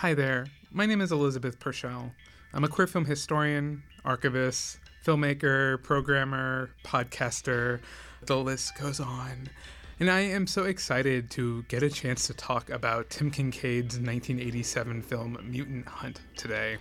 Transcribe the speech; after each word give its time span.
Hi 0.00 0.12
there. 0.12 0.46
My 0.70 0.84
name 0.84 1.00
is 1.00 1.10
Elizabeth 1.10 1.58
Purchell. 1.58 2.12
I'm 2.52 2.64
a 2.64 2.68
queer 2.68 2.86
film 2.86 3.06
historian, 3.06 3.82
archivist, 4.04 4.78
filmmaker, 5.02 5.82
programmer, 5.82 6.68
podcaster. 6.84 7.80
The 8.26 8.36
list 8.36 8.76
goes 8.78 9.00
on. 9.00 9.48
And 9.98 10.10
I 10.10 10.20
am 10.20 10.46
so 10.46 10.64
excited 10.64 11.30
to 11.30 11.62
get 11.68 11.82
a 11.82 11.88
chance 11.88 12.26
to 12.26 12.34
talk 12.34 12.68
about 12.68 13.08
Tim 13.08 13.30
Kincaid's 13.30 13.96
1987 13.96 15.00
film 15.00 15.38
Mutant 15.42 15.88
Hunt 15.88 16.20
today. 16.36 16.76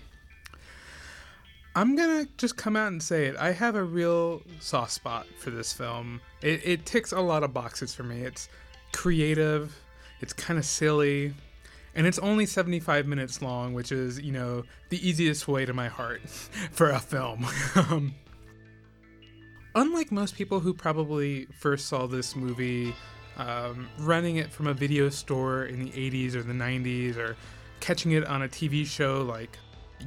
I'm 1.73 1.95
gonna 1.95 2.27
just 2.35 2.57
come 2.57 2.75
out 2.75 2.89
and 2.89 3.01
say 3.01 3.27
it. 3.27 3.37
I 3.37 3.53
have 3.53 3.75
a 3.75 3.83
real 3.83 4.41
soft 4.59 4.91
spot 4.91 5.25
for 5.39 5.51
this 5.51 5.71
film. 5.71 6.19
It, 6.41 6.59
it 6.65 6.85
ticks 6.85 7.13
a 7.13 7.21
lot 7.21 7.43
of 7.43 7.53
boxes 7.53 7.95
for 7.95 8.03
me. 8.03 8.23
It's 8.23 8.49
creative, 8.91 9.73
it's 10.19 10.33
kind 10.33 10.59
of 10.59 10.65
silly, 10.65 11.33
and 11.95 12.05
it's 12.05 12.19
only 12.19 12.45
75 12.45 13.07
minutes 13.07 13.41
long, 13.41 13.73
which 13.73 13.91
is, 13.91 14.19
you 14.19 14.31
know, 14.31 14.63
the 14.89 15.07
easiest 15.07 15.47
way 15.47 15.65
to 15.65 15.73
my 15.73 15.87
heart 15.87 16.21
for 16.71 16.89
a 16.89 16.99
film. 16.99 17.45
um, 17.75 18.13
unlike 19.75 20.11
most 20.11 20.35
people 20.35 20.59
who 20.59 20.73
probably 20.73 21.47
first 21.59 21.87
saw 21.87 22.05
this 22.05 22.35
movie 22.35 22.93
um, 23.37 23.89
renting 23.99 24.37
it 24.37 24.51
from 24.51 24.67
a 24.67 24.73
video 24.73 25.09
store 25.09 25.65
in 25.65 25.83
the 25.85 25.91
80s 25.91 26.35
or 26.35 26.43
the 26.43 26.53
90s 26.53 27.17
or 27.17 27.35
catching 27.79 28.11
it 28.11 28.25
on 28.25 28.43
a 28.43 28.47
TV 28.47 28.85
show 28.85 29.21
like 29.21 29.57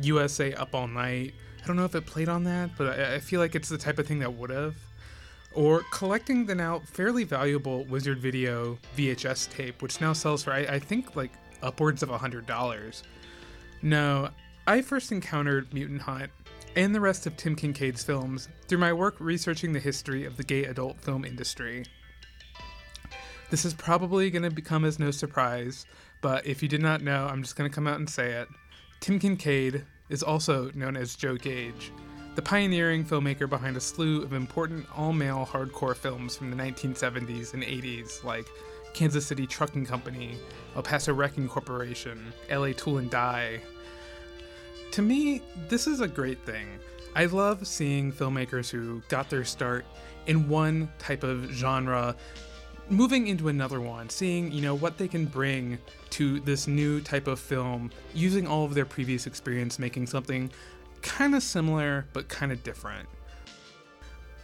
USA 0.02 0.52
Up 0.54 0.74
All 0.74 0.88
Night. 0.88 1.34
I 1.62 1.66
don't 1.66 1.76
know 1.76 1.84
if 1.84 1.94
it 1.94 2.06
played 2.06 2.28
on 2.28 2.44
that, 2.44 2.70
but 2.76 2.98
I, 2.98 3.14
I 3.16 3.18
feel 3.18 3.40
like 3.40 3.54
it's 3.54 3.68
the 3.68 3.78
type 3.78 3.98
of 3.98 4.06
thing 4.06 4.18
that 4.20 4.32
would 4.32 4.50
have. 4.50 4.76
Or 5.54 5.82
collecting 5.90 6.44
the 6.44 6.54
now 6.54 6.80
fairly 6.80 7.24
valuable 7.24 7.84
Wizard 7.86 8.18
Video 8.18 8.78
VHS 8.96 9.50
tape, 9.50 9.82
which 9.82 10.00
now 10.00 10.12
sells 10.12 10.44
for, 10.44 10.52
I, 10.52 10.60
I 10.60 10.78
think, 10.78 11.16
like 11.16 11.32
upwards 11.62 12.02
of 12.02 12.08
$100. 12.08 13.02
No, 13.82 14.28
I 14.66 14.82
first 14.82 15.12
encountered 15.12 15.72
Mutant 15.72 16.02
Hunt 16.02 16.30
and 16.76 16.94
the 16.94 17.00
rest 17.00 17.26
of 17.26 17.36
Tim 17.36 17.56
Kincaid's 17.56 18.04
films 18.04 18.48
through 18.66 18.78
my 18.78 18.92
work 18.92 19.16
researching 19.18 19.72
the 19.72 19.80
history 19.80 20.24
of 20.24 20.36
the 20.36 20.44
gay 20.44 20.64
adult 20.64 21.00
film 21.00 21.24
industry. 21.24 21.84
This 23.50 23.64
is 23.64 23.72
probably 23.72 24.30
going 24.30 24.42
to 24.42 24.50
become 24.50 24.84
as 24.84 24.98
no 24.98 25.10
surprise, 25.10 25.86
but 26.20 26.46
if 26.46 26.62
you 26.62 26.68
did 26.68 26.82
not 26.82 27.02
know, 27.02 27.26
I'm 27.26 27.42
just 27.42 27.56
going 27.56 27.68
to 27.68 27.74
come 27.74 27.86
out 27.86 27.98
and 27.98 28.08
say 28.08 28.32
it. 28.32 28.48
Tim 29.00 29.18
Kincaid 29.18 29.84
is 30.10 30.22
also 30.22 30.70
known 30.74 30.96
as 30.96 31.14
Joe 31.14 31.36
Gage, 31.36 31.92
the 32.34 32.42
pioneering 32.42 33.04
filmmaker 33.04 33.48
behind 33.48 33.76
a 33.76 33.80
slew 33.80 34.22
of 34.22 34.32
important 34.32 34.86
all 34.96 35.12
male 35.12 35.48
hardcore 35.50 35.96
films 35.96 36.36
from 36.36 36.50
the 36.50 36.56
1970s 36.56 37.54
and 37.54 37.62
80s, 37.62 38.22
like 38.22 38.46
Kansas 38.98 39.24
City 39.24 39.46
Trucking 39.46 39.86
Company, 39.86 40.36
El 40.74 40.82
Paso 40.82 41.14
Wrecking 41.14 41.46
Corporation, 41.46 42.32
LA 42.50 42.72
Tool 42.72 42.98
and 42.98 43.08
Die. 43.08 43.60
To 44.90 45.02
me, 45.02 45.40
this 45.68 45.86
is 45.86 46.00
a 46.00 46.08
great 46.08 46.44
thing. 46.44 46.66
I 47.14 47.26
love 47.26 47.64
seeing 47.64 48.12
filmmakers 48.12 48.68
who 48.70 49.00
got 49.08 49.30
their 49.30 49.44
start 49.44 49.86
in 50.26 50.48
one 50.48 50.90
type 50.98 51.22
of 51.22 51.48
genre 51.52 52.16
moving 52.88 53.28
into 53.28 53.46
another 53.46 53.80
one, 53.80 54.10
seeing, 54.10 54.50
you 54.50 54.62
know, 54.62 54.74
what 54.74 54.98
they 54.98 55.06
can 55.06 55.26
bring 55.26 55.78
to 56.10 56.40
this 56.40 56.66
new 56.66 57.00
type 57.00 57.28
of 57.28 57.38
film 57.38 57.92
using 58.14 58.48
all 58.48 58.64
of 58.64 58.74
their 58.74 58.84
previous 58.84 59.28
experience 59.28 59.78
making 59.78 60.08
something 60.08 60.50
kind 61.02 61.36
of 61.36 61.44
similar 61.44 62.04
but 62.12 62.28
kind 62.28 62.50
of 62.50 62.64
different. 62.64 63.08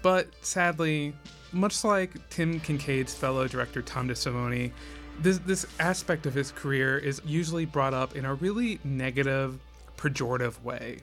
But 0.00 0.28
sadly, 0.42 1.12
much 1.54 1.84
like 1.84 2.28
Tim 2.30 2.60
Kincaid's 2.60 3.14
fellow 3.14 3.48
director 3.48 3.82
Tom 3.82 4.08
DeSimone, 4.08 4.72
this 5.20 5.38
this 5.38 5.66
aspect 5.78 6.26
of 6.26 6.34
his 6.34 6.50
career 6.50 6.98
is 6.98 7.22
usually 7.24 7.64
brought 7.64 7.94
up 7.94 8.16
in 8.16 8.24
a 8.24 8.34
really 8.34 8.80
negative, 8.84 9.58
pejorative 9.96 10.60
way. 10.62 10.98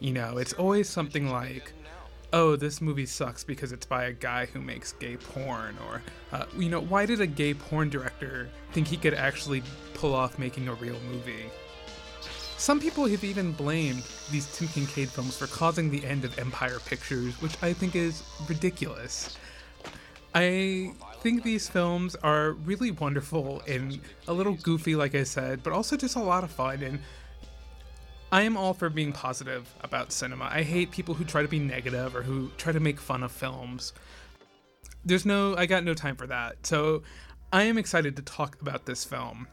You 0.00 0.12
know, 0.12 0.38
it's 0.38 0.52
always 0.54 0.88
something 0.88 1.30
like, 1.30 1.72
"Oh, 2.32 2.56
this 2.56 2.80
movie 2.80 3.06
sucks 3.06 3.44
because 3.44 3.72
it's 3.72 3.86
by 3.86 4.04
a 4.04 4.12
guy 4.12 4.46
who 4.46 4.60
makes 4.60 4.92
gay 4.92 5.16
porn," 5.16 5.76
or, 5.88 6.02
uh, 6.32 6.46
you 6.58 6.68
know, 6.68 6.80
"Why 6.80 7.06
did 7.06 7.20
a 7.20 7.26
gay 7.26 7.54
porn 7.54 7.90
director 7.90 8.50
think 8.72 8.88
he 8.88 8.96
could 8.96 9.14
actually 9.14 9.62
pull 9.94 10.14
off 10.14 10.38
making 10.38 10.68
a 10.68 10.74
real 10.74 10.98
movie?" 11.10 11.46
Some 12.56 12.80
people 12.80 13.06
have 13.06 13.24
even 13.24 13.52
blamed 13.52 14.04
these 14.30 14.46
Tim 14.56 14.68
Kincaid 14.68 15.10
films 15.10 15.36
for 15.36 15.46
causing 15.48 15.90
the 15.90 16.04
end 16.04 16.24
of 16.24 16.38
Empire 16.38 16.78
Pictures, 16.86 17.34
which 17.42 17.56
I 17.62 17.72
think 17.72 17.94
is 17.94 18.22
ridiculous. 18.48 19.36
I 20.34 20.92
think 21.20 21.42
these 21.42 21.68
films 21.68 22.16
are 22.16 22.52
really 22.52 22.90
wonderful 22.90 23.62
and 23.68 24.00
a 24.26 24.32
little 24.32 24.54
goofy, 24.54 24.96
like 24.96 25.14
I 25.14 25.22
said, 25.22 25.62
but 25.62 25.72
also 25.72 25.96
just 25.96 26.16
a 26.16 26.22
lot 26.22 26.42
of 26.42 26.50
fun. 26.50 26.82
And 26.82 26.98
I 28.32 28.42
am 28.42 28.56
all 28.56 28.74
for 28.74 28.90
being 28.90 29.12
positive 29.12 29.72
about 29.82 30.10
cinema. 30.10 30.48
I 30.50 30.62
hate 30.62 30.90
people 30.90 31.14
who 31.14 31.24
try 31.24 31.42
to 31.42 31.48
be 31.48 31.60
negative 31.60 32.16
or 32.16 32.22
who 32.22 32.50
try 32.56 32.72
to 32.72 32.80
make 32.80 32.98
fun 32.98 33.22
of 33.22 33.30
films. 33.30 33.92
There's 35.04 35.24
no, 35.24 35.54
I 35.56 35.66
got 35.66 35.84
no 35.84 35.94
time 35.94 36.16
for 36.16 36.26
that. 36.26 36.66
So 36.66 37.04
I 37.52 37.62
am 37.62 37.78
excited 37.78 38.16
to 38.16 38.22
talk 38.22 38.60
about 38.60 38.86
this 38.86 39.04
film. 39.04 39.46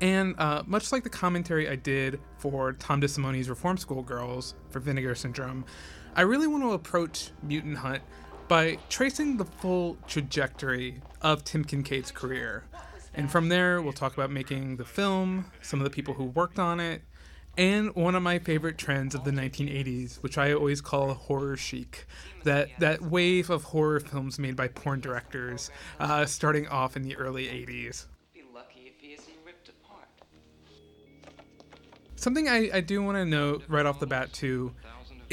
And 0.00 0.38
uh, 0.38 0.62
much 0.66 0.92
like 0.92 1.02
the 1.02 1.10
commentary 1.10 1.68
I 1.68 1.74
did 1.74 2.20
for 2.38 2.74
Tom 2.74 3.00
DeSimone's 3.00 3.48
Reform 3.48 3.76
School 3.76 4.02
Girls 4.02 4.54
for 4.70 4.78
Vinegar 4.78 5.16
Syndrome, 5.16 5.64
I 6.14 6.22
really 6.22 6.46
want 6.46 6.62
to 6.62 6.72
approach 6.72 7.30
Mutant 7.42 7.76
Hunt 7.76 8.02
by 8.48 8.78
tracing 8.88 9.36
the 9.36 9.44
full 9.44 9.96
trajectory 10.06 11.00
of 11.22 11.44
Tim 11.44 11.64
Kincaid's 11.64 12.10
career. 12.10 12.64
And 13.14 13.30
from 13.30 13.48
there, 13.48 13.80
we'll 13.80 13.92
talk 13.92 14.14
about 14.14 14.30
making 14.30 14.76
the 14.76 14.84
film, 14.84 15.50
some 15.62 15.80
of 15.80 15.84
the 15.84 15.90
people 15.90 16.14
who 16.14 16.24
worked 16.24 16.58
on 16.58 16.80
it, 16.80 17.02
and 17.56 17.94
one 17.94 18.16
of 18.16 18.22
my 18.22 18.40
favorite 18.40 18.78
trends 18.78 19.14
of 19.14 19.22
the 19.22 19.30
1980s, 19.30 20.16
which 20.16 20.36
I 20.36 20.52
always 20.52 20.80
call 20.80 21.14
horror 21.14 21.56
chic, 21.56 22.06
that 22.42 22.68
that 22.80 23.00
wave 23.00 23.48
of 23.50 23.62
horror 23.62 24.00
films 24.00 24.38
made 24.38 24.56
by 24.56 24.68
porn 24.68 25.00
directors, 25.00 25.70
uh, 26.00 26.26
starting 26.26 26.66
off 26.66 26.96
in 26.96 27.02
the 27.02 27.16
early 27.16 27.46
80s. 27.46 28.06
Something 32.16 32.48
I, 32.48 32.70
I 32.74 32.80
do 32.80 33.02
want 33.02 33.16
to 33.18 33.24
note 33.24 33.64
right 33.68 33.86
off 33.86 34.00
the 34.00 34.06
bat 34.06 34.32
too 34.32 34.72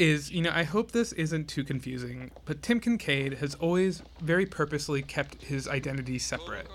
is, 0.02 0.32
you 0.32 0.42
know, 0.42 0.50
I 0.52 0.64
hope 0.64 0.90
this 0.90 1.12
isn't 1.12 1.46
too 1.46 1.62
confusing, 1.62 2.32
but 2.44 2.60
Tim 2.60 2.80
Kincaid 2.80 3.34
has 3.34 3.54
always 3.54 4.02
very 4.20 4.46
purposely 4.46 5.00
kept 5.00 5.44
his 5.44 5.68
identity 5.68 6.18
separate. 6.18 6.66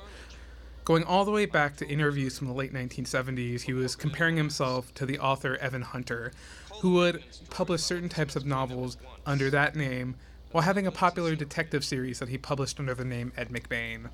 Going 0.85 1.03
all 1.03 1.25
the 1.25 1.31
way 1.31 1.45
back 1.45 1.75
to 1.77 1.88
interviews 1.88 2.38
from 2.38 2.47
the 2.47 2.53
late 2.53 2.73
1970s, 2.73 3.61
he 3.61 3.73
was 3.73 3.97
comparing 3.97 4.38
himself 4.38 4.93
to 4.93 5.05
the 5.05 5.19
author 5.19 5.57
Evan 5.57 5.81
Hunter, 5.81 6.31
who 6.79 6.93
would 6.93 7.21
publish 7.49 7.81
certain 7.81 8.07
types 8.07 8.38
of 8.38 8.45
novels 8.45 8.95
under 9.25 9.49
that 9.49 9.75
name 9.75 10.15
while 10.51 10.63
having 10.63 10.88
a 10.88 10.91
popular 10.91 11.35
detective 11.35 11.83
series 11.83 12.19
that 12.19 12.29
he 12.29 12.38
published 12.38 12.79
under 12.79 12.94
the 12.94 13.03
name 13.03 13.33
Ed 13.35 13.49
McBain. 13.49 14.09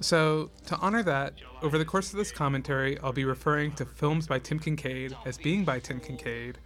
So, 0.00 0.50
to 0.66 0.76
honor 0.78 1.02
that, 1.02 1.34
over 1.60 1.76
the 1.76 1.84
course 1.84 2.10
of 2.10 2.16
this 2.16 2.32
commentary, 2.32 2.98
I'll 3.00 3.12
be 3.12 3.26
referring 3.26 3.72
to 3.72 3.84
films 3.84 4.26
by 4.26 4.38
Tim 4.38 4.58
Kincaid 4.58 5.14
as 5.26 5.36
being 5.36 5.64
by 5.64 5.78
Tim 5.78 6.00
Kincaid, 6.00 6.58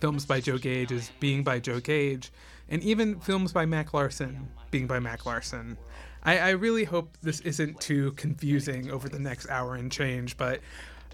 films 0.00 0.26
by 0.26 0.40
Joe 0.40 0.58
Gage 0.58 0.92
as 0.92 1.10
being 1.20 1.42
by 1.44 1.58
Joe 1.60 1.80
Gage, 1.80 2.30
and 2.68 2.82
even 2.82 3.20
films 3.20 3.52
by 3.52 3.66
Mac 3.66 3.94
Larson 3.94 4.48
being 4.70 4.86
by 4.86 4.98
Mac 4.98 5.26
Larson. 5.26 5.78
I, 6.22 6.38
I 6.38 6.50
really 6.50 6.84
hope 6.84 7.16
this 7.22 7.40
isn't 7.40 7.80
too 7.80 8.12
confusing 8.12 8.90
over 8.90 9.08
the 9.08 9.18
next 9.18 9.48
hour 9.48 9.74
and 9.74 9.90
change, 9.90 10.36
but 10.36 10.60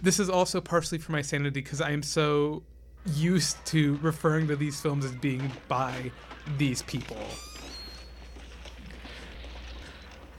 this 0.02 0.18
is 0.18 0.28
also 0.28 0.60
partially 0.60 0.98
for 0.98 1.12
my 1.12 1.22
sanity 1.22 1.60
because 1.60 1.80
I 1.80 1.90
am 1.90 2.02
so 2.02 2.62
used 3.06 3.64
to 3.66 3.98
referring 4.02 4.48
to 4.48 4.56
these 4.56 4.80
films 4.80 5.04
as 5.04 5.12
being 5.12 5.52
by 5.68 6.10
these 6.58 6.82
people. 6.82 7.18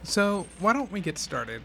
So, 0.03 0.45
why 0.59 0.73
don't 0.73 0.91
we 0.91 1.00
get 1.00 1.17
started? 1.17 1.61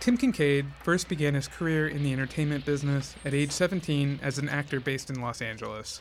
Tim 0.00 0.16
Kincaid 0.16 0.66
first 0.82 1.08
began 1.08 1.34
his 1.34 1.48
career 1.48 1.88
in 1.88 2.04
the 2.04 2.12
entertainment 2.12 2.64
business 2.64 3.16
at 3.24 3.34
age 3.34 3.50
17 3.50 4.20
as 4.22 4.38
an 4.38 4.48
actor 4.48 4.78
based 4.78 5.10
in 5.10 5.20
Los 5.20 5.42
Angeles. 5.42 6.00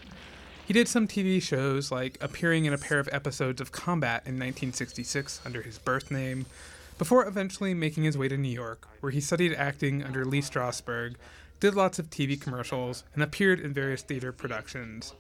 He 0.68 0.74
did 0.74 0.88
some 0.88 1.08
TV 1.08 1.42
shows, 1.42 1.92
like 1.92 2.18
appearing 2.22 2.66
in 2.66 2.74
a 2.74 2.78
pair 2.78 3.00
of 3.00 3.10
episodes 3.12 3.60
of 3.60 3.72
Combat 3.72 4.22
in 4.26 4.34
1966 4.36 5.42
under 5.46 5.62
his 5.62 5.80
birth 5.80 6.12
name, 6.12 6.46
before 6.98 7.26
eventually 7.26 7.74
making 7.74 8.04
his 8.04 8.18
way 8.18 8.28
to 8.28 8.38
New 8.38 8.50
York, 8.50 8.88
where 9.00 9.12
he 9.12 9.22
studied 9.22 9.54
acting 9.54 10.04
under 10.04 10.26
Lee 10.26 10.42
Strasberg, 10.42 11.16
did 11.60 11.74
lots 11.74 11.98
of 11.98 12.10
TV 12.10 12.40
commercials, 12.40 13.04
and 13.14 13.24
appeared 13.24 13.60
in 13.60 13.74
various 13.74 14.04
theater 14.04 14.32
productions. 14.32 15.16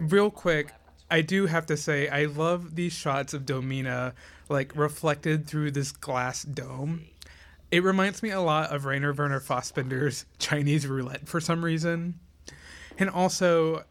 Real 0.00 0.30
quick, 0.30 0.72
I 1.10 1.20
do 1.20 1.46
have 1.46 1.66
to 1.66 1.76
say, 1.76 2.08
I 2.08 2.24
love 2.24 2.74
these 2.74 2.92
shots 2.92 3.34
of 3.34 3.46
Domina, 3.46 4.14
like 4.48 4.74
reflected 4.74 5.46
through 5.46 5.70
this 5.72 5.92
glass 5.92 6.42
dome. 6.42 7.06
It 7.72 7.82
reminds 7.82 8.22
me 8.22 8.30
a 8.30 8.40
lot 8.40 8.70
of 8.70 8.84
Rainer 8.84 9.14
Werner 9.14 9.40
Fassbinder's 9.40 10.26
Chinese 10.38 10.86
Roulette 10.86 11.26
for 11.26 11.40
some 11.40 11.64
reason. 11.64 12.20
And 12.98 13.08
also, 13.08 13.84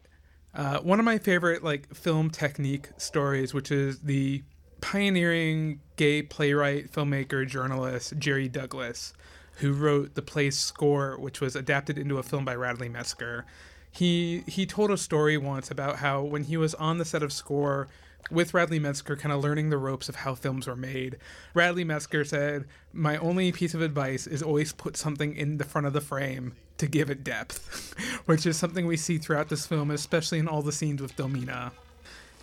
uh, 0.54 0.78
one 0.78 1.00
of 1.00 1.04
my 1.04 1.18
favorite 1.18 1.64
like 1.64 1.92
film 1.92 2.30
technique 2.30 2.90
stories, 2.96 3.52
which 3.52 3.72
is 3.72 3.98
the 4.02 4.44
pioneering 4.80 5.80
gay 5.96 6.22
playwright, 6.22 6.92
filmmaker, 6.92 7.44
journalist 7.44 8.14
Jerry 8.18 8.48
Douglas, 8.48 9.14
who 9.56 9.72
wrote 9.72 10.14
the 10.14 10.22
play's 10.22 10.56
score, 10.56 11.18
which 11.18 11.40
was 11.40 11.56
adapted 11.56 11.98
into 11.98 12.18
a 12.18 12.22
film 12.22 12.44
by 12.44 12.54
Radley 12.54 12.88
Metzger. 12.88 13.46
He 13.90 14.44
he 14.46 14.64
told 14.64 14.92
a 14.92 14.96
story 14.96 15.36
once 15.36 15.72
about 15.72 15.96
how 15.96 16.22
when 16.22 16.44
he 16.44 16.56
was 16.56 16.76
on 16.76 16.98
the 16.98 17.04
set 17.04 17.24
of 17.24 17.32
Score 17.32 17.88
with 18.30 18.54
Radley 18.54 18.78
Metzger, 18.78 19.16
kind 19.16 19.32
of 19.32 19.42
learning 19.42 19.70
the 19.70 19.78
ropes 19.78 20.08
of 20.08 20.16
how 20.16 20.34
films 20.34 20.66
were 20.66 20.76
made. 20.76 21.16
Radley 21.54 21.84
Metzger 21.84 22.24
said, 22.24 22.66
"My 22.92 23.16
only 23.18 23.52
piece 23.52 23.74
of 23.74 23.82
advice 23.82 24.26
is 24.26 24.42
always 24.42 24.72
put 24.72 24.96
something 24.96 25.34
in 25.34 25.58
the 25.58 25.64
front 25.64 25.86
of 25.86 25.92
the 25.92 26.00
frame 26.00 26.54
to 26.78 26.86
give 26.86 27.10
it 27.10 27.24
depth," 27.24 27.94
which 28.26 28.46
is 28.46 28.56
something 28.56 28.86
we 28.86 28.96
see 28.96 29.18
throughout 29.18 29.48
this 29.48 29.66
film, 29.66 29.90
especially 29.90 30.38
in 30.38 30.48
all 30.48 30.62
the 30.62 30.72
scenes 30.72 31.02
with 31.02 31.16
Domina. 31.16 31.72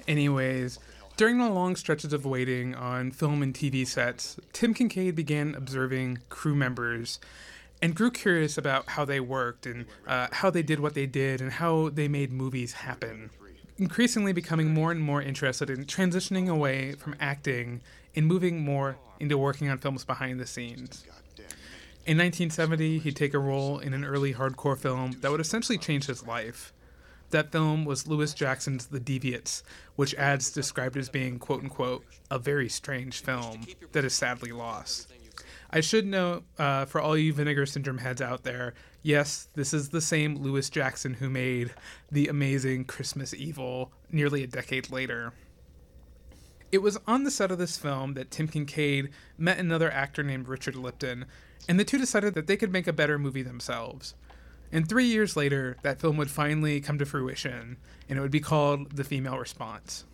Anyways, 0.07 0.79
during 1.17 1.37
the 1.37 1.49
long 1.49 1.75
stretches 1.75 2.13
of 2.13 2.25
waiting 2.25 2.73
on 2.75 3.11
film 3.11 3.43
and 3.43 3.53
TV 3.53 3.85
sets, 3.85 4.37
Tim 4.53 4.73
Kincaid 4.73 5.15
began 5.15 5.53
observing 5.53 6.19
crew 6.29 6.55
members 6.55 7.19
and 7.81 7.95
grew 7.95 8.11
curious 8.11 8.57
about 8.57 8.89
how 8.91 9.05
they 9.05 9.19
worked 9.19 9.65
and 9.65 9.85
uh, 10.07 10.27
how 10.31 10.49
they 10.49 10.61
did 10.61 10.79
what 10.79 10.93
they 10.93 11.05
did 11.05 11.41
and 11.41 11.51
how 11.51 11.89
they 11.89 12.07
made 12.07 12.31
movies 12.31 12.73
happen. 12.73 13.29
Increasingly 13.79 14.33
becoming 14.33 14.73
more 14.73 14.91
and 14.91 15.01
more 15.01 15.21
interested 15.21 15.69
in 15.69 15.85
transitioning 15.85 16.49
away 16.49 16.91
from 16.91 17.15
acting 17.19 17.81
and 18.13 18.25
moving 18.25 18.59
more 18.59 18.97
into 19.19 19.37
working 19.37 19.69
on 19.69 19.77
films 19.77 20.03
behind 20.03 20.39
the 20.39 20.45
scenes. 20.45 21.05
In 22.05 22.17
1970, 22.17 22.99
he'd 22.99 23.15
take 23.15 23.33
a 23.33 23.39
role 23.39 23.79
in 23.79 23.93
an 23.93 24.03
early 24.03 24.33
hardcore 24.33 24.77
film 24.77 25.13
that 25.21 25.31
would 25.31 25.39
essentially 25.39 25.77
change 25.77 26.07
his 26.07 26.27
life. 26.27 26.73
That 27.29 27.51
film 27.51 27.85
was 27.85 28.07
Lewis 28.07 28.33
Jackson's 28.33 28.87
The 28.87 28.99
Deviants, 28.99 29.61
which 29.95 30.15
ads 30.15 30.51
described 30.51 30.97
as 30.97 31.07
being, 31.07 31.39
quote 31.39 31.61
unquote, 31.61 32.03
a 32.29 32.39
very 32.39 32.67
strange 32.67 33.21
film 33.21 33.61
that 33.91 34.03
is 34.03 34.13
sadly 34.13 34.51
lost. 34.51 35.13
I 35.69 35.81
should 35.81 36.07
note 36.07 36.43
uh, 36.57 36.85
for 36.85 36.99
all 36.99 37.15
you 37.15 37.31
Vinegar 37.31 37.65
Syndrome 37.65 37.99
heads 37.99 38.21
out 38.21 38.43
there, 38.43 38.73
yes, 39.01 39.47
this 39.55 39.73
is 39.73 39.89
the 39.89 40.01
same 40.01 40.35
Lewis 40.35 40.69
Jackson 40.69 41.15
who 41.15 41.29
made 41.29 41.71
the 42.11 42.27
amazing 42.27 42.85
Christmas 42.85 43.33
Evil 43.33 43.91
nearly 44.11 44.43
a 44.43 44.47
decade 44.47 44.91
later. 44.91 45.33
It 46.71 46.83
was 46.83 46.99
on 47.07 47.23
the 47.23 47.31
set 47.31 47.51
of 47.51 47.57
this 47.57 47.77
film 47.77 48.13
that 48.13 48.29
Tim 48.29 48.47
Kincaid 48.47 49.09
met 49.37 49.57
another 49.57 49.91
actor 49.91 50.21
named 50.21 50.47
Richard 50.47 50.75
Lipton, 50.75 51.25
and 51.67 51.79
the 51.79 51.85
two 51.85 51.97
decided 51.97 52.35
that 52.35 52.47
they 52.47 52.57
could 52.57 52.71
make 52.71 52.87
a 52.87 52.93
better 52.93 53.17
movie 53.17 53.41
themselves. 53.41 54.13
And 54.71 54.87
three 54.87 55.05
years 55.05 55.35
later, 55.35 55.77
that 55.81 55.99
film 55.99 56.17
would 56.17 56.29
finally 56.29 56.79
come 56.79 56.99
to 56.99 57.05
fruition, 57.05 57.77
and 58.07 58.19
it 58.19 58.21
would 58.21 58.29
be 58.29 58.39
called 58.39 58.91
The 58.95 59.03
Female 59.03 59.39
Response. 59.39 60.05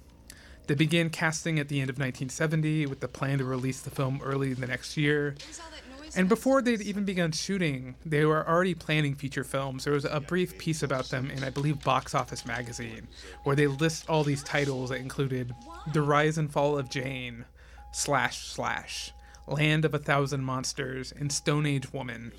They 0.68 0.76
began 0.76 1.10
casting 1.10 1.60
at 1.60 1.68
the 1.68 1.82
end 1.82 1.90
of 1.90 1.96
1970 1.96 2.86
with 2.88 3.02
the 3.02 3.08
plan 3.08 3.38
to 3.40 3.46
release 3.46 3.82
the 3.82 3.92
film 3.92 4.22
early 4.24 4.54
the 4.54 4.66
next 4.66 4.98
year. 4.98 5.36
And 6.16 6.30
before 6.30 6.62
they'd 6.62 6.82
even 6.82 7.04
begun 7.04 7.34
shooting, 7.34 7.96
they 8.06 8.26
were 8.26 8.48
already 8.48 8.74
planning 8.74 9.16
feature 9.16 9.44
films. 9.44 9.84
There 9.84 9.94
was 9.94 10.06
a 10.06 10.22
brief 10.22 10.58
piece 10.58 10.82
about 10.82 11.10
them 11.10 11.30
in, 11.30 11.44
I 11.44 11.50
believe, 11.50 11.84
Box 11.84 12.16
Office 12.16 12.46
Magazine, 12.46 13.08
where 13.44 13.56
they 13.56 13.68
list 13.68 14.10
all 14.10 14.24
these 14.24 14.44
titles 14.44 14.92
that 14.92 15.02
included 15.02 15.54
The 15.92 16.02
Rise 16.02 16.38
and 16.38 16.50
Fall 16.50 16.78
of 16.78 16.90
Jane, 16.90 17.44
Slash 17.92 18.48
Slash, 18.48 19.12
Land 19.46 19.84
of 19.84 19.94
a 19.94 20.00
Thousand 20.00 20.44
Monsters, 20.44 21.12
and 21.12 21.32
Stone 21.32 21.66
Age 21.66 21.92
Woman. 21.92 22.32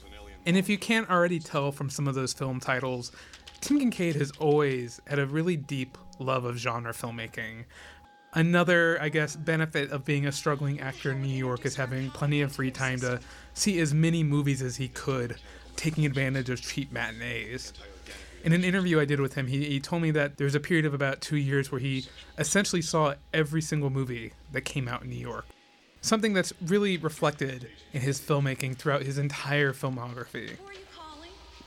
And 0.46 0.56
if 0.56 0.68
you 0.68 0.78
can't 0.78 1.10
already 1.10 1.38
tell 1.38 1.70
from 1.70 1.90
some 1.90 2.08
of 2.08 2.14
those 2.14 2.32
film 2.32 2.60
titles, 2.60 3.12
Tim 3.60 3.78
Kincaid 3.78 4.16
has 4.16 4.30
always 4.38 5.00
had 5.06 5.18
a 5.18 5.26
really 5.26 5.56
deep 5.56 5.98
love 6.18 6.44
of 6.44 6.56
genre 6.56 6.92
filmmaking. 6.92 7.64
Another, 8.36 8.98
I 9.00 9.08
guess, 9.08 9.34
benefit 9.34 9.90
of 9.90 10.04
being 10.04 10.26
a 10.26 10.32
struggling 10.32 10.78
actor 10.78 11.12
in 11.12 11.22
New 11.22 11.28
York 11.28 11.64
is 11.64 11.74
having 11.74 12.10
plenty 12.10 12.42
of 12.42 12.52
free 12.52 12.70
time 12.70 13.00
to 13.00 13.18
see 13.54 13.80
as 13.80 13.94
many 13.94 14.22
movies 14.22 14.60
as 14.60 14.76
he 14.76 14.88
could, 14.88 15.36
taking 15.74 16.04
advantage 16.04 16.50
of 16.50 16.60
cheap 16.60 16.92
matinees. 16.92 17.72
In 18.44 18.52
an 18.52 18.62
interview 18.62 19.00
I 19.00 19.06
did 19.06 19.20
with 19.20 19.34
him, 19.34 19.46
he, 19.46 19.64
he 19.64 19.80
told 19.80 20.02
me 20.02 20.10
that 20.10 20.36
there 20.36 20.44
was 20.44 20.54
a 20.54 20.60
period 20.60 20.84
of 20.84 20.92
about 20.92 21.22
two 21.22 21.38
years 21.38 21.72
where 21.72 21.80
he 21.80 22.04
essentially 22.36 22.82
saw 22.82 23.14
every 23.32 23.62
single 23.62 23.88
movie 23.88 24.34
that 24.52 24.66
came 24.66 24.86
out 24.86 25.02
in 25.02 25.08
New 25.08 25.16
York 25.16 25.46
something 26.06 26.32
that's 26.32 26.52
really 26.64 26.96
reflected 26.96 27.68
in 27.92 28.00
his 28.00 28.20
filmmaking 28.20 28.76
throughout 28.76 29.02
his 29.02 29.18
entire 29.18 29.72
filmography. 29.72 30.56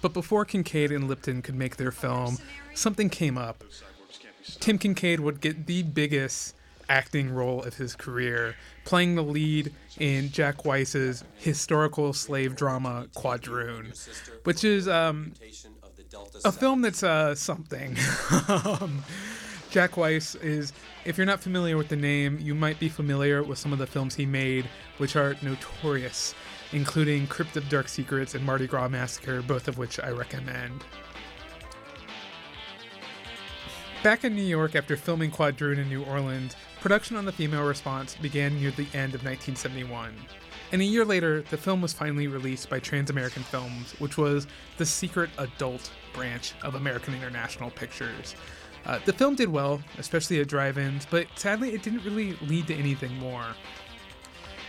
But 0.01 0.13
before 0.13 0.45
Kincaid 0.45 0.93
and 0.93 1.09
Lipton 1.09 1.41
could 1.41 1.55
make 1.55 1.75
their 1.75 1.91
film, 1.91 2.37
something 2.73 3.09
came 3.09 3.37
up. 3.37 3.65
Tim 4.61 4.77
Kincaid 4.77 5.19
would 5.19 5.41
get 5.41 5.65
the 5.65 5.83
biggest 5.83 6.55
acting 6.89 7.33
role 7.33 7.63
of 7.63 7.77
his 7.77 7.95
career, 7.95 8.55
playing 8.83 9.15
the 9.15 9.23
lead 9.23 9.71
in 9.99 10.29
Jack 10.29 10.65
Weis's 10.65 11.23
historical 11.37 12.11
slave 12.13 12.55
drama 12.55 13.07
Quadroon, 13.15 13.95
which 14.43 14.63
is 14.63 14.87
um, 14.87 15.33
a 16.43 16.51
film 16.51 16.81
that's 16.81 17.03
uh, 17.03 17.35
something. 17.35 17.95
um, 18.47 19.03
Jack 19.69 19.97
Weiss 19.97 20.33
is, 20.35 20.73
if 21.05 21.15
you're 21.15 21.27
not 21.27 21.39
familiar 21.39 21.77
with 21.77 21.89
the 21.89 21.95
name, 21.95 22.39
you 22.41 22.55
might 22.55 22.79
be 22.79 22.89
familiar 22.89 23.43
with 23.43 23.59
some 23.59 23.71
of 23.71 23.77
the 23.77 23.85
films 23.85 24.15
he 24.15 24.25
made, 24.25 24.67
which 24.97 25.15
are 25.15 25.35
notorious, 25.43 26.33
including 26.71 27.27
Crypt 27.27 27.55
of 27.55 27.69
Dark 27.69 27.87
Secrets 27.87 28.33
and 28.33 28.43
Mardi 28.43 28.65
Gras 28.65 28.87
Massacre, 28.87 29.43
both 29.43 29.67
of 29.67 29.77
which 29.77 29.99
I 29.99 30.09
recommend. 30.09 30.83
Back 34.01 34.23
in 34.23 34.35
New 34.35 34.41
York 34.41 34.75
after 34.75 34.97
filming 34.97 35.29
Quadroon 35.29 35.77
in 35.77 35.87
New 35.87 36.03
Orleans, 36.03 36.55
production 36.81 37.17
on 37.17 37.25
The 37.25 37.31
Female 37.31 37.63
Response 37.63 38.15
began 38.15 38.59
near 38.59 38.71
the 38.71 38.87
end 38.93 39.13
of 39.15 39.23
1971. 39.23 40.13
And 40.71 40.81
a 40.81 40.85
year 40.85 41.03
later, 41.03 41.41
the 41.49 41.57
film 41.57 41.81
was 41.81 41.93
finally 41.93 42.27
released 42.27 42.69
by 42.69 42.79
Trans 42.79 43.09
American 43.09 43.43
Films, 43.43 43.93
which 43.99 44.17
was 44.17 44.47
the 44.77 44.85
secret 44.85 45.29
adult 45.37 45.91
branch 46.13 46.53
of 46.61 46.75
American 46.75 47.15
International 47.15 47.71
Pictures. 47.71 48.35
Uh, 48.85 48.99
the 49.05 49.13
film 49.13 49.35
did 49.35 49.49
well, 49.49 49.81
especially 49.97 50.39
at 50.39 50.47
drive 50.47 50.77
ins, 50.77 51.05
but 51.05 51.27
sadly 51.35 51.73
it 51.73 51.83
didn't 51.83 52.03
really 52.05 52.33
lead 52.47 52.67
to 52.67 52.75
anything 52.75 53.13
more. 53.17 53.45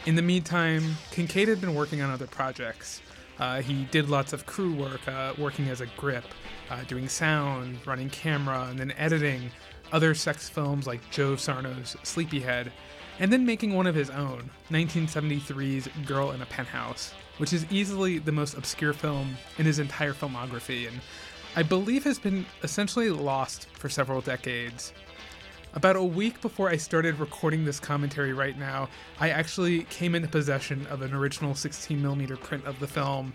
In 0.07 0.15
the 0.15 0.23
meantime, 0.23 0.97
Kincaid 1.11 1.49
had 1.49 1.61
been 1.61 1.75
working 1.75 2.01
on 2.01 2.11
other 2.11 2.27
projects. 2.27 3.03
Uh, 3.39 3.63
he 3.63 3.85
did 3.87 4.09
lots 4.09 4.33
of 4.33 4.47
crew 4.47 4.75
work, 4.75 5.07
uh, 5.07 5.35
working 5.39 5.69
as 5.69 5.81
a 5.81 5.87
grip, 5.97 6.25
uh, 6.71 6.83
doing 6.85 7.09
sound, 7.09 7.79
running 7.87 8.11
camera, 8.11 8.67
and 8.71 8.79
then 8.79 8.93
editing 8.93 9.51
other 9.93 10.15
sex 10.15 10.49
films 10.49 10.87
like 10.87 11.11
Joe 11.11 11.37
Sarno's 11.37 11.97
Sleepyhead, 12.03 12.73
and 13.19 13.33
then 13.33 13.45
making 13.45 13.75
one 13.75 13.87
of 13.87 13.95
his 13.95 14.11
own, 14.11 14.51
1973's 14.71 15.89
Girl 16.07 16.31
in 16.31 16.43
a 16.43 16.47
Penthouse, 16.47 17.13
which 17.39 17.53
is 17.53 17.67
easily 17.71 18.19
the 18.19 18.33
most 18.33 18.57
obscure 18.57 18.93
film 18.93 19.37
in 19.59 19.67
his 19.67 19.79
entire 19.79 20.15
filmography 20.15 20.89
and 20.89 21.01
I 21.57 21.65
believe 21.65 22.05
has 22.05 22.19
been 22.21 22.47
essentially 22.63 23.11
lost 23.11 23.67
for 23.73 23.89
several 23.89 24.21
decades. 24.21 24.93
About 25.75 25.97
a 25.97 26.03
week 26.03 26.41
before 26.41 26.69
I 26.69 26.77
started 26.77 27.19
recording 27.19 27.65
this 27.65 27.81
commentary 27.81 28.33
right 28.33 28.57
now, 28.57 28.89
I 29.19 29.31
actually 29.31 29.83
came 29.85 30.15
into 30.15 30.29
possession 30.29 30.87
of 30.87 31.03
an 31.03 31.13
original 31.13 31.55
16mm 31.55 32.41
print 32.41 32.65
of 32.67 32.79
the 32.79 32.87
film. 32.87 33.35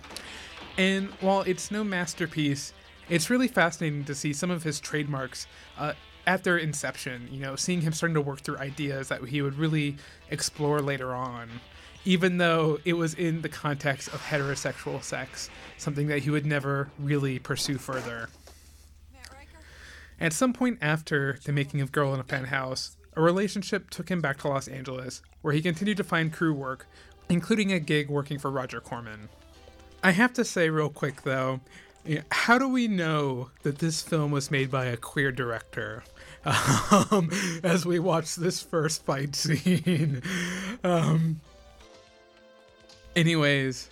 And 0.78 1.10
while 1.20 1.42
it's 1.42 1.72
no 1.72 1.84
masterpiece, 1.84 2.72
it's 3.10 3.30
really 3.30 3.50
fascinating 3.50 4.06
to 4.06 4.16
see 4.16 4.32
some 4.32 4.50
of 4.50 4.64
his 4.64 4.80
trademarks 4.80 5.46
uh, 5.78 5.94
at 6.28 6.44
their 6.44 6.58
inception, 6.58 7.28
you 7.32 7.42
know, 7.42 7.56
seeing 7.56 7.82
him 7.82 7.94
starting 7.94 8.16
to 8.16 8.22
work 8.22 8.42
through 8.42 8.58
ideas 8.58 9.10
that 9.10 9.24
he 9.24 9.42
would 9.42 9.58
really 9.58 9.98
explore 10.30 10.82
later 10.82 11.14
on 11.14 11.50
even 12.06 12.38
though 12.38 12.80
it 12.86 12.94
was 12.94 13.16
in 13.16 13.42
the 13.42 13.50
context 13.50 14.08
of 14.10 14.22
heterosexual 14.22 15.04
sex, 15.04 15.50
something 15.78 16.08
that 16.08 16.20
he 16.20 16.30
would 16.30 16.46
never 16.46 16.90
really 17.00 17.40
pursue 17.40 17.78
further. 17.78 18.30
At 20.20 20.32
some 20.32 20.54
point 20.54 20.78
after 20.82 21.40
the 21.44 21.52
making 21.52 21.82
of 21.82 21.92
Girl 21.92 22.14
in 22.14 22.20
a 22.20 22.24
Penthouse, 22.24 22.96
a 23.16 23.22
relationship 23.22 23.90
took 23.90 24.10
him 24.10 24.22
back 24.22 24.38
to 24.40 24.48
Los 24.48 24.68
Angeles, 24.68 25.22
where 25.42 25.54
he 25.54 25.62
continued 25.62 25.98
to 25.98 26.04
find 26.04 26.32
crew 26.32 26.54
work, 26.54 26.88
including 27.28 27.74
a 27.74 27.80
gig 27.80 28.10
working 28.10 28.38
for 28.38 28.52
Roger 28.52 28.80
Corman. 28.80 29.28
I 30.04 30.12
have 30.12 30.34
to 30.34 30.46
say, 30.46 30.70
real 30.70 30.90
quick 30.90 31.24
though, 31.24 31.60
how 32.32 32.60
do 32.60 32.70
we 32.70 32.88
know 32.88 33.50
that 33.64 33.80
this 33.80 34.04
film 34.04 34.32
was 34.32 34.52
made 34.52 34.70
by 34.70 34.86
a 34.86 34.96
queer 34.96 35.32
director? 35.32 36.04
Um, 36.46 37.32
as 37.64 37.86
we 37.86 38.00
watch 38.00 38.36
this 38.36 38.62
first 38.62 39.04
fight 39.04 39.36
scene. 39.36 40.22
Um, 40.84 41.42
Anyways, 43.16 43.90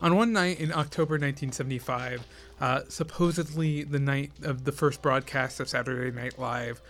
on 0.00 0.14
one 0.14 0.32
night 0.32 0.60
in 0.60 0.70
October 0.70 1.14
1975, 1.14 2.24
uh, 2.60 2.82
supposedly 2.88 3.82
the 3.82 3.98
night 3.98 4.30
of 4.44 4.64
the 4.64 4.70
first 4.70 5.02
broadcast 5.02 5.58
of 5.58 5.68
Saturday 5.68 6.16
Night 6.16 6.38
Live, 6.38 6.80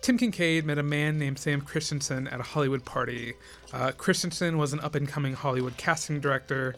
Tim 0.00 0.18
Kincaid 0.18 0.64
met 0.64 0.78
a 0.78 0.82
man 0.82 1.20
named 1.20 1.38
Sam 1.38 1.60
Christensen 1.60 2.26
at 2.26 2.40
a 2.40 2.42
Hollywood 2.42 2.84
party. 2.84 3.34
Uh, 3.72 3.92
Christensen 3.92 4.58
was 4.58 4.72
an 4.72 4.80
up 4.80 4.96
and 4.96 5.06
coming 5.06 5.34
Hollywood 5.34 5.76
casting 5.76 6.18
director, 6.18 6.74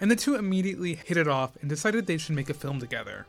and 0.00 0.10
the 0.10 0.16
two 0.16 0.36
immediately 0.36 0.94
hit 0.94 1.18
it 1.18 1.28
off 1.28 1.50
and 1.60 1.68
decided 1.68 2.06
they 2.06 2.16
should 2.16 2.34
make 2.34 2.48
a 2.48 2.54
film 2.54 2.80
together. 2.80 3.26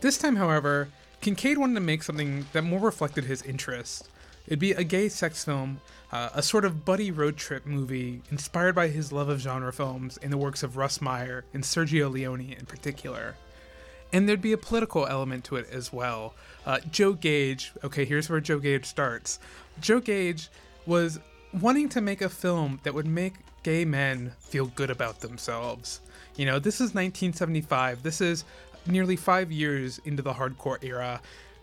This 0.00 0.16
time, 0.16 0.36
however, 0.36 0.88
Kincaid 1.24 1.56
wanted 1.56 1.76
to 1.76 1.80
make 1.80 2.02
something 2.02 2.44
that 2.52 2.64
more 2.64 2.80
reflected 2.80 3.24
his 3.24 3.40
interests. 3.40 4.10
It'd 4.46 4.58
be 4.58 4.72
a 4.72 4.84
gay 4.84 5.08
sex 5.08 5.42
film, 5.42 5.80
uh, 6.12 6.28
a 6.34 6.42
sort 6.42 6.66
of 6.66 6.84
buddy 6.84 7.10
road 7.10 7.38
trip 7.38 7.64
movie 7.64 8.20
inspired 8.30 8.74
by 8.74 8.88
his 8.88 9.10
love 9.10 9.30
of 9.30 9.40
genre 9.40 9.72
films 9.72 10.18
and 10.22 10.30
the 10.30 10.36
works 10.36 10.62
of 10.62 10.76
Russ 10.76 11.00
Meyer 11.00 11.46
and 11.54 11.62
Sergio 11.64 12.12
Leone 12.12 12.52
in 12.52 12.66
particular. 12.66 13.36
And 14.12 14.28
there'd 14.28 14.42
be 14.42 14.52
a 14.52 14.58
political 14.58 15.06
element 15.06 15.44
to 15.44 15.56
it 15.56 15.66
as 15.72 15.90
well. 15.90 16.34
Uh, 16.66 16.80
Joe 16.90 17.14
Gage, 17.14 17.72
okay, 17.82 18.04
here's 18.04 18.28
where 18.28 18.40
Joe 18.40 18.58
Gage 18.58 18.84
starts. 18.84 19.38
Joe 19.80 20.00
Gage 20.00 20.50
was 20.84 21.20
wanting 21.58 21.88
to 21.88 22.02
make 22.02 22.20
a 22.20 22.28
film 22.28 22.80
that 22.82 22.92
would 22.92 23.06
make 23.06 23.36
gay 23.62 23.86
men 23.86 24.32
feel 24.40 24.66
good 24.66 24.90
about 24.90 25.20
themselves. 25.20 26.00
You 26.36 26.44
know, 26.44 26.58
this 26.58 26.74
is 26.74 26.92
1975. 26.92 28.02
This 28.02 28.20
is 28.20 28.44
nearly 28.86 29.16
five 29.16 29.50
years 29.50 30.00
into 30.04 30.22
the 30.22 30.34
hardcore 30.34 30.82
era. 30.82 31.20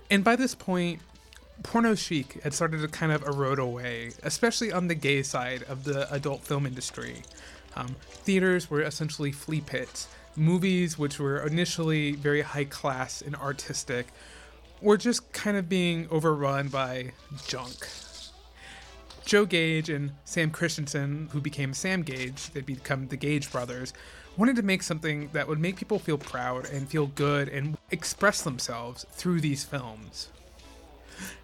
And 0.09 0.23
by 0.23 0.35
this 0.35 0.55
point, 0.55 1.01
porno 1.63 1.95
chic 1.95 2.41
had 2.43 2.53
started 2.53 2.81
to 2.81 2.87
kind 2.87 3.11
of 3.11 3.23
erode 3.23 3.59
away, 3.59 4.11
especially 4.23 4.71
on 4.71 4.87
the 4.87 4.95
gay 4.95 5.23
side 5.23 5.63
of 5.63 5.83
the 5.83 6.11
adult 6.13 6.41
film 6.41 6.65
industry. 6.65 7.23
Um, 7.75 7.95
theaters 8.09 8.69
were 8.69 8.81
essentially 8.81 9.31
flea 9.31 9.61
pits. 9.61 10.07
Movies, 10.35 10.97
which 10.97 11.19
were 11.19 11.45
initially 11.45 12.13
very 12.13 12.41
high 12.41 12.65
class 12.65 13.21
and 13.21 13.35
artistic, 13.35 14.07
were 14.81 14.97
just 14.97 15.31
kind 15.33 15.57
of 15.57 15.69
being 15.69 16.07
overrun 16.09 16.69
by 16.69 17.11
junk. 17.47 17.87
Joe 19.25 19.45
Gage 19.45 19.89
and 19.89 20.11
Sam 20.25 20.51
Christensen, 20.51 21.29
who 21.31 21.41
became 21.41 21.73
Sam 21.73 22.01
Gage, 22.01 22.49
they'd 22.49 22.65
become 22.65 23.07
the 23.07 23.17
Gage 23.17 23.51
brothers, 23.51 23.93
wanted 24.37 24.55
to 24.55 24.63
make 24.63 24.83
something 24.83 25.29
that 25.33 25.47
would 25.47 25.59
make 25.59 25.75
people 25.75 25.99
feel 25.99 26.17
proud 26.17 26.69
and 26.69 26.87
feel 26.87 27.07
good 27.07 27.49
and 27.49 27.77
express 27.91 28.41
themselves 28.41 29.05
through 29.11 29.41
these 29.41 29.63
films. 29.63 30.29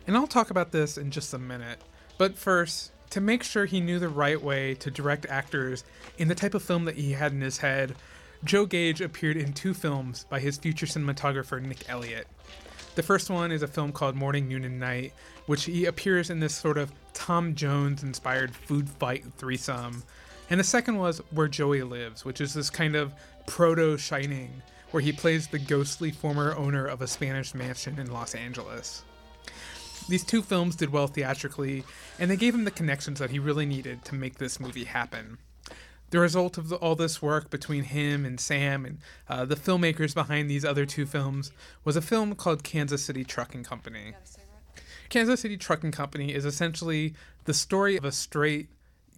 And 0.06 0.15
I'll 0.15 0.27
talk 0.27 0.50
about 0.50 0.72
this 0.72 0.98
in 0.98 1.12
just 1.12 1.34
a 1.34 1.38
minute. 1.38 1.79
But 2.17 2.38
first, 2.38 2.91
to 3.12 3.22
make 3.22 3.44
sure 3.44 3.65
he 3.65 3.79
knew 3.79 4.00
the 4.00 4.10
right 4.10 4.41
way 4.41 4.74
to 4.75 4.91
direct 4.91 5.25
actors 5.27 5.84
in 6.17 6.27
the 6.27 6.36
type 6.36 6.53
of 6.53 6.63
film 6.63 6.86
that 6.86 6.96
he 6.96 7.12
had 7.12 7.32
in 7.32 7.41
his 7.41 7.58
head, 7.58 7.96
Joe 8.44 8.65
Gage 8.65 9.01
appeared 9.01 9.38
in 9.38 9.53
two 9.53 9.74
films 9.74 10.25
by 10.29 10.39
his 10.39 10.58
future 10.58 10.86
cinematographer 10.86 11.62
Nick 11.62 11.89
Elliott. 11.89 12.27
The 12.96 13.03
first 13.03 13.29
one 13.29 13.51
is 13.51 13.62
a 13.62 13.67
film 13.67 13.91
called 13.91 14.15
Morning, 14.15 14.48
Noon, 14.48 14.63
and 14.63 14.79
Night, 14.79 15.13
which 15.46 15.65
he 15.65 15.86
appears 15.86 16.29
in 16.29 16.39
this 16.39 16.56
sort 16.56 16.77
of 16.77 16.91
Tom 17.13 17.53
Jones 17.56 18.03
inspired 18.03 18.56
food 18.56 18.89
fight 18.89 19.24
threesome. 19.38 20.03
And 20.50 20.60
the 20.60 20.63
second 20.63 20.98
was 20.98 21.20
Where 21.32 21.48
Joey 21.48 21.84
Lives, 21.84 22.24
which 22.24 22.39
is 22.39 22.54
this 22.54 22.70
kind 22.70 22.96
of 22.96 23.13
proto 23.48 23.98
Shining, 23.98 24.62
where 24.92 25.01
he 25.01 25.12
plays 25.12 25.48
the 25.48 25.60
ghostly 25.60 26.12
former 26.12 26.56
owner 26.56 26.86
of 26.86 27.01
a 27.01 27.08
Spanish 27.08 27.54
mansion 27.54 28.00
in 28.00 28.12
Los 28.12 28.34
Angeles. 28.34 29.04
These 30.08 30.24
two 30.24 30.42
films 30.42 30.77
did 30.77 30.89
well 30.89 31.08
theatrically, 31.08 31.84
and 32.18 32.32
they 32.32 32.38
gave 32.38 32.56
him 32.56 32.63
the 32.63 32.72
connections 32.72 33.20
that 33.20 33.32
he 33.32 33.39
really 33.39 33.66
needed 33.66 34.06
to 34.06 34.16
make 34.16 34.38
this 34.38 34.60
movie 34.60 34.86
happen. 34.86 35.38
The 36.12 36.20
result 36.20 36.58
of 36.58 36.70
the, 36.70 36.77
all 36.77 36.96
this 36.96 37.22
work 37.22 37.50
between 37.50 37.84
him 37.84 38.25
and 38.25 38.39
Sam 38.39 38.86
and 38.86 39.00
uh, 39.27 39.44
the 39.44 39.58
filmmakers 39.58 40.13
behind 40.13 40.50
these 40.50 40.63
other 40.63 40.86
two 40.86 41.06
films 41.06 41.51
was 41.84 41.98
a 41.98 42.01
film 42.01 42.36
called 42.36 42.63
Kansas 42.63 43.04
City 43.04 43.25
Trucking 43.25 43.66
Company. 43.66 44.13
Kansas 45.10 45.42
City 45.42 45.58
Trucking 45.58 45.92
Company 45.92 46.34
is 46.34 46.46
essentially 46.46 47.13
the 47.44 47.54
story 47.54 47.98
of 47.98 48.06
a 48.06 48.12
straight 48.13 48.70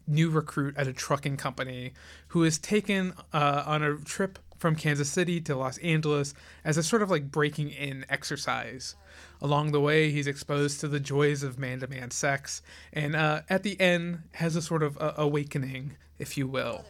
new 0.09 0.29
recruit 0.29 0.75
at 0.77 0.87
a 0.87 0.93
trucking 0.93 1.37
company 1.37 1.93
who 2.29 2.43
is 2.43 2.57
taken 2.57 3.13
uh, 3.33 3.63
on 3.65 3.83
a 3.83 3.97
trip 3.97 4.39
from 4.57 4.75
Kansas 4.75 5.09
City 5.09 5.39
to 5.41 5.55
Los 5.55 5.77
Angeles 5.77 6.33
as 6.65 6.77
a 6.77 6.83
sort 6.83 7.01
of 7.01 7.09
like 7.09 7.31
breaking 7.31 7.69
in 7.69 8.05
exercise. 8.09 8.95
Along 9.41 9.71
the 9.71 9.79
way, 9.79 10.11
he's 10.11 10.27
exposed 10.27 10.81
to 10.81 10.87
the 10.87 10.99
joys 10.99 11.43
of 11.43 11.57
man 11.57 11.79
to 11.79 11.87
man 11.87 12.11
sex, 12.11 12.61
and 12.91 13.15
uh, 13.15 13.41
at 13.49 13.63
the 13.63 13.79
end, 13.79 14.23
has 14.33 14.55
a 14.55 14.61
sort 14.61 14.83
of 14.83 14.97
uh, 15.01 15.13
awakening, 15.15 15.95
if 16.17 16.37
you 16.37 16.45
will. 16.45 16.83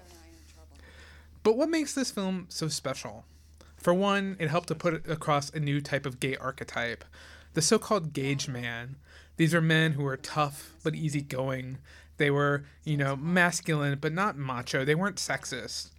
But 1.44 1.58
what 1.58 1.70
makes 1.70 1.94
this 1.94 2.10
film 2.10 2.48
so 2.50 2.68
special? 2.68 3.26
For 3.78 3.94
one, 3.94 4.36
it 4.40 4.50
helped 4.50 4.68
to 4.70 4.76
put 4.76 5.08
across 5.08 5.52
a 5.52 5.60
new 5.60 5.80
type 5.80 6.06
of 6.06 6.20
gay 6.20 6.36
archetype 6.36 7.06
the 7.54 7.62
so 7.62 7.80
called 7.80 8.14
Gage 8.14 8.48
man. 8.48 8.96
These 9.38 9.54
are 9.54 9.62
men 9.62 9.94
who 9.94 10.06
are 10.06 10.18
tough 10.18 10.76
but 10.84 10.96
easygoing. 10.96 11.80
They 12.20 12.30
were, 12.30 12.66
you 12.84 12.98
know, 12.98 13.16
masculine 13.16 13.98
but 14.00 14.14
not 14.14 14.38
macho. 14.38 14.86
They 14.86 14.94
weren't 14.94 15.16
sexist. 15.16 15.90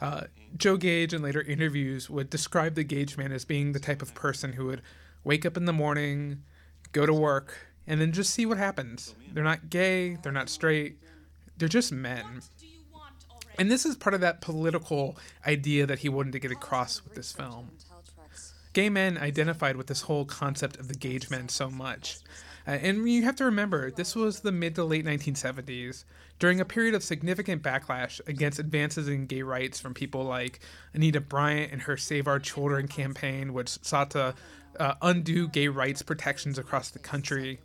Uh, 0.00 0.24
Joe 0.56 0.76
Gage, 0.76 1.14
in 1.14 1.22
later 1.22 1.42
interviews, 1.42 2.10
would 2.10 2.28
describe 2.28 2.74
the 2.74 2.84
Gage 2.84 3.16
man 3.16 3.32
as 3.32 3.44
being 3.44 3.72
the 3.72 3.80
type 3.80 4.02
of 4.02 4.14
person 4.14 4.52
who 4.52 4.66
would 4.66 4.82
wake 5.24 5.46
up 5.46 5.56
in 5.56 5.64
the 5.64 5.72
morning, 5.72 6.42
go 6.92 7.06
to 7.06 7.12
work, 7.12 7.56
and 7.86 8.00
then 8.00 8.12
just 8.12 8.32
see 8.34 8.46
what 8.46 8.58
happens. 8.58 9.14
They're 9.32 9.44
not 9.44 9.70
gay, 9.70 10.16
they're 10.16 10.32
not 10.32 10.48
straight, 10.48 10.98
they're 11.56 11.68
just 11.68 11.92
men. 11.92 12.42
And 13.58 13.70
this 13.70 13.84
is 13.84 13.96
part 13.96 14.14
of 14.14 14.22
that 14.22 14.40
political 14.40 15.18
idea 15.46 15.86
that 15.86 15.98
he 16.00 16.08
wanted 16.08 16.32
to 16.32 16.38
get 16.38 16.50
across 16.50 17.04
with 17.04 17.14
this 17.14 17.32
film. 17.32 17.70
Gay 18.72 18.88
men 18.88 19.18
identified 19.18 19.76
with 19.76 19.88
this 19.88 20.02
whole 20.02 20.24
concept 20.24 20.78
of 20.78 20.88
the 20.88 20.94
Gage 20.94 21.28
men 21.28 21.48
so 21.48 21.68
much. 21.68 22.18
Uh, 22.70 22.74
and 22.74 23.10
you 23.10 23.24
have 23.24 23.34
to 23.34 23.44
remember, 23.44 23.90
this 23.90 24.14
was 24.14 24.40
the 24.40 24.52
mid 24.52 24.76
to 24.76 24.84
late 24.84 25.04
1970s, 25.04 26.04
during 26.38 26.60
a 26.60 26.64
period 26.64 26.94
of 26.94 27.02
significant 27.02 27.64
backlash 27.64 28.20
against 28.28 28.60
advances 28.60 29.08
in 29.08 29.26
gay 29.26 29.42
rights 29.42 29.80
from 29.80 29.92
people 29.92 30.22
like 30.22 30.60
Anita 30.94 31.20
Bryant 31.20 31.72
and 31.72 31.82
her 31.82 31.96
Save 31.96 32.28
Our 32.28 32.38
Children 32.38 32.86
campaign, 32.86 33.52
which 33.52 33.70
sought 33.82 34.12
to 34.12 34.36
uh, 34.78 34.94
undo 35.02 35.48
gay 35.48 35.66
rights 35.66 36.02
protections 36.02 36.58
across 36.58 36.90
the 36.90 37.00
country, 37.00 37.58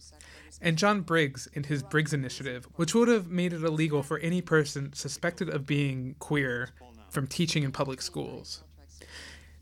and 0.60 0.76
John 0.76 1.02
Briggs 1.02 1.48
and 1.54 1.68
his 1.68 1.84
Briggs 1.84 2.12
Initiative, 2.12 2.68
which 2.76 2.96
would 2.96 3.08
have 3.08 3.30
made 3.30 3.54
it 3.54 3.64
illegal 3.64 4.02
for 4.02 4.18
any 4.20 4.42
person 4.42 4.92
suspected 4.94 5.50
of 5.50 5.68
being 5.68 6.16
queer 6.18 6.70
from 7.10 7.28
teaching 7.28 7.62
in 7.62 7.72
public 7.72 8.02
schools. 8.02 8.64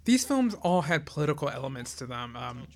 These 0.06 0.24
films 0.24 0.54
all 0.62 0.84
had 0.84 1.06
political 1.06 1.50
elements 1.50 1.96
to 1.96 2.06
them. 2.06 2.38
Um, 2.38 2.68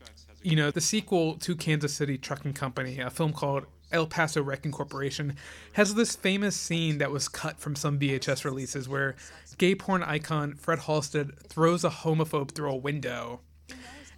you 0.41 0.55
know, 0.55 0.71
the 0.71 0.81
sequel 0.81 1.35
to 1.35 1.55
Kansas 1.55 1.93
City 1.93 2.17
Trucking 2.17 2.53
Company, 2.53 2.99
a 2.99 3.09
film 3.09 3.33
called 3.33 3.65
El 3.91 4.07
Paso 4.07 4.41
Wrecking 4.41 4.71
Corporation, 4.71 5.35
has 5.73 5.95
this 5.95 6.15
famous 6.15 6.55
scene 6.55 6.97
that 6.97 7.11
was 7.11 7.27
cut 7.27 7.59
from 7.59 7.75
some 7.75 7.99
VHS 7.99 8.43
releases 8.45 8.87
where 8.87 9.15
gay 9.57 9.75
porn 9.75 10.03
icon 10.03 10.55
Fred 10.55 10.79
Halstead 10.79 11.39
throws 11.39 11.83
a 11.83 11.89
homophobe 11.89 12.51
through 12.51 12.71
a 12.71 12.75
window. 12.75 13.41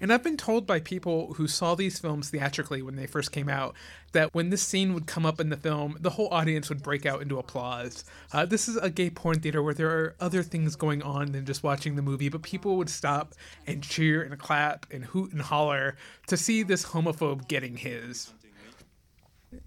And 0.01 0.13
I've 0.13 0.23
been 0.23 0.37
told 0.37 0.65
by 0.65 0.79
people 0.79 1.33
who 1.33 1.47
saw 1.47 1.75
these 1.75 1.99
films 1.99 2.29
theatrically 2.29 2.81
when 2.81 2.95
they 2.95 3.05
first 3.05 3.31
came 3.31 3.49
out 3.49 3.75
that 4.13 4.33
when 4.33 4.49
this 4.49 4.63
scene 4.63 4.93
would 4.93 5.05
come 5.05 5.25
up 5.25 5.39
in 5.39 5.49
the 5.49 5.57
film, 5.57 5.97
the 5.99 6.11
whole 6.11 6.29
audience 6.29 6.69
would 6.69 6.81
break 6.81 7.05
out 7.05 7.21
into 7.21 7.37
applause. 7.37 8.03
Uh, 8.31 8.45
this 8.45 8.67
is 8.67 8.77
a 8.77 8.89
gay 8.89 9.09
porn 9.09 9.39
theater 9.39 9.61
where 9.61 9.73
there 9.73 9.89
are 9.89 10.15
other 10.19 10.41
things 10.41 10.75
going 10.75 11.01
on 11.03 11.31
than 11.31 11.45
just 11.45 11.63
watching 11.63 11.95
the 11.95 12.01
movie, 12.01 12.29
but 12.29 12.41
people 12.41 12.77
would 12.77 12.89
stop 12.89 13.33
and 13.67 13.83
cheer 13.83 14.21
and 14.21 14.37
clap 14.39 14.85
and 14.91 15.05
hoot 15.05 15.31
and 15.31 15.41
holler 15.41 15.95
to 16.27 16.37
see 16.37 16.63
this 16.63 16.85
homophobe 16.85 17.47
getting 17.47 17.77
his. 17.77 18.33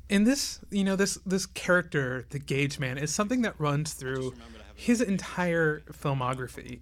And 0.08 0.26
this, 0.26 0.60
you 0.70 0.84
know, 0.84 0.94
this 0.96 1.18
this 1.26 1.46
character, 1.46 2.24
the 2.30 2.38
Gage 2.38 2.78
Man, 2.78 2.98
is 2.98 3.12
something 3.12 3.42
that 3.42 3.58
runs 3.58 3.94
through 3.94 4.34
his 4.74 5.00
entire 5.00 5.80
filmography. 5.90 6.80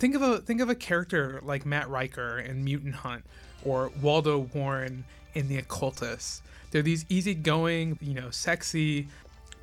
Think 0.00 0.14
of 0.14 0.22
a 0.22 0.38
think 0.38 0.62
of 0.62 0.70
a 0.70 0.74
character 0.74 1.40
like 1.42 1.66
Matt 1.66 1.90
Riker 1.90 2.38
in 2.38 2.64
Mutant 2.64 2.94
Hunt 2.94 3.22
or 3.62 3.92
Waldo 4.00 4.48
Warren 4.54 5.04
in 5.34 5.46
The 5.46 5.58
Occultist. 5.58 6.42
They're 6.70 6.80
these 6.80 7.04
easygoing, 7.10 7.98
you 8.00 8.14
know, 8.14 8.30
sexy, 8.30 9.08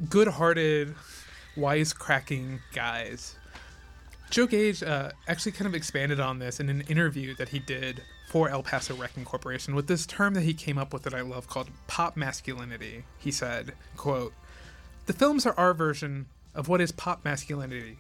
good-hearted, 0.10 0.94
wisecracking 1.56 2.60
guys. 2.72 3.36
Joe 4.30 4.46
Gage 4.46 4.84
uh, 4.84 5.10
actually 5.28 5.54
kind 5.54 5.66
of 5.66 5.74
expanded 5.74 6.20
on 6.20 6.38
this 6.38 6.60
in 6.60 6.70
an 6.70 6.82
interview 6.82 7.34
that 7.38 7.50
he 7.50 7.58
did 7.58 8.04
for 8.30 8.48
El 8.48 8.62
Paso 8.62 8.94
Wrecking 8.94 9.26
Corporation 9.26 9.74
with 9.74 9.88
this 9.88 10.06
term 10.06 10.36
that 10.36 10.44
he 10.44 10.54
came 10.54 10.78
up 10.78 10.94
with 10.94 11.02
that 11.02 11.16
I 11.16 11.22
love 11.22 11.48
called 11.48 11.72
pop 11.88 12.16
masculinity. 12.16 13.06
He 13.18 13.32
said, 13.32 13.74
quote, 13.96 14.36
"The 15.08 15.14
films 15.14 15.48
are 15.48 15.58
our 15.58 15.74
version 15.74 16.28
of 16.54 16.68
what 16.68 16.80
is 16.80 16.92
pop 16.92 17.26
masculinity. 17.26 17.98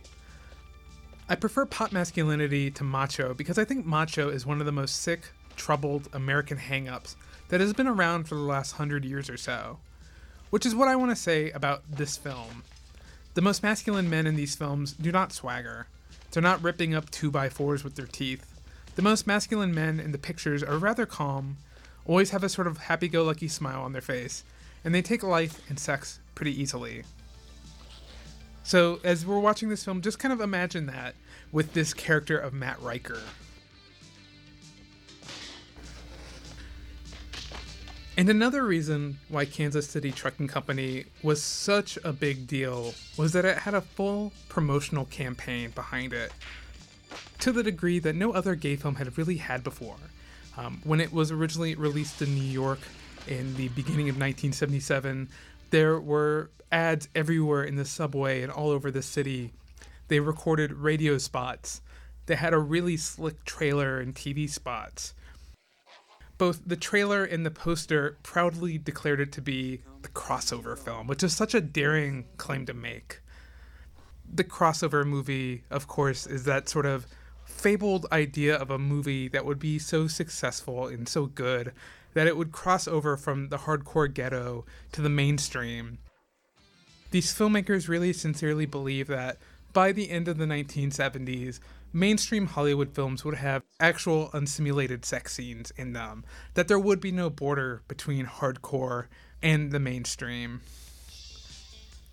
I 1.29 1.35
prefer 1.35 1.65
pop 1.65 1.91
masculinity 1.91 2.71
to 2.71 2.85
macho 2.85 3.33
because 3.33 3.57
I 3.57 3.65
think 3.65 3.85
macho 3.85 4.29
is 4.29 4.45
one 4.45 4.61
of 4.61 4.65
the 4.65 4.71
most 4.71 5.01
sick, 5.01 5.31
troubled 5.57 6.07
American 6.13 6.57
hangups 6.57 7.15
that 7.49 7.59
has 7.59 7.73
been 7.73 7.87
around 7.87 8.29
for 8.29 8.35
the 8.35 8.41
last 8.41 8.73
hundred 8.73 9.03
years 9.03 9.29
or 9.29 9.35
so. 9.35 9.79
Which 10.51 10.65
is 10.65 10.73
what 10.73 10.87
I 10.87 10.95
want 10.95 11.11
to 11.11 11.17
say 11.17 11.51
about 11.51 11.83
this 11.89 12.15
film. 12.15 12.63
The 13.33 13.41
most 13.41 13.61
masculine 13.61 14.09
men 14.09 14.25
in 14.25 14.35
these 14.35 14.55
films 14.55 14.93
do 14.93 15.11
not 15.11 15.33
swagger. 15.33 15.87
They're 16.31 16.41
not 16.41 16.63
ripping 16.63 16.95
up 16.95 17.11
2x4s 17.11 17.83
with 17.83 17.95
their 17.95 18.05
teeth. 18.05 18.45
The 18.95 19.01
most 19.01 19.27
masculine 19.27 19.75
men 19.75 19.99
in 19.99 20.13
the 20.13 20.17
pictures 20.17 20.63
are 20.63 20.77
rather 20.77 21.05
calm, 21.05 21.57
always 22.05 22.29
have 22.29 22.43
a 22.43 22.49
sort 22.49 22.67
of 22.67 22.77
happy 22.77 23.09
go 23.09 23.25
lucky 23.25 23.49
smile 23.49 23.81
on 23.81 23.91
their 23.91 24.01
face, 24.01 24.45
and 24.83 24.95
they 24.95 25.01
take 25.01 25.23
life 25.23 25.61
and 25.67 25.77
sex 25.77 26.19
pretty 26.35 26.59
easily. 26.59 27.03
So, 28.67 28.99
as 29.05 29.25
we're 29.25 29.39
watching 29.39 29.69
this 29.69 29.85
film, 29.85 30.01
just 30.01 30.19
kind 30.19 30.33
of 30.33 30.41
imagine 30.41 30.87
that 30.87 31.15
with 31.53 31.71
this 31.71 31.93
character 31.93 32.37
of 32.37 32.51
Matt 32.51 32.81
Riker. 32.81 33.21
And 38.17 38.27
another 38.27 38.65
reason 38.65 39.19
why 39.29 39.45
Kansas 39.45 39.87
City 39.87 40.11
Trucking 40.11 40.49
Company 40.49 41.05
was 41.23 41.41
such 41.41 41.97
a 42.03 42.11
big 42.11 42.45
deal 42.45 42.93
was 43.15 43.31
that 43.31 43.45
it 43.45 43.59
had 43.59 43.73
a 43.73 43.79
full 43.79 44.33
promotional 44.49 45.05
campaign 45.05 45.69
behind 45.69 46.11
it, 46.11 46.33
to 47.39 47.53
the 47.53 47.63
degree 47.63 47.99
that 47.99 48.17
no 48.17 48.33
other 48.33 48.53
gay 48.53 48.75
film 48.75 48.95
had 48.95 49.17
really 49.17 49.37
had 49.37 49.63
before. 49.63 49.95
Um, 50.57 50.81
when 50.83 50.99
it 50.99 51.13
was 51.13 51.31
originally 51.31 51.75
released 51.75 52.21
in 52.21 52.35
New 52.35 52.43
York 52.43 52.79
in 53.27 53.55
the 53.55 53.69
beginning 53.69 54.09
of 54.09 54.15
1977, 54.15 55.29
there 55.69 55.99
were 55.99 56.51
ads 56.71 57.07
everywhere 57.15 57.63
in 57.63 57.75
the 57.75 57.85
subway 57.85 58.41
and 58.41 58.51
all 58.51 58.69
over 58.69 58.91
the 58.91 59.01
city. 59.01 59.53
They 60.07 60.19
recorded 60.19 60.73
radio 60.73 61.17
spots. 61.17 61.81
They 62.25 62.35
had 62.35 62.53
a 62.53 62.59
really 62.59 62.97
slick 62.97 63.43
trailer 63.45 63.99
and 63.99 64.13
TV 64.13 64.49
spots. 64.49 65.13
Both 66.37 66.61
the 66.65 66.75
trailer 66.75 67.23
and 67.23 67.45
the 67.45 67.51
poster 67.51 68.17
proudly 68.21 68.77
declared 68.77 69.19
it 69.19 69.31
to 69.33 69.41
be 69.41 69.81
the 70.03 70.09
crossover 70.09 70.77
film, 70.77 71.07
which 71.07 71.23
is 71.23 71.35
such 71.35 71.55
a 71.55 71.61
daring 71.61 72.25
claim 72.37 72.65
to 72.67 72.73
make. 72.73 73.21
The 74.31 74.43
crossover 74.43 75.05
movie, 75.05 75.63
of 75.71 75.87
course, 75.87 76.27
is 76.27 76.43
that 76.43 76.69
sort 76.69 76.85
of 76.85 77.07
fabled 77.45 78.05
idea 78.11 78.55
of 78.55 78.69
a 78.69 78.77
movie 78.77 79.29
that 79.29 79.45
would 79.45 79.57
be 79.57 79.79
so 79.79 80.07
successful 80.07 80.87
and 80.87 81.07
so 81.07 81.25
good 81.25 81.73
that 82.17 82.25
it 82.25 82.35
would 82.35 82.51
cross 82.51 82.87
over 82.87 83.15
from 83.15 83.49
the 83.49 83.59
hardcore 83.59 84.11
ghetto 84.11 84.65
to 84.91 85.03
the 85.03 85.09
mainstream. 85.09 85.99
These 87.11 87.31
filmmakers 87.31 87.87
really 87.87 88.11
sincerely 88.11 88.65
believe 88.65 89.05
that 89.05 89.37
by 89.71 89.91
the 89.91 90.09
end 90.09 90.27
of 90.27 90.39
the 90.39 90.45
1970s, 90.45 91.59
mainstream 91.93 92.47
Hollywood 92.47 92.95
films 92.95 93.23
would 93.23 93.35
have 93.35 93.61
actual 93.79 94.31
unsimulated 94.33 95.05
sex 95.05 95.35
scenes 95.35 95.71
in 95.77 95.93
them, 95.93 96.25
that 96.55 96.67
there 96.67 96.79
would 96.79 96.99
be 96.99 97.11
no 97.11 97.29
border 97.29 97.83
between 97.87 98.25
hardcore 98.25 99.05
and 99.43 99.71
the 99.71 99.79
mainstream. 99.79 100.61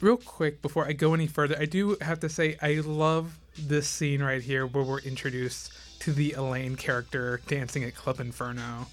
Real 0.02 0.18
quick, 0.18 0.60
before 0.60 0.84
I 0.84 0.92
go 0.92 1.14
any 1.14 1.26
further, 1.26 1.56
I 1.58 1.64
do 1.64 1.96
have 2.02 2.20
to 2.20 2.28
say 2.28 2.58
I 2.60 2.74
love 2.84 3.38
this 3.58 3.88
scene 3.88 4.22
right 4.22 4.42
here 4.42 4.66
where 4.66 4.84
we're 4.84 4.98
introduced 4.98 5.72
to 6.00 6.12
the 6.12 6.32
Elaine 6.32 6.76
character 6.76 7.40
dancing 7.46 7.84
at 7.84 7.94
Club 7.94 8.20
Inferno. 8.20 8.88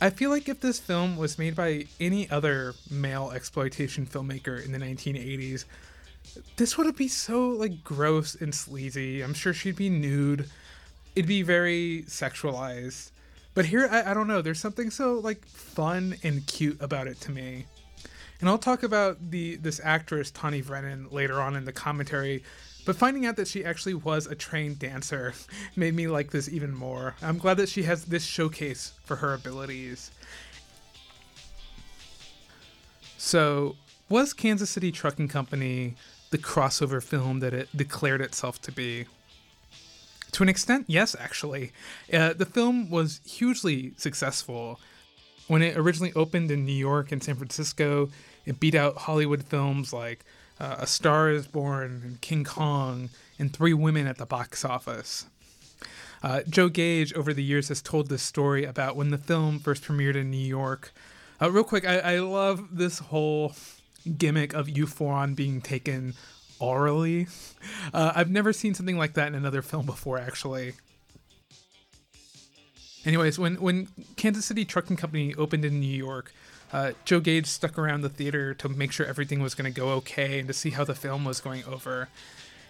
I 0.00 0.10
feel 0.10 0.30
like 0.30 0.48
if 0.48 0.60
this 0.60 0.78
film 0.78 1.16
was 1.16 1.38
made 1.38 1.56
by 1.56 1.86
any 1.98 2.30
other 2.30 2.74
male 2.90 3.32
exploitation 3.34 4.06
filmmaker 4.06 4.64
in 4.64 4.70
the 4.72 4.78
1980s, 4.78 5.64
this 6.56 6.78
would 6.78 6.94
be 6.96 7.08
so 7.08 7.48
like 7.48 7.82
gross 7.82 8.34
and 8.34 8.54
sleazy. 8.54 9.22
I'm 9.22 9.34
sure 9.34 9.52
she'd 9.52 9.76
be 9.76 9.90
nude. 9.90 10.48
It'd 11.16 11.26
be 11.26 11.42
very 11.42 12.04
sexualized. 12.06 13.10
But 13.54 13.66
here, 13.66 13.88
I, 13.90 14.12
I 14.12 14.14
don't 14.14 14.28
know. 14.28 14.40
There's 14.40 14.60
something 14.60 14.90
so 14.90 15.14
like 15.14 15.44
fun 15.46 16.14
and 16.22 16.46
cute 16.46 16.80
about 16.80 17.08
it 17.08 17.20
to 17.22 17.32
me. 17.32 17.66
And 18.40 18.48
I'll 18.48 18.58
talk 18.58 18.84
about 18.84 19.32
the 19.32 19.56
this 19.56 19.80
actress 19.82 20.30
Tawny 20.30 20.62
Brennan 20.62 21.08
later 21.10 21.40
on 21.40 21.56
in 21.56 21.64
the 21.64 21.72
commentary 21.72 22.44
but 22.88 22.96
finding 22.96 23.26
out 23.26 23.36
that 23.36 23.46
she 23.46 23.66
actually 23.66 23.92
was 23.92 24.26
a 24.26 24.34
trained 24.34 24.78
dancer 24.78 25.34
made 25.76 25.92
me 25.92 26.08
like 26.08 26.30
this 26.30 26.48
even 26.48 26.74
more. 26.74 27.14
I'm 27.20 27.36
glad 27.36 27.58
that 27.58 27.68
she 27.68 27.82
has 27.82 28.06
this 28.06 28.24
showcase 28.24 28.94
for 29.04 29.16
her 29.16 29.34
abilities. 29.34 30.10
So, 33.18 33.76
was 34.08 34.32
Kansas 34.32 34.70
City 34.70 34.90
Trucking 34.90 35.28
Company 35.28 35.96
the 36.30 36.38
crossover 36.38 37.02
film 37.02 37.40
that 37.40 37.52
it 37.52 37.68
declared 37.76 38.22
itself 38.22 38.58
to 38.62 38.72
be? 38.72 39.04
To 40.32 40.42
an 40.42 40.48
extent, 40.48 40.86
yes, 40.88 41.14
actually. 41.20 41.72
Uh, 42.10 42.32
the 42.32 42.46
film 42.46 42.88
was 42.88 43.20
hugely 43.26 43.92
successful. 43.98 44.80
When 45.46 45.60
it 45.60 45.76
originally 45.76 46.14
opened 46.14 46.50
in 46.50 46.64
New 46.64 46.72
York 46.72 47.12
and 47.12 47.22
San 47.22 47.34
Francisco, 47.34 48.08
it 48.46 48.58
beat 48.58 48.74
out 48.74 48.96
Hollywood 48.96 49.44
films 49.44 49.92
like 49.92 50.24
uh, 50.60 50.76
A 50.78 50.86
Star 50.86 51.30
is 51.30 51.46
Born, 51.46 52.02
and 52.04 52.20
King 52.20 52.44
Kong, 52.44 53.10
and 53.38 53.52
Three 53.52 53.74
Women 53.74 54.06
at 54.06 54.18
the 54.18 54.26
box 54.26 54.64
office. 54.64 55.26
Uh, 56.22 56.42
Joe 56.48 56.68
Gage, 56.68 57.12
over 57.14 57.32
the 57.32 57.44
years, 57.44 57.68
has 57.68 57.80
told 57.80 58.08
this 58.08 58.22
story 58.22 58.64
about 58.64 58.96
when 58.96 59.10
the 59.10 59.18
film 59.18 59.58
first 59.60 59.84
premiered 59.84 60.16
in 60.16 60.30
New 60.30 60.36
York. 60.36 60.92
Uh, 61.40 61.50
real 61.50 61.64
quick, 61.64 61.86
I, 61.86 61.98
I 61.98 62.18
love 62.18 62.76
this 62.76 62.98
whole 62.98 63.54
gimmick 64.16 64.52
of 64.54 64.66
Euphoron 64.66 65.34
being 65.36 65.60
taken 65.60 66.14
orally. 66.58 67.28
Uh, 67.94 68.12
I've 68.14 68.30
never 68.30 68.52
seen 68.52 68.74
something 68.74 68.98
like 68.98 69.14
that 69.14 69.28
in 69.28 69.34
another 69.34 69.62
film 69.62 69.86
before, 69.86 70.18
actually. 70.18 70.72
Anyways, 73.04 73.38
when 73.38 73.60
when 73.60 73.88
Kansas 74.16 74.44
City 74.44 74.64
Trucking 74.64 74.96
Company 74.96 75.34
opened 75.36 75.64
in 75.64 75.78
New 75.80 75.86
York, 75.86 76.32
uh, 76.72 76.92
Joe 77.04 77.20
Gage 77.20 77.46
stuck 77.46 77.78
around 77.78 78.02
the 78.02 78.08
theater 78.08 78.54
to 78.54 78.68
make 78.68 78.92
sure 78.92 79.06
everything 79.06 79.40
was 79.40 79.54
going 79.54 79.72
to 79.72 79.80
go 79.80 79.90
okay 79.90 80.38
and 80.38 80.48
to 80.48 80.54
see 80.54 80.70
how 80.70 80.84
the 80.84 80.94
film 80.94 81.24
was 81.24 81.40
going 81.40 81.64
over. 81.64 82.08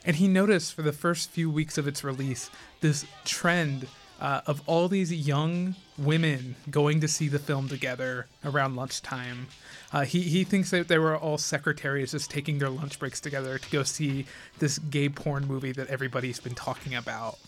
And 0.05 0.17
he 0.17 0.29
noticed 0.29 0.75
for 0.75 0.83
the 0.83 0.93
first 0.93 1.31
few 1.31 1.51
weeks 1.51 1.77
of 1.77 1.89
its 1.89 2.05
release 2.05 2.51
this 2.81 3.05
trend 3.25 3.89
uh, 4.21 4.41
of 4.47 4.63
all 4.67 4.89
these 4.89 5.13
young 5.13 5.75
women 5.97 6.57
going 6.71 7.01
to 7.01 7.09
see 7.09 7.29
the 7.29 7.39
film 7.39 7.69
together 7.69 8.27
around 8.45 8.77
lunchtime. 8.77 9.47
Uh, 9.93 10.05
he, 10.05 10.23
he 10.23 10.45
thinks 10.45 10.71
that 10.71 10.89
they 10.89 10.99
were 10.99 11.17
all 11.17 11.39
secretaries 11.39 12.13
just 12.13 12.31
taking 12.31 12.59
their 12.59 12.71
lunch 12.71 12.99
breaks 12.99 13.21
together 13.21 13.59
to 13.59 13.71
go 13.71 13.83
see 13.83 14.27
this 14.59 14.79
gay 14.79 15.09
porn 15.09 15.47
movie 15.47 15.73
that 15.73 15.87
everybody's 15.89 16.41
been 16.41 16.55
talking 16.55 16.95
about. 16.95 17.39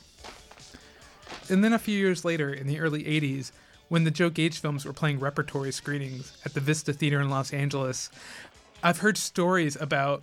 And 1.48 1.64
then 1.64 1.72
a 1.72 1.78
few 1.78 1.96
years 1.96 2.24
later, 2.24 2.52
in 2.52 2.66
the 2.66 2.78
early 2.78 3.04
80s, 3.04 3.50
when 3.90 4.04
the 4.04 4.10
Joe 4.10 4.30
Gage 4.30 4.60
films 4.60 4.86
were 4.86 4.92
playing 4.92 5.18
repertory 5.18 5.72
screenings 5.72 6.32
at 6.44 6.54
the 6.54 6.60
Vista 6.60 6.92
Theater 6.92 7.20
in 7.20 7.28
Los 7.28 7.52
Angeles, 7.52 8.08
I've 8.84 8.98
heard 8.98 9.18
stories 9.18 9.76
about 9.76 10.22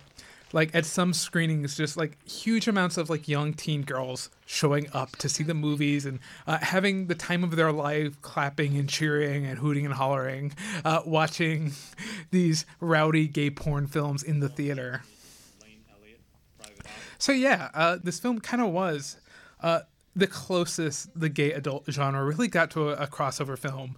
like 0.54 0.74
at 0.74 0.86
some 0.86 1.12
screenings 1.12 1.76
just 1.76 1.98
like 1.98 2.16
huge 2.26 2.66
amounts 2.66 2.96
of 2.96 3.10
like 3.10 3.28
young 3.28 3.52
teen 3.52 3.82
girls 3.82 4.30
showing 4.46 4.88
up 4.94 5.14
to 5.16 5.28
see 5.28 5.44
the 5.44 5.52
movies 5.52 6.06
and 6.06 6.18
uh, 6.46 6.56
having 6.56 7.08
the 7.08 7.14
time 7.14 7.44
of 7.44 7.56
their 7.56 7.70
life 7.70 8.18
clapping 8.22 8.78
and 8.78 8.88
cheering 8.88 9.44
and 9.44 9.58
hooting 9.58 9.84
and 9.84 9.94
hollering 9.94 10.54
uh, 10.86 11.02
watching 11.04 11.72
these 12.30 12.64
rowdy 12.80 13.28
gay 13.28 13.50
porn 13.50 13.86
films 13.86 14.22
in 14.22 14.40
the 14.40 14.48
theater. 14.48 15.02
So 17.18 17.32
yeah 17.32 17.68
uh, 17.74 17.98
this 18.02 18.18
film 18.18 18.40
kind 18.40 18.62
of 18.62 18.70
was 18.70 19.18
uh, 19.62 19.80
the 20.18 20.26
closest 20.26 21.18
the 21.18 21.28
gay 21.28 21.52
adult 21.52 21.84
genre 21.90 22.24
really 22.24 22.48
got 22.48 22.70
to 22.72 22.90
a, 22.90 23.04
a 23.04 23.06
crossover 23.06 23.56
film, 23.56 23.96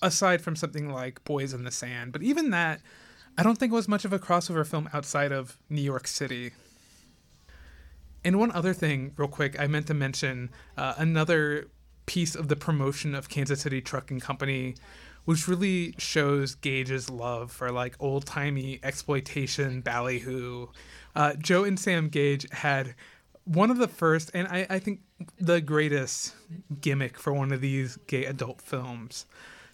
aside 0.00 0.40
from 0.40 0.54
something 0.54 0.90
like 0.90 1.22
Boys 1.24 1.52
in 1.52 1.64
the 1.64 1.70
Sand. 1.70 2.12
But 2.12 2.22
even 2.22 2.50
that, 2.50 2.80
I 3.36 3.42
don't 3.42 3.58
think 3.58 3.72
it 3.72 3.74
was 3.74 3.88
much 3.88 4.04
of 4.04 4.12
a 4.12 4.18
crossover 4.18 4.66
film 4.66 4.88
outside 4.92 5.32
of 5.32 5.58
New 5.68 5.82
York 5.82 6.06
City. 6.06 6.52
And 8.24 8.38
one 8.38 8.52
other 8.52 8.72
thing, 8.72 9.12
real 9.16 9.28
quick, 9.28 9.58
I 9.58 9.66
meant 9.66 9.88
to 9.88 9.94
mention 9.94 10.50
uh, 10.76 10.94
another 10.96 11.68
piece 12.06 12.36
of 12.36 12.46
the 12.46 12.56
promotion 12.56 13.14
of 13.14 13.28
Kansas 13.28 13.62
City 13.62 13.80
Trucking 13.80 14.20
Company, 14.20 14.76
which 15.24 15.48
really 15.48 15.94
shows 15.98 16.54
Gage's 16.54 17.10
love 17.10 17.50
for 17.50 17.72
like 17.72 17.96
old 17.98 18.26
timey 18.26 18.78
exploitation 18.84 19.80
ballyhoo. 19.80 20.68
Uh, 21.16 21.34
Joe 21.34 21.64
and 21.64 21.78
Sam 21.78 22.08
Gage 22.08 22.46
had 22.52 22.94
one 23.44 23.70
of 23.70 23.78
the 23.78 23.88
first, 23.88 24.30
and 24.34 24.46
I, 24.48 24.66
I 24.70 24.78
think 24.78 25.00
the 25.38 25.60
greatest 25.60 26.34
gimmick 26.80 27.18
for 27.18 27.32
one 27.32 27.52
of 27.52 27.60
these 27.60 27.96
gay 28.06 28.24
adult 28.24 28.60
films. 28.60 29.26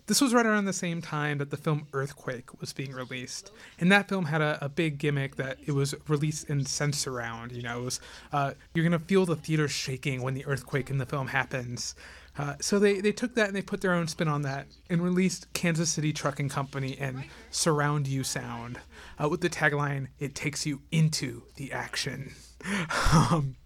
This 0.06 0.22
was 0.22 0.32
right 0.32 0.46
around 0.46 0.64
the 0.64 0.72
same 0.72 1.02
time 1.02 1.36
that 1.36 1.50
the 1.50 1.58
film 1.58 1.86
Earthquake 1.92 2.62
was 2.62 2.72
being 2.72 2.92
released, 2.92 3.50
and 3.78 3.92
that 3.92 4.08
film 4.08 4.24
had 4.24 4.40
a, 4.40 4.58
a 4.62 4.68
big 4.70 4.96
gimmick 4.96 5.36
that 5.36 5.58
it 5.66 5.72
was 5.72 5.94
released 6.08 6.48
in 6.48 6.60
Sensurround. 6.60 7.54
You 7.54 7.60
know, 7.60 7.80
it 7.80 7.84
was 7.84 8.00
uh, 8.32 8.52
you're 8.72 8.84
gonna 8.84 9.00
feel 9.00 9.26
the 9.26 9.36
theater 9.36 9.68
shaking 9.68 10.22
when 10.22 10.32
the 10.32 10.46
earthquake 10.46 10.88
in 10.88 10.96
the 10.96 11.04
film 11.04 11.28
happens. 11.28 11.94
Uh, 12.38 12.54
so 12.60 12.78
they, 12.78 13.00
they 13.00 13.10
took 13.12 13.34
that 13.34 13.48
and 13.48 13.56
they 13.56 13.60
put 13.62 13.80
their 13.80 13.92
own 13.92 14.06
spin 14.06 14.28
on 14.28 14.42
that 14.42 14.68
and 14.88 15.02
released 15.02 15.52
Kansas 15.54 15.90
City 15.90 16.12
Trucking 16.12 16.48
Company 16.48 16.96
and 16.98 17.24
Surround 17.50 18.06
You 18.06 18.22
Sound 18.22 18.78
uh, 19.22 19.28
with 19.28 19.42
the 19.42 19.50
tagline 19.50 20.06
"It 20.18 20.34
takes 20.34 20.64
you 20.64 20.80
into 20.90 21.42
the 21.56 21.70
action." 21.72 22.32
um, 23.12 23.56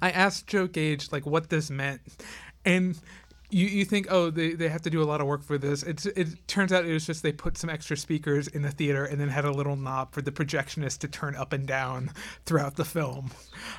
I 0.00 0.10
asked 0.10 0.46
Joe 0.46 0.66
Gage 0.66 1.12
like 1.12 1.26
what 1.26 1.50
this 1.50 1.70
meant, 1.70 2.00
and 2.64 2.98
you, 3.50 3.66
you 3.66 3.84
think 3.84 4.06
oh 4.10 4.30
they, 4.30 4.52
they 4.54 4.68
have 4.68 4.82
to 4.82 4.90
do 4.90 5.02
a 5.02 5.04
lot 5.04 5.20
of 5.20 5.26
work 5.26 5.42
for 5.42 5.58
this. 5.58 5.82
It's, 5.82 6.06
it 6.06 6.46
turns 6.46 6.72
out 6.72 6.84
it 6.84 6.92
was 6.92 7.06
just 7.06 7.22
they 7.22 7.32
put 7.32 7.58
some 7.58 7.68
extra 7.68 7.96
speakers 7.96 8.48
in 8.48 8.62
the 8.62 8.70
theater 8.70 9.04
and 9.04 9.20
then 9.20 9.28
had 9.28 9.44
a 9.44 9.50
little 9.50 9.76
knob 9.76 10.12
for 10.12 10.22
the 10.22 10.32
projectionist 10.32 10.98
to 10.98 11.08
turn 11.08 11.34
up 11.36 11.52
and 11.52 11.66
down 11.66 12.10
throughout 12.46 12.76
the 12.76 12.84
film. 12.84 13.30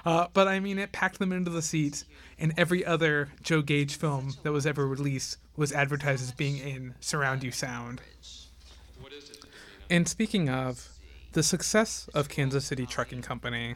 Uh, 0.05 0.27
but 0.33 0.47
i 0.47 0.59
mean 0.59 0.77
it 0.77 0.91
packed 0.91 1.19
them 1.19 1.31
into 1.31 1.49
the 1.49 1.61
seats 1.61 2.05
and 2.37 2.53
every 2.57 2.85
other 2.85 3.29
joe 3.41 3.61
gage 3.61 3.95
film 3.95 4.33
that 4.43 4.51
was 4.51 4.65
ever 4.65 4.87
released 4.87 5.37
was 5.55 5.71
advertised 5.71 6.23
as 6.23 6.31
being 6.31 6.57
in 6.57 6.95
surround 6.99 7.43
you 7.43 7.51
sound. 7.51 8.01
And 9.89 10.07
speaking 10.07 10.49
of 10.49 10.89
the 11.33 11.43
success 11.43 12.09
of 12.13 12.29
kansas 12.29 12.65
city 12.65 12.85
trucking 12.85 13.21
company 13.21 13.75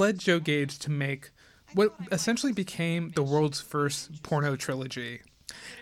led 0.00 0.18
Joe 0.18 0.40
Gage 0.40 0.78
to 0.80 0.90
make 0.90 1.30
what 1.74 1.94
essentially 2.10 2.52
became 2.52 3.10
the 3.10 3.22
world's 3.22 3.60
first 3.60 4.22
porno 4.22 4.56
trilogy. 4.56 5.20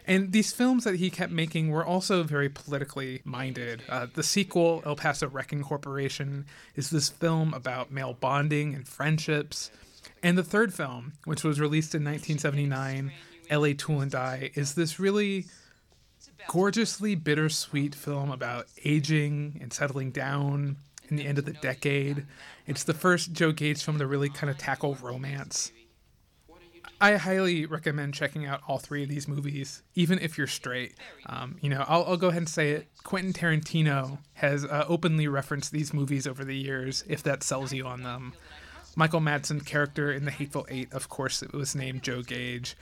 And 0.06 0.32
these 0.32 0.52
films 0.52 0.84
that 0.84 0.96
he 0.96 1.10
kept 1.10 1.32
making 1.32 1.70
were 1.70 1.84
also 1.84 2.22
very 2.22 2.48
politically 2.48 3.20
minded. 3.24 3.82
Uh, 3.88 4.06
the 4.12 4.22
sequel, 4.22 4.82
El 4.84 4.96
Paso 4.96 5.28
Wrecking 5.28 5.62
Corporation, 5.62 6.46
is 6.74 6.90
this 6.90 7.08
film 7.08 7.54
about 7.54 7.90
male 7.90 8.14
bonding 8.14 8.74
and 8.74 8.88
friendships. 8.88 9.70
And 10.22 10.36
the 10.36 10.42
third 10.42 10.74
film, 10.74 11.12
which 11.24 11.44
was 11.44 11.60
released 11.60 11.94
in 11.94 12.02
1979, 12.02 13.12
LA 13.50 13.68
Tool 13.76 14.00
and 14.00 14.10
Die, 14.10 14.50
is 14.54 14.74
this 14.74 14.98
really 14.98 15.46
gorgeously 16.48 17.14
bittersweet 17.14 17.94
film 17.94 18.30
about 18.30 18.66
aging 18.84 19.58
and 19.60 19.72
settling 19.72 20.10
down 20.10 20.76
in 21.08 21.16
the 21.16 21.26
end 21.26 21.38
of 21.38 21.44
the 21.44 21.52
decade. 21.52 22.26
It's 22.66 22.84
the 22.84 22.94
first 22.94 23.32
Joe 23.32 23.52
Gage 23.52 23.82
film 23.82 23.98
to 23.98 24.06
really 24.06 24.28
kind 24.28 24.50
of 24.50 24.58
tackle 24.58 24.96
romance. 24.96 25.72
I 27.00 27.14
highly 27.14 27.64
recommend 27.64 28.14
checking 28.14 28.44
out 28.44 28.60
all 28.66 28.78
three 28.78 29.04
of 29.04 29.08
these 29.08 29.28
movies, 29.28 29.82
even 29.94 30.18
if 30.18 30.36
you're 30.36 30.48
straight. 30.48 30.94
Um, 31.26 31.56
you 31.60 31.70
know, 31.70 31.84
I'll, 31.86 32.04
I'll, 32.04 32.16
go 32.16 32.28
ahead 32.28 32.38
and 32.38 32.48
say 32.48 32.70
it. 32.70 32.88
Quentin 33.04 33.32
Tarantino 33.32 34.18
has 34.34 34.64
uh, 34.64 34.84
openly 34.88 35.28
referenced 35.28 35.70
these 35.70 35.94
movies 35.94 36.26
over 36.26 36.44
the 36.44 36.56
years, 36.56 37.04
if 37.06 37.22
that 37.22 37.44
sells 37.44 37.72
you 37.72 37.86
on 37.86 38.02
them. 38.02 38.32
Michael 38.96 39.20
Madsen's 39.20 39.62
character 39.62 40.10
in 40.10 40.24
The 40.24 40.32
Hateful 40.32 40.66
Eight, 40.68 40.92
of 40.92 41.08
course, 41.08 41.40
it 41.40 41.52
was 41.52 41.76
named 41.76 42.02
Joe 42.02 42.22
Gage. 42.22 42.76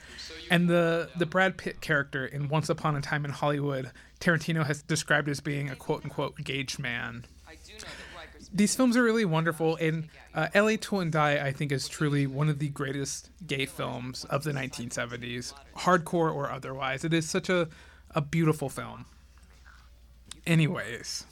And 0.49 0.67
the, 0.67 1.09
the 1.15 1.27
Brad 1.27 1.57
Pitt 1.57 1.79
character 1.79 2.25
in 2.25 2.49
Once 2.49 2.69
Upon 2.69 2.95
a 2.95 3.01
Time 3.01 3.23
in 3.23 3.29
Hollywood, 3.29 3.91
Tarantino 4.19 4.65
has 4.65 4.81
described 4.81 5.29
as 5.29 5.41
being 5.41 5.69
a 5.69 5.75
quote 5.75 6.03
unquote 6.03 6.43
Gage 6.43 6.79
man. 6.79 7.25
These 8.53 8.75
films 8.75 8.95
are 8.95 9.03
really 9.03 9.25
wonderful, 9.25 9.75
and 9.75 10.07
uh, 10.33 10.47
LA 10.55 10.77
Tool 10.79 11.01
and 11.01 11.11
Die, 11.11 11.45
I 11.45 11.51
think, 11.51 11.71
is 11.71 11.87
truly 11.87 12.27
one 12.27 12.49
of 12.49 12.59
the 12.59 12.69
greatest 12.69 13.29
gay 13.45 13.65
films 13.65 14.25
of 14.25 14.43
the 14.43 14.51
1970s, 14.51 15.53
hardcore 15.77 16.33
or 16.33 16.49
otherwise. 16.51 17.03
It 17.03 17.13
is 17.13 17.29
such 17.29 17.49
a, 17.49 17.67
a 18.11 18.21
beautiful 18.21 18.69
film. 18.69 19.05
Anyways. 20.45 21.25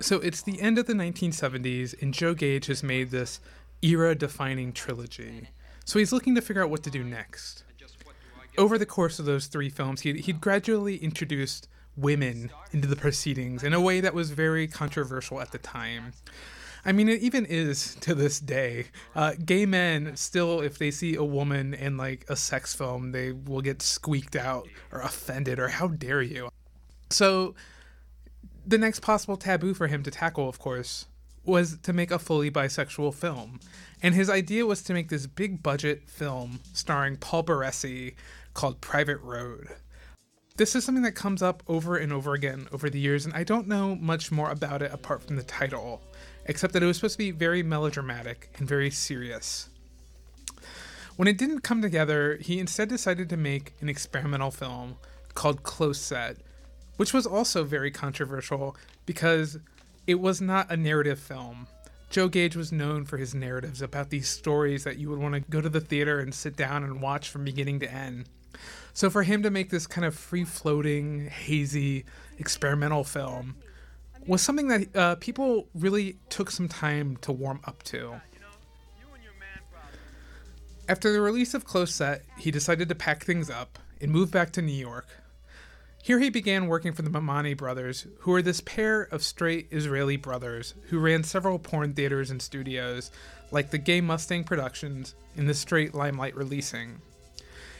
So 0.00 0.16
it's 0.16 0.42
the 0.42 0.60
end 0.60 0.78
of 0.78 0.86
the 0.86 0.92
1970s, 0.92 2.00
and 2.02 2.12
Joe 2.12 2.34
Gage 2.34 2.66
has 2.66 2.82
made 2.82 3.10
this 3.10 3.40
era 3.80 4.14
defining 4.14 4.72
trilogy. 4.72 5.48
So 5.84 5.98
he's 5.98 6.12
looking 6.12 6.34
to 6.34 6.42
figure 6.42 6.62
out 6.62 6.70
what 6.70 6.82
to 6.82 6.90
do 6.90 7.02
next. 7.02 7.64
Over 8.56 8.78
the 8.78 8.86
course 8.86 9.18
of 9.18 9.24
those 9.24 9.46
three 9.46 9.70
films, 9.70 10.02
he'd, 10.02 10.16
he'd 10.16 10.40
gradually 10.40 10.96
introduced 10.96 11.68
women 11.96 12.50
into 12.72 12.88
the 12.88 12.96
proceedings 12.96 13.62
in 13.62 13.72
a 13.72 13.80
way 13.80 14.00
that 14.00 14.14
was 14.14 14.30
very 14.30 14.66
controversial 14.66 15.40
at 15.40 15.52
the 15.52 15.58
time. 15.58 16.12
I 16.84 16.92
mean, 16.92 17.08
it 17.08 17.20
even 17.22 17.46
is 17.46 17.94
to 18.00 18.14
this 18.14 18.38
day. 18.40 18.86
Uh, 19.14 19.32
gay 19.42 19.64
men 19.64 20.16
still, 20.16 20.60
if 20.60 20.76
they 20.76 20.90
see 20.90 21.14
a 21.14 21.24
woman 21.24 21.72
in 21.72 21.96
like 21.96 22.26
a 22.28 22.36
sex 22.36 22.74
film, 22.74 23.12
they 23.12 23.32
will 23.32 23.62
get 23.62 23.80
squeaked 23.80 24.36
out 24.36 24.68
or 24.92 25.00
offended 25.00 25.58
or 25.58 25.68
how 25.68 25.88
dare 25.88 26.20
you. 26.20 26.50
So 27.10 27.54
the 28.66 28.76
next 28.76 29.00
possible 29.00 29.36
taboo 29.36 29.72
for 29.72 29.86
him 29.86 30.02
to 30.02 30.10
tackle, 30.10 30.48
of 30.48 30.58
course, 30.58 31.06
was 31.44 31.78
to 31.78 31.92
make 31.92 32.10
a 32.10 32.18
fully 32.18 32.50
bisexual 32.50 33.14
film. 33.14 33.60
And 34.02 34.14
his 34.14 34.28
idea 34.28 34.66
was 34.66 34.82
to 34.82 34.92
make 34.92 35.08
this 35.08 35.26
big 35.26 35.62
budget 35.62 36.08
film 36.08 36.60
starring 36.72 37.16
Paul 37.16 37.44
Baresi 37.44 38.14
called 38.52 38.80
Private 38.80 39.20
Road. 39.22 39.68
This 40.56 40.76
is 40.76 40.84
something 40.84 41.02
that 41.02 41.16
comes 41.16 41.42
up 41.42 41.64
over 41.66 41.96
and 41.96 42.12
over 42.12 42.32
again 42.32 42.68
over 42.70 42.88
the 42.88 43.00
years, 43.00 43.24
and 43.24 43.34
I 43.34 43.42
don't 43.42 43.66
know 43.66 43.96
much 43.96 44.30
more 44.30 44.50
about 44.50 44.82
it 44.82 44.92
apart 44.92 45.24
from 45.24 45.34
the 45.34 45.42
title, 45.42 46.00
except 46.46 46.74
that 46.74 46.82
it 46.82 46.86
was 46.86 46.98
supposed 46.98 47.14
to 47.14 47.18
be 47.18 47.32
very 47.32 47.64
melodramatic 47.64 48.50
and 48.56 48.68
very 48.68 48.88
serious. 48.88 49.68
When 51.16 51.26
it 51.26 51.38
didn't 51.38 51.62
come 51.62 51.82
together, 51.82 52.38
he 52.40 52.60
instead 52.60 52.88
decided 52.88 53.28
to 53.30 53.36
make 53.36 53.74
an 53.80 53.88
experimental 53.88 54.52
film 54.52 54.94
called 55.34 55.64
Close 55.64 56.00
Set, 56.00 56.36
which 56.98 57.12
was 57.12 57.26
also 57.26 57.64
very 57.64 57.90
controversial 57.90 58.76
because 59.06 59.58
it 60.06 60.20
was 60.20 60.40
not 60.40 60.70
a 60.70 60.76
narrative 60.76 61.18
film. 61.18 61.66
Joe 62.10 62.28
Gage 62.28 62.54
was 62.54 62.70
known 62.70 63.06
for 63.06 63.16
his 63.16 63.34
narratives 63.34 63.82
about 63.82 64.10
these 64.10 64.28
stories 64.28 64.84
that 64.84 64.98
you 64.98 65.10
would 65.10 65.18
want 65.18 65.34
to 65.34 65.40
go 65.40 65.60
to 65.60 65.68
the 65.68 65.80
theater 65.80 66.20
and 66.20 66.32
sit 66.32 66.54
down 66.54 66.84
and 66.84 67.02
watch 67.02 67.28
from 67.28 67.44
beginning 67.44 67.80
to 67.80 67.92
end. 67.92 68.26
So 68.94 69.10
for 69.10 69.22
him 69.22 69.42
to 69.42 69.50
make 69.50 69.70
this 69.70 69.86
kind 69.86 70.04
of 70.04 70.14
free 70.14 70.44
floating, 70.44 71.28
hazy, 71.28 72.04
experimental 72.38 73.04
film 73.04 73.56
was 74.26 74.40
something 74.40 74.68
that 74.68 74.96
uh, 74.96 75.14
people 75.16 75.68
really 75.74 76.16
took 76.30 76.50
some 76.50 76.68
time 76.68 77.18
to 77.18 77.32
warm 77.32 77.60
up 77.64 77.82
to. 77.84 78.20
After 80.88 81.12
the 81.12 81.20
release 81.20 81.54
of 81.54 81.64
Close 81.64 81.94
Set, 81.94 82.24
he 82.38 82.50
decided 82.50 82.88
to 82.88 82.94
pack 82.94 83.24
things 83.24 83.50
up 83.50 83.78
and 84.00 84.10
move 84.10 84.30
back 84.30 84.50
to 84.52 84.62
New 84.62 84.72
York 84.72 85.06
here 86.04 86.18
he 86.18 86.28
began 86.28 86.66
working 86.66 86.92
for 86.92 87.00
the 87.00 87.08
Mamani 87.08 87.56
brothers, 87.56 88.06
who 88.18 88.32
were 88.32 88.42
this 88.42 88.60
pair 88.60 89.04
of 89.04 89.22
straight 89.22 89.68
Israeli 89.70 90.18
brothers 90.18 90.74
who 90.90 90.98
ran 90.98 91.24
several 91.24 91.58
porn 91.58 91.94
theaters 91.94 92.30
and 92.30 92.42
studios, 92.42 93.10
like 93.50 93.70
the 93.70 93.78
Gay 93.78 94.02
Mustang 94.02 94.44
Productions 94.44 95.14
and 95.34 95.48
the 95.48 95.54
Straight 95.54 95.94
Limelight 95.94 96.36
Releasing. 96.36 97.00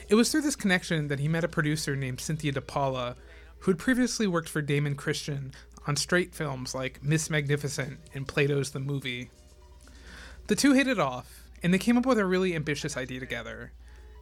It 0.09 0.15
was 0.17 0.31
through 0.31 0.43
this 0.43 0.57
connection 0.57 1.09
that 1.09 1.21
he 1.21 1.29
met 1.29 1.45
a 1.45 1.49
producer 1.49 1.97
named 1.97 2.21
Cynthia 2.21 2.53
DePaula, 2.53 3.17
who 3.61 3.71
had 3.71 3.79
previously 3.79 4.27
worked 4.27 4.49
for 4.49 4.61
Damon 4.61 4.95
Christian 4.95 5.53
on 5.87 5.97
straight 5.97 6.35
films 6.35 6.75
like 6.75 7.03
Miss 7.03 7.31
Magnificent 7.31 7.99
and 8.13 8.29
Plato's 8.29 8.71
The 8.71 8.81
Movie. 8.81 9.31
The 10.47 10.57
two 10.57 10.73
hit 10.73 10.87
it 10.87 10.99
off, 10.99 11.43
and 11.63 11.73
they 11.73 11.79
came 11.79 11.97
up 11.97 12.05
with 12.05 12.19
a 12.19 12.27
really 12.27 12.55
ambitious 12.55 12.97
idea 12.97 13.21
together 13.21 13.73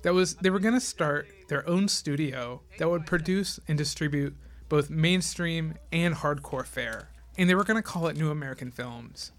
that 0.02 0.14
was 0.14 0.34
they 0.36 0.50
were 0.50 0.60
going 0.60 0.74
to 0.74 0.80
start 0.80 1.26
their 1.48 1.68
own 1.68 1.88
studio 1.88 2.60
that 2.78 2.88
would 2.88 3.06
produce 3.06 3.58
and 3.66 3.78
distribute 3.78 4.36
both 4.68 4.90
mainstream 4.90 5.74
and 5.92 6.14
hardcore 6.14 6.66
fare, 6.66 7.08
and 7.36 7.48
they 7.48 7.54
were 7.54 7.64
going 7.64 7.76
to 7.76 7.82
call 7.82 8.06
it 8.06 8.16
New 8.16 8.30
American 8.30 8.70
Films. 8.70 9.32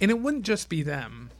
And 0.00 0.10
it 0.10 0.20
wouldn't 0.20 0.44
just 0.44 0.68
be 0.68 0.82
them. 0.82 1.30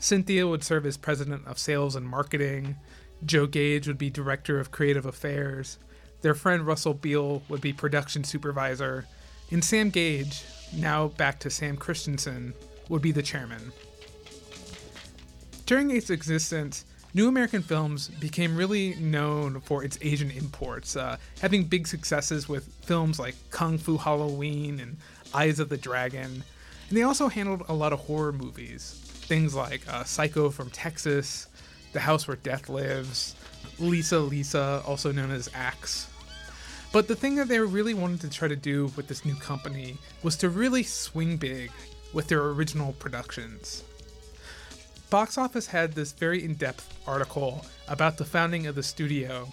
Cynthia 0.00 0.46
would 0.46 0.62
serve 0.62 0.86
as 0.86 0.96
president 0.96 1.46
of 1.46 1.58
sales 1.58 1.96
and 1.96 2.08
marketing. 2.08 2.76
Joe 3.24 3.46
Gage 3.46 3.86
would 3.86 3.98
be 3.98 4.10
director 4.10 4.60
of 4.60 4.70
creative 4.70 5.06
affairs. 5.06 5.78
Their 6.22 6.34
friend 6.34 6.66
Russell 6.66 6.94
Beal 6.94 7.42
would 7.48 7.60
be 7.60 7.72
production 7.72 8.24
supervisor. 8.24 9.06
And 9.50 9.64
Sam 9.64 9.90
Gage, 9.90 10.44
now 10.74 11.08
back 11.08 11.38
to 11.40 11.50
Sam 11.50 11.76
Christensen, 11.76 12.54
would 12.88 13.02
be 13.02 13.12
the 13.12 13.22
chairman. 13.22 13.72
During 15.66 15.90
its 15.90 16.10
existence, 16.10 16.84
New 17.14 17.28
American 17.28 17.62
Films 17.62 18.08
became 18.08 18.56
really 18.56 18.94
known 18.96 19.60
for 19.60 19.82
its 19.82 19.98
Asian 20.02 20.30
imports, 20.30 20.96
uh, 20.96 21.16
having 21.40 21.64
big 21.64 21.86
successes 21.86 22.48
with 22.48 22.72
films 22.82 23.18
like 23.18 23.34
Kung 23.50 23.78
Fu 23.78 23.96
Halloween 23.96 24.80
and 24.80 24.96
Eyes 25.34 25.58
of 25.58 25.68
the 25.68 25.76
Dragon. 25.76 26.44
And 26.88 26.96
they 26.96 27.02
also 27.02 27.28
handled 27.28 27.64
a 27.68 27.74
lot 27.74 27.92
of 27.92 28.00
horror 28.00 28.32
movies, 28.32 29.00
things 29.26 29.54
like 29.54 29.82
uh, 29.92 30.04
Psycho 30.04 30.50
from 30.50 30.70
Texas, 30.70 31.47
The 31.92 32.00
House 32.00 32.28
Where 32.28 32.36
Death 32.36 32.68
Lives, 32.68 33.34
Lisa 33.78 34.18
Lisa, 34.18 34.82
also 34.86 35.12
known 35.12 35.30
as 35.30 35.50
Axe. 35.54 36.08
But 36.92 37.06
the 37.06 37.16
thing 37.16 37.36
that 37.36 37.48
they 37.48 37.58
really 37.58 37.94
wanted 37.94 38.20
to 38.22 38.30
try 38.30 38.48
to 38.48 38.56
do 38.56 38.90
with 38.96 39.08
this 39.08 39.24
new 39.24 39.34
company 39.34 39.96
was 40.22 40.36
to 40.36 40.48
really 40.48 40.82
swing 40.82 41.36
big 41.36 41.70
with 42.12 42.28
their 42.28 42.42
original 42.48 42.92
productions. 42.94 43.84
Box 45.10 45.38
Office 45.38 45.66
had 45.66 45.92
this 45.92 46.12
very 46.12 46.44
in 46.44 46.54
depth 46.54 46.94
article 47.06 47.64
about 47.88 48.16
the 48.16 48.24
founding 48.24 48.66
of 48.66 48.74
the 48.74 48.82
studio. 48.82 49.48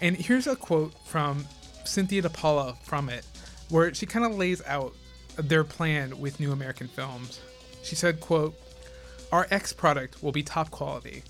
And 0.00 0.16
here's 0.16 0.46
a 0.46 0.56
quote 0.56 0.94
from 1.04 1.46
Cynthia 1.84 2.22
DePaula 2.22 2.78
from 2.82 3.08
it, 3.08 3.26
where 3.68 3.92
she 3.94 4.06
kind 4.06 4.24
of 4.24 4.36
lays 4.36 4.62
out 4.66 4.94
their 5.36 5.64
plan 5.64 6.18
with 6.18 6.40
New 6.40 6.52
American 6.52 6.88
Films. 6.88 7.40
She 7.82 7.94
said, 7.94 8.20
quote, 8.20 8.54
Our 9.32 9.46
X 9.50 9.72
product 9.72 10.22
will 10.22 10.32
be 10.32 10.42
top 10.42 10.70
quality. 10.70 11.22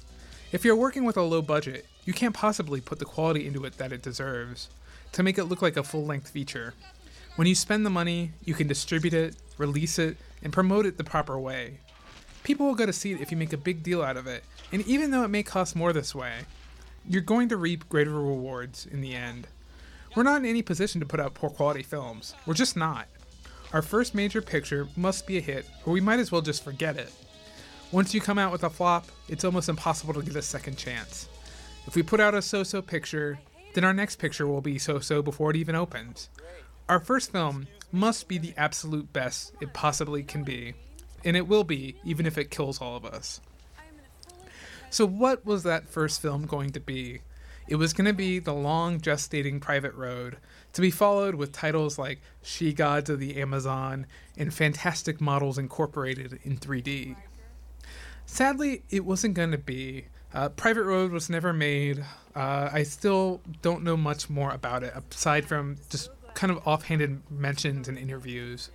If 0.53 0.65
you're 0.65 0.77
working 0.77 1.05
with 1.05 1.17
a 1.17 1.23
low 1.23 1.43
budget, 1.43 1.87
you 2.05 2.13
can't 2.13 2.35
possibly 2.35 2.81
put 2.81 2.99
the 2.99 3.05
quality 3.05 3.47
into 3.47 3.65
it 3.65 3.79
that 3.79 3.93
it 3.93 4.03
deserves 4.03 4.69
to 5.13 5.23
make 5.23 5.39
it 5.39 5.45
look 5.45 5.63
like 5.63 5.77
a 5.77 5.83
full 5.83 6.05
length 6.05 6.31
feature. 6.31 6.75
When 7.37 7.47
you 7.47 7.55
spend 7.55 7.85
the 7.85 7.91
money, 7.91 8.33
you 8.45 8.55
can 8.55 8.67
distribute 8.67 9.15
it, 9.15 9.37
release 9.59 9.99
it, 9.99 10.17
and 10.43 10.53
promote 10.53 10.87
it 10.87 10.99
the 10.99 11.05
proper 11.05 11.39
way 11.39 11.79
people 12.47 12.65
will 12.65 12.77
go 12.77 12.87
to 12.87 12.93
see 12.93 13.11
it 13.11 13.21
if 13.21 13.33
you 13.33 13.37
make 13.37 13.53
a 13.53 13.57
big 13.57 13.83
deal 13.83 14.01
out 14.01 14.17
of 14.17 14.29
it. 14.29 14.45
And 14.71 14.87
even 14.87 15.11
though 15.11 15.25
it 15.25 15.31
may 15.31 15.43
cost 15.43 15.75
more 15.75 15.93
this 15.93 16.15
way, 16.15 16.33
you're 17.05 17.21
going 17.21 17.49
to 17.49 17.57
reap 17.57 17.89
greater 17.89 18.13
rewards 18.13 18.87
in 18.87 19.01
the 19.01 19.17
end. 19.17 19.49
We're 20.15 20.23
not 20.23 20.43
in 20.43 20.47
any 20.47 20.63
position 20.63 21.01
to 21.01 21.07
put 21.07 21.19
out 21.19 21.35
poor 21.35 21.51
quality 21.51 21.83
films. 21.83 22.37
We're 22.47 22.55
just 22.55 22.77
not. 22.77 23.09
Our 23.73 23.83
first 23.83 24.15
major 24.15 24.41
picture 24.41 24.87
must 24.95 25.27
be 25.27 25.39
a 25.39 25.41
hit, 25.41 25.67
or 25.85 25.93
we 25.93 26.01
might 26.01 26.21
as 26.21 26.31
well 26.31 26.41
just 26.41 26.63
forget 26.63 26.97
it. 26.97 27.13
Once 27.93 28.13
you 28.13 28.21
come 28.21 28.39
out 28.39 28.53
with 28.53 28.65
a 28.65 28.71
flop, 28.71 29.07
it's 29.29 29.45
almost 29.45 29.69
impossible 29.69 30.15
to 30.15 30.23
get 30.23 30.37
a 30.37 30.43
second 30.43 30.77
chance. 30.77 31.29
If 31.87 31.95
we 31.95 32.03
put 32.03 32.21
out 32.21 32.35
a 32.35 32.43
so 32.43 32.63
so 32.63 32.83
picture, 32.83 33.39
then 33.75 33.85
our 33.85 33.95
next 33.95 34.17
picture 34.17 34.47
will 34.47 34.61
be 34.61 34.79
so 34.79 34.99
so 34.99 35.23
before 35.23 35.51
it 35.51 35.57
even 35.57 35.75
opens. 35.75 36.29
Our 36.89 37.01
first 37.01 37.33
film 37.33 37.69
must 37.93 38.29
be 38.29 38.39
the 38.39 38.55
absolute 38.57 39.13
best 39.13 39.53
it 39.61 39.73
possibly 39.73 40.23
can 40.23 40.43
be 40.45 40.75
and 41.27 41.37
it 41.37 41.49
will 41.49 41.65
be, 41.65 41.97
even 42.05 42.25
if 42.25 42.39
it 42.39 42.51
kills 42.51 42.81
all 42.81 42.97
of 42.97 43.05
us. 43.05 43.41
So, 44.91 45.05
what 45.05 45.45
was 45.45 45.65
that 45.65 45.89
first 45.89 46.23
film 46.23 46.47
going 46.47 46.71
to 46.71 46.81
be? 46.81 47.21
It 47.67 47.75
was 47.75 47.93
going 47.93 48.07
to 48.07 48.13
be 48.13 48.39
the 48.39 48.55
long 48.55 49.01
gestating 49.01 49.61
private 49.61 49.95
road, 49.95 50.37
to 50.75 50.81
be 50.81 50.93
followed 50.93 51.35
with 51.35 51.51
titles 51.51 51.99
like 51.99 52.21
She 52.43 52.73
Gods 52.73 53.11
of 53.11 53.19
the 53.19 53.41
Amazon 53.43 54.07
and 54.39 54.55
Fantastic 54.55 55.21
Models 55.21 55.59
Incorporated 55.59 56.39
in 56.45 56.59
3D. 56.59 57.17
Sadly, 58.27 58.83
it 58.91 59.05
wasn't 59.05 59.35
going 59.35 59.53
to 59.53 59.59
be. 59.59 60.07
Uh, 60.35 60.49
private 60.51 60.85
Road 60.85 61.13
was 61.13 61.31
never 61.31 61.53
made. 61.53 62.05
Uh, 62.35 62.69
I 62.71 62.83
still 62.83 63.41
don't 63.63 63.83
know 63.83 63.97
much 63.97 64.29
more 64.29 64.51
about 64.51 64.83
it, 64.83 64.93
aside 65.11 65.47
from 65.47 65.77
just 65.89 66.11
kind 66.35 66.51
of 66.51 66.67
offhanded 66.67 67.23
mentions 67.31 67.89
and 67.89 67.97
interviews. 67.97 68.71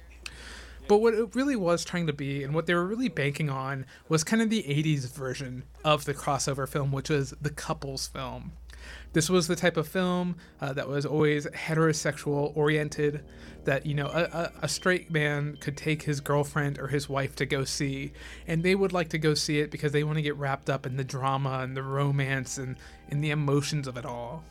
But 0.88 0.98
what 0.98 1.14
it 1.14 1.36
really 1.36 1.56
was 1.56 1.86
trying 1.86 2.08
to 2.08 2.14
be, 2.14 2.44
and 2.44 2.56
what 2.56 2.66
they 2.66 2.74
were 2.74 2.86
really 2.86 3.10
banking 3.10 3.50
on, 3.50 3.86
was 4.10 4.24
kind 4.24 4.42
of 4.42 4.50
the 4.50 4.64
80s 4.64 5.08
version 5.14 5.64
of 5.86 6.06
the 6.06 6.14
crossover 6.14 6.68
film, 6.68 6.92
which 6.92 7.10
was 7.10 7.36
the 7.40 7.52
couples 7.52 8.08
film. 8.08 8.54
This 9.14 9.30
was 9.30 9.48
the 9.48 9.56
type 9.56 9.76
of 9.76 9.88
film 9.88 10.38
uh, 10.62 10.72
that 10.74 10.88
was 10.88 11.06
always 11.06 11.46
heterosexual 11.48 12.56
oriented, 12.56 13.24
that, 13.66 13.86
you 13.86 13.94
know, 13.94 14.08
a, 14.08 14.52
a, 14.62 14.68
straight 14.70 15.12
man 15.12 15.58
could 15.60 15.76
take 15.76 16.02
his 16.04 16.22
girlfriend 16.22 16.80
or 16.80 16.88
his 16.88 17.10
wife 17.10 17.36
to 17.36 17.46
go 17.46 17.66
see, 17.66 18.14
and 18.48 18.64
they 18.64 18.74
would 18.74 18.94
like 18.94 19.10
to 19.10 19.18
go 19.18 19.34
see 19.34 19.60
it 19.60 19.70
because 19.70 19.92
they 19.92 20.04
want 20.04 20.16
to 20.16 20.22
get 20.22 20.38
wrapped 20.38 20.70
up 20.70 20.86
in 20.86 20.96
the 20.96 21.04
drama 21.04 21.60
and 21.60 21.76
the 21.76 21.84
romance 21.84 22.58
and 22.58 22.78
in 23.10 23.20
the 23.20 23.32
emotions 23.32 23.86
of 23.88 23.98
it 23.98 24.06
all. 24.06 24.44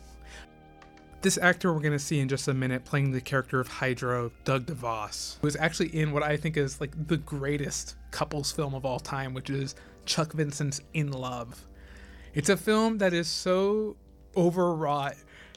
This 1.22 1.38
actor 1.38 1.72
we're 1.72 1.80
going 1.80 1.92
to 1.92 1.98
see 1.98 2.20
in 2.20 2.28
just 2.28 2.48
a 2.48 2.54
minute 2.54 2.84
playing 2.84 3.12
the 3.12 3.20
character 3.20 3.60
of 3.60 3.68
Hydro, 3.68 4.30
Doug 4.44 4.66
DeVos, 4.66 5.42
was 5.42 5.56
actually 5.56 5.94
in 5.94 6.12
what 6.12 6.22
I 6.22 6.36
think 6.36 6.56
is 6.56 6.80
like 6.80 6.92
the 7.08 7.18
greatest 7.18 7.96
couples 8.10 8.52
film 8.52 8.74
of 8.74 8.84
all 8.84 9.00
time, 9.00 9.34
which 9.34 9.50
is 9.50 9.74
Chuck 10.04 10.32
Vincent's 10.32 10.80
In 10.94 11.12
Love. 11.12 11.66
It's 12.32 12.48
a 12.48 12.56
film 12.56 12.98
that 12.98 13.12
is 13.12 13.28
so 13.28 13.96
overwrought 14.36 15.16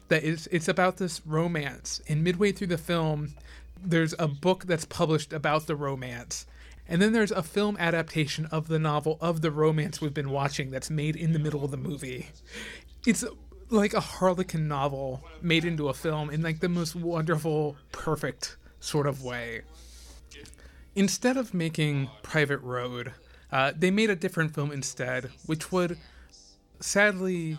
that 0.09 0.23
it's, 0.23 0.47
it's 0.47 0.67
about 0.67 0.97
this 0.97 1.21
romance. 1.25 2.01
And 2.07 2.23
midway 2.23 2.51
through 2.51 2.67
the 2.67 2.77
film, 2.77 3.33
there's 3.81 4.13
a 4.19 4.27
book 4.27 4.65
that's 4.65 4.85
published 4.85 5.33
about 5.33 5.67
the 5.67 5.75
romance. 5.75 6.45
And 6.87 7.01
then 7.01 7.13
there's 7.13 7.31
a 7.31 7.43
film 7.43 7.77
adaptation 7.79 8.45
of 8.47 8.67
the 8.67 8.79
novel 8.79 9.17
of 9.21 9.41
the 9.41 9.51
romance 9.51 10.01
we've 10.01 10.13
been 10.13 10.29
watching 10.29 10.71
that's 10.71 10.89
made 10.89 11.15
in 11.15 11.33
the 11.33 11.39
middle 11.39 11.63
of 11.63 11.71
the 11.71 11.77
movie. 11.77 12.27
It's 13.05 13.23
like 13.69 13.93
a 13.93 13.99
Harlequin 13.99 14.67
novel 14.67 15.23
made 15.41 15.65
into 15.65 15.89
a 15.89 15.93
film 15.93 16.29
in 16.29 16.41
like 16.41 16.59
the 16.59 16.69
most 16.69 16.95
wonderful, 16.95 17.77
perfect 17.91 18.57
sort 18.79 19.07
of 19.07 19.23
way. 19.23 19.61
Instead 20.95 21.37
of 21.37 21.53
making 21.53 22.09
Private 22.21 22.59
Road, 22.59 23.13
uh, 23.51 23.71
they 23.75 23.89
made 23.89 24.09
a 24.09 24.15
different 24.15 24.53
film 24.53 24.71
instead, 24.71 25.31
which 25.45 25.71
would 25.71 25.97
sadly 26.79 27.57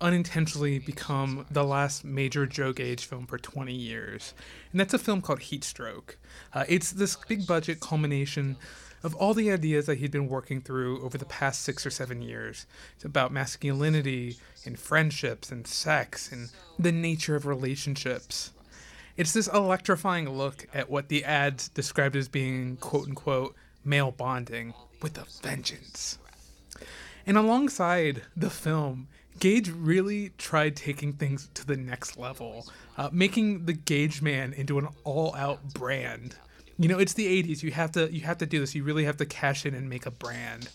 unintentionally 0.00 0.78
become 0.78 1.46
the 1.50 1.64
last 1.64 2.04
major 2.04 2.46
Joe 2.46 2.72
Gage 2.72 3.04
film 3.04 3.26
for 3.26 3.38
20 3.38 3.72
years. 3.72 4.34
And 4.70 4.80
that's 4.80 4.94
a 4.94 4.98
film 4.98 5.22
called 5.22 5.40
Heatstroke. 5.40 6.16
Uh, 6.52 6.64
it's 6.68 6.92
this 6.92 7.16
big 7.28 7.46
budget 7.46 7.80
culmination 7.80 8.56
of 9.02 9.14
all 9.14 9.34
the 9.34 9.50
ideas 9.50 9.86
that 9.86 9.98
he'd 9.98 10.10
been 10.10 10.28
working 10.28 10.60
through 10.60 11.02
over 11.02 11.16
the 11.16 11.24
past 11.24 11.62
six 11.62 11.86
or 11.86 11.90
seven 11.90 12.22
years. 12.22 12.66
It's 12.96 13.04
about 13.04 13.32
masculinity 13.32 14.36
and 14.64 14.78
friendships 14.78 15.50
and 15.50 15.66
sex 15.66 16.32
and 16.32 16.50
the 16.78 16.92
nature 16.92 17.36
of 17.36 17.46
relationships. 17.46 18.52
It's 19.16 19.32
this 19.32 19.48
electrifying 19.48 20.28
look 20.28 20.66
at 20.74 20.90
what 20.90 21.08
the 21.08 21.24
ads 21.24 21.68
described 21.68 22.16
as 22.16 22.28
being 22.28 22.76
quote 22.76 23.06
unquote 23.06 23.54
male 23.84 24.10
bonding 24.10 24.74
with 25.00 25.16
a 25.16 25.24
vengeance. 25.42 26.18
And 27.26 27.36
alongside 27.36 28.22
the 28.36 28.50
film, 28.50 29.08
Gage 29.38 29.70
really 29.70 30.30
tried 30.38 30.76
taking 30.76 31.12
things 31.12 31.48
to 31.54 31.66
the 31.66 31.76
next 31.76 32.16
level, 32.18 32.66
uh, 32.96 33.10
making 33.12 33.66
the 33.66 33.72
Gage 33.72 34.22
Man 34.22 34.52
into 34.52 34.78
an 34.78 34.88
all-out 35.04 35.74
brand 35.74 36.36
you 36.78 36.88
know, 36.88 36.98
it's 36.98 37.14
the 37.14 37.42
80s. 37.42 37.62
You 37.62 37.70
have 37.70 37.92
to 37.92 38.12
you 38.12 38.20
have 38.22 38.38
to 38.38 38.46
do 38.46 38.60
this. 38.60 38.74
You 38.74 38.84
really 38.84 39.04
have 39.04 39.16
to 39.18 39.26
cash 39.26 39.64
in 39.64 39.74
and 39.74 39.88
make 39.88 40.06
a 40.06 40.10
brand. 40.10 40.68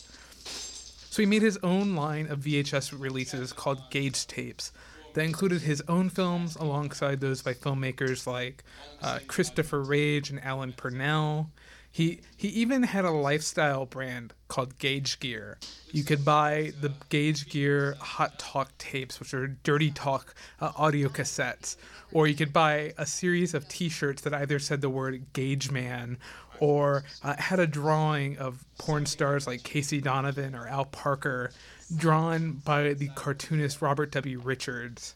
So 0.43 1.21
he 1.21 1.25
made 1.25 1.41
his 1.41 1.59
own 1.61 1.95
line 1.95 2.27
of 2.27 2.39
VHS 2.39 2.97
releases 2.97 3.51
called 3.51 3.89
Gage 3.89 4.25
Tapes 4.27 4.71
that 5.13 5.25
included 5.25 5.61
his 5.61 5.83
own 5.89 6.09
films 6.09 6.55
alongside 6.55 7.19
those 7.19 7.41
by 7.41 7.53
filmmakers 7.53 8.25
like 8.25 8.63
uh, 9.01 9.19
Christopher 9.27 9.81
Rage 9.81 10.29
and 10.29 10.41
Alan 10.43 10.71
Purnell. 10.71 11.49
He 11.91 12.21
he 12.37 12.47
even 12.47 12.83
had 12.83 13.03
a 13.03 13.11
lifestyle 13.11 13.85
brand 13.85 14.33
called 14.47 14.77
Gage 14.79 15.19
Gear. 15.19 15.57
You 15.91 16.03
could 16.03 16.23
buy 16.23 16.71
the 16.79 16.93
Gage 17.09 17.49
Gear 17.49 17.95
Hot 17.99 18.39
Talk 18.39 18.77
tapes, 18.77 19.19
which 19.19 19.33
are 19.33 19.47
dirty 19.47 19.91
talk 19.91 20.33
uh, 20.61 20.71
audio 20.77 21.09
cassettes, 21.09 21.75
or 22.13 22.27
you 22.27 22.35
could 22.35 22.53
buy 22.53 22.93
a 22.97 23.05
series 23.05 23.53
of 23.53 23.67
T-shirts 23.67 24.21
that 24.21 24.33
either 24.33 24.57
said 24.57 24.79
the 24.79 24.89
word 24.89 25.25
Gage 25.33 25.69
Man 25.69 26.17
or 26.61 27.03
uh, 27.23 27.35
had 27.37 27.59
a 27.59 27.67
drawing 27.67 28.37
of 28.37 28.63
porn 28.77 29.05
stars 29.05 29.47
like 29.47 29.63
Casey 29.63 29.99
Donovan 29.99 30.55
or 30.55 30.67
Al 30.67 30.85
Parker, 30.85 31.51
drawn 31.97 32.61
by 32.63 32.93
the 32.93 33.09
cartoonist 33.15 33.81
Robert 33.81 34.11
W. 34.11 34.39
Richards. 34.39 35.15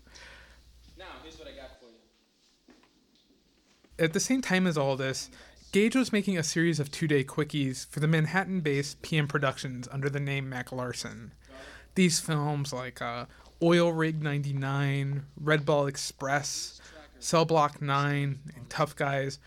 Now, 0.98 1.06
here's 1.24 1.38
what 1.38 1.48
I 1.48 1.52
got 1.52 1.80
for 1.80 1.86
you. 1.86 2.74
At 4.04 4.14
the 4.14 4.20
same 4.20 4.42
time 4.42 4.66
as 4.66 4.78
all 4.78 4.98
this, 4.98 5.30
Gage 5.76 5.98
was 5.98 6.14
making 6.14 6.38
a 6.38 6.42
series 6.42 6.80
of 6.80 6.90
two 6.90 7.06
day 7.06 7.22
quickies 7.22 7.86
for 7.88 8.00
the 8.00 8.08
Manhattan 8.08 8.62
based 8.62 9.02
PM 9.02 9.28
Productions 9.28 9.90
under 9.92 10.10
the 10.10 10.22
name 10.22 10.48
Mac 10.48 10.72
Larson. 10.72 11.34
These 11.96 12.22
films, 12.22 12.72
like 12.72 13.02
uh, 13.02 13.26
Oil 13.62 13.92
Rig 13.92 14.24
99, 14.24 15.26
Red 15.36 15.66
Ball 15.66 15.88
Express, 15.88 16.80
Cell 17.20 17.44
Block 17.44 17.82
9, 17.82 18.40
and 18.56 18.70
Tough 18.70 18.96
Guys, 18.96 19.40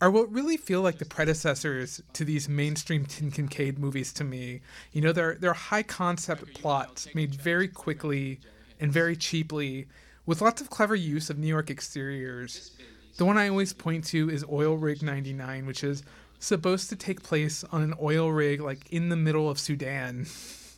are 0.00 0.10
what 0.10 0.32
really 0.32 0.56
feel 0.56 0.82
like 0.82 0.98
the 0.98 1.04
predecessors 1.04 2.02
to 2.14 2.24
these 2.24 2.48
mainstream 2.48 3.06
Tim 3.06 3.30
Kincaid 3.30 3.78
movies 3.78 4.12
to 4.14 4.24
me. 4.24 4.62
You 4.90 5.02
know, 5.02 5.12
they're, 5.12 5.36
they're 5.36 5.52
high 5.52 5.84
concept 5.84 6.52
plots 6.52 7.06
made 7.14 7.32
very 7.32 7.68
quickly 7.68 8.40
and 8.80 8.90
very 8.90 9.14
cheaply 9.14 9.86
with 10.26 10.40
lots 10.40 10.60
of 10.60 10.68
clever 10.68 10.96
use 10.96 11.30
of 11.30 11.38
New 11.38 11.46
York 11.46 11.70
exteriors 11.70 12.72
the 13.16 13.24
one 13.24 13.38
I 13.38 13.48
always 13.48 13.72
point 13.72 14.04
to 14.06 14.30
is 14.30 14.44
Oil 14.50 14.76
Rig 14.76 15.02
99, 15.02 15.66
which 15.66 15.82
is 15.82 16.02
supposed 16.38 16.88
to 16.90 16.96
take 16.96 17.22
place 17.22 17.64
on 17.72 17.82
an 17.82 17.94
oil 18.00 18.30
rig 18.30 18.60
like 18.60 18.90
in 18.90 19.08
the 19.08 19.16
middle 19.16 19.48
of 19.48 19.58
Sudan. 19.58 20.26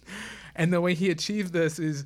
and 0.57 0.73
the 0.73 0.81
way 0.81 0.95
he 0.95 1.11
achieved 1.11 1.53
this 1.53 1.79
is 1.79 2.05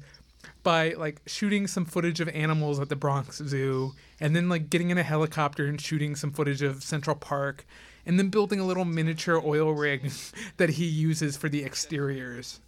by 0.62 0.90
like 0.90 1.20
shooting 1.26 1.66
some 1.66 1.84
footage 1.84 2.20
of 2.20 2.28
animals 2.30 2.80
at 2.80 2.88
the 2.88 2.96
Bronx 2.96 3.38
Zoo 3.38 3.92
and 4.20 4.34
then 4.34 4.48
like 4.48 4.70
getting 4.70 4.90
in 4.90 4.98
a 4.98 5.02
helicopter 5.02 5.66
and 5.66 5.80
shooting 5.80 6.14
some 6.14 6.32
footage 6.32 6.62
of 6.62 6.82
Central 6.82 7.16
Park 7.16 7.66
and 8.06 8.18
then 8.18 8.28
building 8.28 8.58
a 8.58 8.64
little 8.64 8.84
miniature 8.84 9.40
oil 9.44 9.72
rig 9.72 10.10
that 10.56 10.70
he 10.70 10.84
uses 10.84 11.36
for 11.36 11.48
the 11.48 11.64
exteriors. 11.64 12.60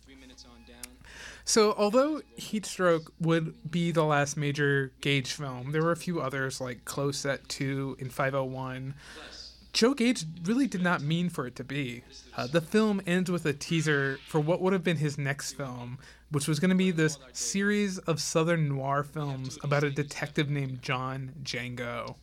So, 1.44 1.74
although 1.76 2.22
Heatstroke 2.38 3.11
would 3.20 3.70
be 3.70 3.90
the 3.90 4.04
last 4.04 4.37
major 4.37 4.92
Gage 5.02 5.33
film, 5.33 5.72
there 5.72 5.83
were 5.83 5.92
a 5.92 5.96
few 5.96 6.20
others 6.20 6.61
like 6.61 6.85
Close 6.87 7.18
Set 7.18 7.46
2 7.48 7.98
and 8.00 8.11
501. 8.11 8.94
Joe 9.74 9.92
Gage 9.92 10.24
really 10.44 10.66
did 10.66 10.83
not 10.83 11.02
mean 11.02 11.28
for 11.28 11.46
it 11.46 11.57
to 11.57 11.64
be. 11.64 12.02
Uh, 12.37 12.46
the 12.46 12.61
film 12.61 13.02
ends 13.07 13.30
with 13.30 13.44
a 13.44 13.52
teaser 13.52 14.18
for 14.26 14.40
what 14.40 14.62
would 14.62 14.72
have 14.72 14.85
been 14.85 14.96
his 14.96 15.18
next 15.18 15.52
film, 15.52 15.98
which 16.30 16.48
was 16.48 16.61
going 16.61 16.70
to 16.70 16.76
be 16.76 16.92
this 16.92 17.18
series 17.33 17.98
of 17.98 18.20
Southern 18.22 18.68
noir 18.68 19.02
films 19.02 19.59
about 19.62 19.85
a 19.85 19.90
detective 19.90 20.48
named 20.48 20.80
John 20.80 21.33
Django. 21.42 22.14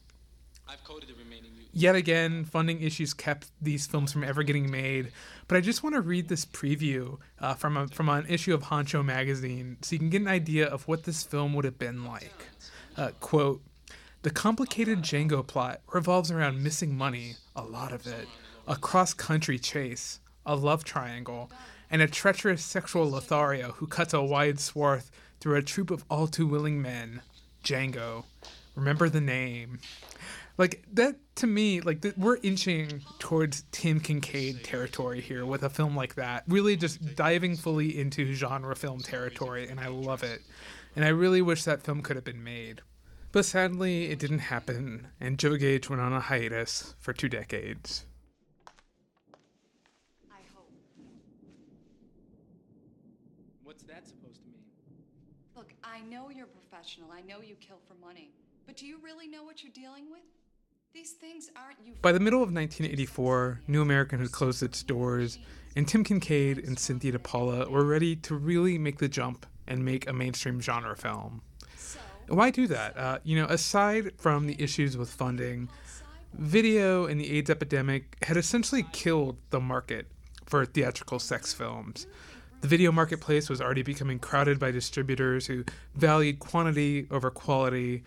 Yet 1.74 1.96
again, 1.96 2.44
funding 2.44 2.82
issues 2.82 3.14
kept 3.14 3.48
these 3.62 3.88
films 3.88 4.12
from 4.12 4.26
ever 4.26 4.44
getting 4.44 4.70
made, 4.70 5.12
but 5.48 5.58
I 5.58 5.62
just 5.62 5.84
want 5.84 5.96
to 5.96 6.02
read 6.02 6.28
this 6.28 6.46
preview 6.46 7.18
uh, 7.40 7.54
from 7.54 7.78
a, 7.78 7.88
from 7.88 8.10
an 8.10 8.26
issue 8.28 8.54
of 8.54 8.64
Honcho 8.64 9.04
magazine 9.06 9.78
so 9.82 9.94
you 9.94 10.00
can 10.00 10.10
get 10.10 10.22
an 10.22 10.28
idea 10.28 10.68
of 10.68 10.88
what 10.88 11.04
this 11.04 11.24
film 11.24 11.54
would 11.54 11.64
have 11.64 11.80
been 11.80 12.04
like. 12.04 12.48
Uh, 12.98 13.12
quote: 13.22 13.62
The 14.24 14.32
complicated 14.32 15.02
Django 15.02 15.48
plot 15.48 15.80
revolves 15.94 16.30
around 16.30 16.62
missing 16.62 16.98
money, 16.98 17.36
a 17.56 17.64
lot 17.64 17.94
of 17.94 18.06
it, 18.06 18.28
a 18.68 18.76
cross-country 18.76 19.58
chase, 19.58 20.20
a 20.46 20.56
love 20.56 20.84
triangle, 20.84 21.50
and 21.90 22.02
a 22.02 22.08
treacherous 22.08 22.64
sexual 22.64 23.10
Lothario 23.10 23.72
who 23.78 23.88
cuts 23.88 24.14
a 24.14 24.22
wide 24.22 24.60
swath 24.60 25.10
through 25.40 25.56
a 25.56 25.62
troop 25.62 25.90
of 25.90 26.04
all 26.10 26.28
too 26.28 26.48
willing 26.48 26.82
men. 26.82 27.22
Django. 27.64 28.26
Remember 28.76 29.10
the 29.10 29.22
name. 29.22 29.80
Like 30.62 30.84
that 30.94 31.16
to 31.38 31.48
me, 31.48 31.82
like 31.82 32.04
th- 32.04 32.16
we're 32.18 32.38
inching 32.44 33.02
towards 33.18 33.64
Tim 33.72 34.00
Kincaid 34.00 34.64
territory 34.64 35.20
here 35.20 35.44
with 35.44 35.64
a 35.64 35.72
film 35.72 35.96
like 35.96 36.14
that. 36.14 36.44
Really, 36.48 36.76
just 36.76 37.16
diving 37.16 37.56
fully 37.56 37.98
into 37.98 38.32
genre 38.34 38.76
film 38.76 39.00
territory, 39.00 39.68
and 39.68 39.80
I 39.80 39.88
love 39.88 40.22
it. 40.22 40.42
And 40.96 41.04
I 41.04 41.08
really 41.08 41.42
wish 41.42 41.64
that 41.64 41.82
film 41.82 42.04
could 42.04 42.16
have 42.16 42.24
been 42.24 42.44
made. 42.44 42.82
But 43.32 43.46
sadly, 43.46 44.12
it 44.12 44.20
didn't 44.20 44.38
happen, 44.38 45.08
and 45.20 45.40
Joe 45.40 45.56
Gage 45.56 45.90
went 45.90 46.00
on 46.00 46.14
a 46.14 46.20
hiatus 46.20 46.94
for 47.00 47.12
two 47.12 47.28
decades. 47.28 48.06
What's 53.64 53.82
that 53.86 54.08
supposed 54.08 54.44
to 54.44 54.48
mean? 54.48 54.62
Look, 55.56 55.74
I 55.84 56.02
know 56.02 56.30
you're 56.30 56.46
professional. 56.46 57.10
I 57.12 57.22
know 57.22 57.42
you 57.42 57.56
kill 57.56 57.80
for 57.88 57.96
money. 57.96 58.30
But 58.68 58.78
do 58.78 58.86
you 58.86 59.00
really 59.04 59.28
know 59.28 59.44
what 59.44 59.64
you're 59.64 59.74
dealing 59.74 60.12
with? 60.12 60.22
By 62.02 62.12
the 62.12 62.20
middle 62.20 62.44
of 62.44 62.54
1984, 62.54 63.62
New 63.68 63.82
American 63.82 64.20
had 64.20 64.32
closed 64.32 64.62
its 64.62 64.84
doors, 64.84 65.40
and 65.76 65.88
Tim 65.88 66.04
Kincaid 66.04 66.58
and 66.58 66.78
Cynthia 66.78 67.14
DePaula 67.14 67.70
were 67.70 67.86
ready 67.86 68.16
to 68.18 68.36
really 68.36 68.78
make 68.78 68.98
the 68.98 69.08
jump 69.08 69.46
and 69.68 69.86
make 69.86 70.08
a 70.08 70.14
mainstream 70.14 70.60
genre 70.60 70.96
film. 70.96 71.42
Why 72.28 72.50
do 72.50 72.68
that? 72.68 72.98
Uh, 72.98 73.20
you 73.24 73.38
know, 73.38 73.46
aside 73.48 74.12
from 74.18 74.48
the 74.48 74.62
issues 74.62 74.98
with 74.98 75.10
funding, 75.10 75.70
video 76.34 77.06
and 77.06 77.20
the 77.20 77.38
AIDS 77.38 77.50
epidemic 77.50 78.18
had 78.24 78.38
essentially 78.38 78.86
killed 78.92 79.38
the 79.50 79.60
market 79.60 80.08
for 80.46 80.66
theatrical 80.66 81.20
sex 81.20 81.54
films. 81.54 82.08
The 82.62 82.68
video 82.68 82.92
marketplace 82.92 83.50
was 83.50 83.60
already 83.60 83.82
becoming 83.82 84.20
crowded 84.20 84.60
by 84.60 84.72
distributors 84.72 85.48
who 85.48 85.66
valued 85.96 86.40
quantity 86.40 87.08
over 87.10 87.32
quality, 87.32 88.04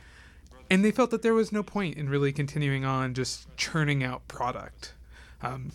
and 0.70 0.84
they 0.84 0.90
felt 0.90 1.10
that 1.10 1.22
there 1.22 1.34
was 1.34 1.52
no 1.52 1.62
point 1.62 1.96
in 1.96 2.08
really 2.08 2.32
continuing 2.32 2.84
on 2.84 3.14
just 3.14 3.54
churning 3.56 4.02
out 4.02 4.26
product. 4.28 4.94
Um, 5.42 5.72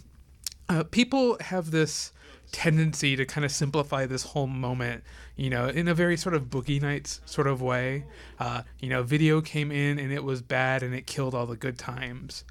uh, 0.68 0.84
people 0.84 1.38
have 1.42 1.72
this 1.72 2.12
tendency 2.52 3.16
to 3.16 3.26
kind 3.26 3.46
of 3.46 3.52
simplify 3.52 4.06
this 4.06 4.24
whole 4.24 4.48
moment, 4.48 5.04
you 5.36 5.50
know, 5.50 5.68
in 5.68 5.88
a 5.88 5.94
very 5.94 6.18
sort 6.18 6.34
of 6.36 6.46
boogie 6.46 6.82
nights 6.82 7.22
sort 7.26 7.48
of 7.48 7.62
way. 7.62 8.06
Uh, 8.40 8.64
you 8.80 8.90
know, 8.90 9.04
video 9.04 9.42
came 9.42 9.72
in 9.72 10.00
and 10.00 10.12
it 10.12 10.24
was 10.24 10.42
bad 10.42 10.84
and 10.84 10.94
it 10.94 11.06
killed 11.06 11.36
all 11.36 11.46
the 11.46 11.58
good 11.58 11.78
times. 11.78 12.44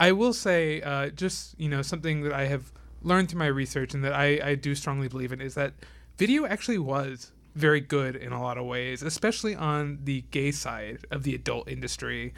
I 0.00 0.12
will 0.12 0.32
say, 0.32 0.80
uh, 0.82 1.08
just, 1.08 1.58
you 1.58 1.68
know, 1.68 1.82
something 1.82 2.22
that 2.22 2.32
I 2.32 2.46
have 2.46 2.72
learned 3.02 3.30
through 3.30 3.40
my 3.40 3.46
research 3.46 3.94
and 3.94 4.04
that 4.04 4.12
I, 4.12 4.40
I 4.42 4.54
do 4.54 4.74
strongly 4.74 5.08
believe 5.08 5.32
in 5.32 5.40
is 5.40 5.54
that 5.54 5.74
video 6.16 6.46
actually 6.46 6.78
was 6.78 7.32
very 7.58 7.80
good 7.80 8.16
in 8.16 8.32
a 8.32 8.40
lot 8.40 8.56
of 8.56 8.64
ways, 8.64 9.02
especially 9.02 9.54
on 9.54 9.98
the 10.04 10.22
gay 10.30 10.50
side 10.50 11.04
of 11.10 11.24
the 11.24 11.34
adult 11.34 11.68
industry. 11.68 12.32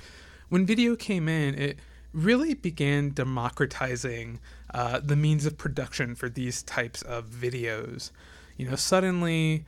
When 0.48 0.66
video 0.66 0.96
came 0.96 1.28
in, 1.28 1.54
it 1.54 1.78
really 2.12 2.54
began 2.54 3.10
democratizing 3.10 4.40
uh, 4.74 5.00
the 5.00 5.16
means 5.16 5.46
of 5.46 5.56
production 5.56 6.14
for 6.14 6.28
these 6.28 6.62
types 6.62 7.02
of 7.02 7.26
videos. 7.26 8.10
You 8.56 8.68
know, 8.68 8.76
suddenly 8.76 9.64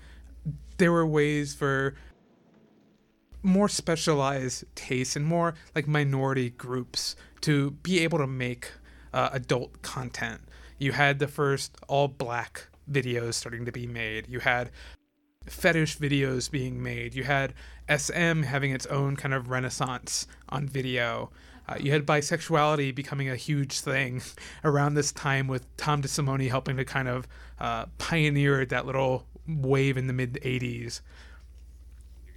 there 0.78 0.90
were 0.90 1.06
ways 1.06 1.54
for 1.54 1.94
more 3.42 3.68
specialized 3.68 4.64
tastes 4.74 5.16
and 5.16 5.24
more 5.24 5.54
like 5.74 5.86
minority 5.86 6.50
groups 6.50 7.14
to 7.42 7.72
be 7.82 8.00
able 8.00 8.18
to 8.18 8.26
make 8.26 8.70
uh, 9.12 9.30
adult 9.32 9.82
content. 9.82 10.40
You 10.78 10.92
had 10.92 11.18
the 11.18 11.28
first 11.28 11.76
all 11.88 12.08
black 12.08 12.68
videos 12.90 13.34
starting 13.34 13.64
to 13.66 13.72
be 13.72 13.86
made. 13.86 14.28
You 14.28 14.40
had 14.40 14.70
fetish 15.46 15.98
videos 15.98 16.50
being 16.50 16.82
made. 16.82 17.14
You 17.14 17.24
had 17.24 17.54
SM 17.88 18.42
having 18.42 18.70
its 18.72 18.86
own 18.86 19.16
kind 19.16 19.34
of 19.34 19.50
renaissance 19.50 20.26
on 20.48 20.68
video. 20.68 21.30
Uh, 21.68 21.76
you 21.78 21.92
had 21.92 22.04
bisexuality 22.04 22.94
becoming 22.94 23.28
a 23.28 23.36
huge 23.36 23.80
thing 23.80 24.22
around 24.64 24.94
this 24.94 25.12
time 25.12 25.46
with 25.46 25.76
Tom 25.76 26.02
DeSimone 26.02 26.48
helping 26.48 26.76
to 26.76 26.84
kind 26.84 27.08
of 27.08 27.28
uh, 27.60 27.86
pioneer 27.98 28.64
that 28.66 28.86
little 28.86 29.26
wave 29.46 29.96
in 29.96 30.06
the 30.06 30.12
mid 30.12 30.34
80s. 30.42 31.00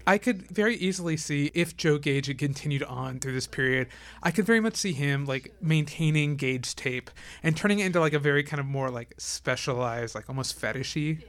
I 0.08 0.20
could 0.20 0.44
very 0.50 0.76
easily 0.76 1.18
see 1.18 1.50
if 1.56 1.76
Joe 1.76 1.98
Gage 1.98 2.28
had 2.28 2.38
continued 2.38 2.84
on 2.84 3.20
through 3.20 3.34
this 3.34 3.48
period, 3.48 3.88
I 4.22 4.30
could 4.30 4.46
very 4.46 4.60
much 4.60 4.76
see 4.76 4.94
him 4.94 5.26
like 5.26 5.54
maintaining 5.62 6.36
Gage 6.36 6.76
tape 6.76 7.10
and 7.41 7.58
turning 7.58 7.80
it 7.80 7.88
into 7.88 8.00
like 8.00 8.13
a 8.13 8.20
very 8.20 8.44
kind 8.44 8.60
of 8.60 8.68
more 8.68 8.91
like 8.91 9.15
specialized, 9.18 10.13
like 10.13 10.30
almost 10.30 10.60
fetishy 10.62 11.24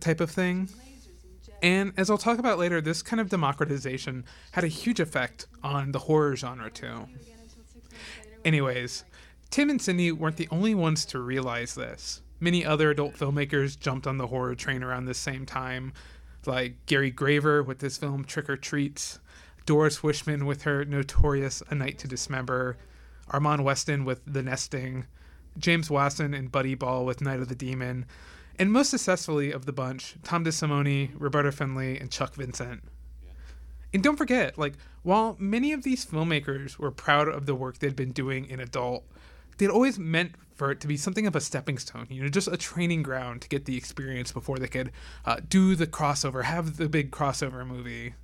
type 0.00 0.20
of 0.20 0.30
thing. 0.30 0.68
And 1.62 1.92
as 1.96 2.08
I'll 2.08 2.18
talk 2.18 2.38
about 2.38 2.58
later, 2.58 2.80
this 2.80 3.02
kind 3.02 3.20
of 3.20 3.28
democratization 3.28 4.24
had 4.52 4.64
a 4.64 4.68
huge 4.68 5.00
effect 5.00 5.46
on 5.62 5.92
the 5.92 5.98
horror 6.00 6.36
genre 6.36 6.70
too. 6.70 7.08
Anyways, 8.44 9.04
Tim 9.50 9.70
and 9.70 9.82
Cindy 9.82 10.12
weren't 10.12 10.36
the 10.36 10.48
only 10.50 10.74
ones 10.74 11.04
to 11.06 11.18
realize 11.18 11.74
this. 11.74 12.22
Many 12.40 12.64
other 12.64 12.90
adult 12.90 13.14
filmmakers 13.14 13.78
jumped 13.78 14.06
on 14.06 14.18
the 14.18 14.28
horror 14.28 14.54
train 14.54 14.84
around 14.84 15.06
the 15.06 15.14
same 15.14 15.44
time, 15.44 15.92
like 16.46 16.86
Gary 16.86 17.10
Graver 17.10 17.62
with 17.62 17.80
his 17.80 17.98
film 17.98 18.24
Trick 18.24 18.48
or 18.48 18.56
Treats, 18.56 19.18
Doris 19.66 19.98
Wishman 19.98 20.46
with 20.46 20.62
her 20.62 20.84
notorious 20.84 21.62
A 21.68 21.74
Night 21.74 21.98
to 21.98 22.08
Dismember, 22.08 22.78
Armand 23.28 23.64
Weston 23.64 24.04
with 24.04 24.20
The 24.24 24.42
Nesting, 24.42 25.06
James 25.58 25.90
Wasson 25.90 26.32
and 26.32 26.52
Buddy 26.52 26.74
Ball 26.74 27.04
with 27.04 27.20
Night 27.20 27.40
of 27.40 27.48
the 27.48 27.54
Demon, 27.54 28.06
and 28.58 28.72
most 28.72 28.90
successfully 28.90 29.52
of 29.52 29.66
the 29.66 29.72
bunch, 29.72 30.16
Tom 30.24 30.44
DeSimone, 30.44 31.12
Roberta 31.14 31.52
Findlay, 31.52 31.98
and 31.98 32.10
Chuck 32.10 32.34
Vincent. 32.34 32.82
And 33.94 34.02
don't 34.02 34.16
forget, 34.16 34.58
like, 34.58 34.74
while 35.02 35.36
many 35.38 35.72
of 35.72 35.82
these 35.82 36.04
filmmakers 36.04 36.78
were 36.78 36.90
proud 36.90 37.28
of 37.28 37.46
the 37.46 37.54
work 37.54 37.78
they'd 37.78 37.96
been 37.96 38.12
doing 38.12 38.46
in 38.46 38.60
adult, 38.60 39.04
they'd 39.56 39.70
always 39.70 39.98
meant 39.98 40.32
for 40.54 40.72
it 40.72 40.80
to 40.80 40.88
be 40.88 40.96
something 40.96 41.26
of 41.26 41.36
a 41.36 41.40
stepping 41.40 41.78
stone, 41.78 42.06
you 42.10 42.20
know, 42.20 42.28
just 42.28 42.48
a 42.48 42.56
training 42.56 43.02
ground 43.02 43.40
to 43.42 43.48
get 43.48 43.64
the 43.64 43.76
experience 43.76 44.32
before 44.32 44.58
they 44.58 44.66
could 44.66 44.90
uh, 45.24 45.36
do 45.48 45.76
the 45.76 45.86
crossover, 45.86 46.44
have 46.44 46.76
the 46.76 46.88
big 46.88 47.12
crossover 47.12 47.64
movie. 47.64 48.14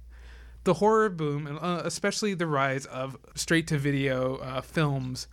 The 0.65 0.75
horror 0.75 1.11
boom, 1.11 1.47
and 1.47 1.59
uh, 1.61 1.83
especially 1.85 2.35
the 2.35 2.47
rise 2.47 2.87
of 2.87 3.17
straight 3.35 3.69
to 3.69 3.79
video 3.79 4.37
uh, 4.37 4.63
films, 4.63 5.29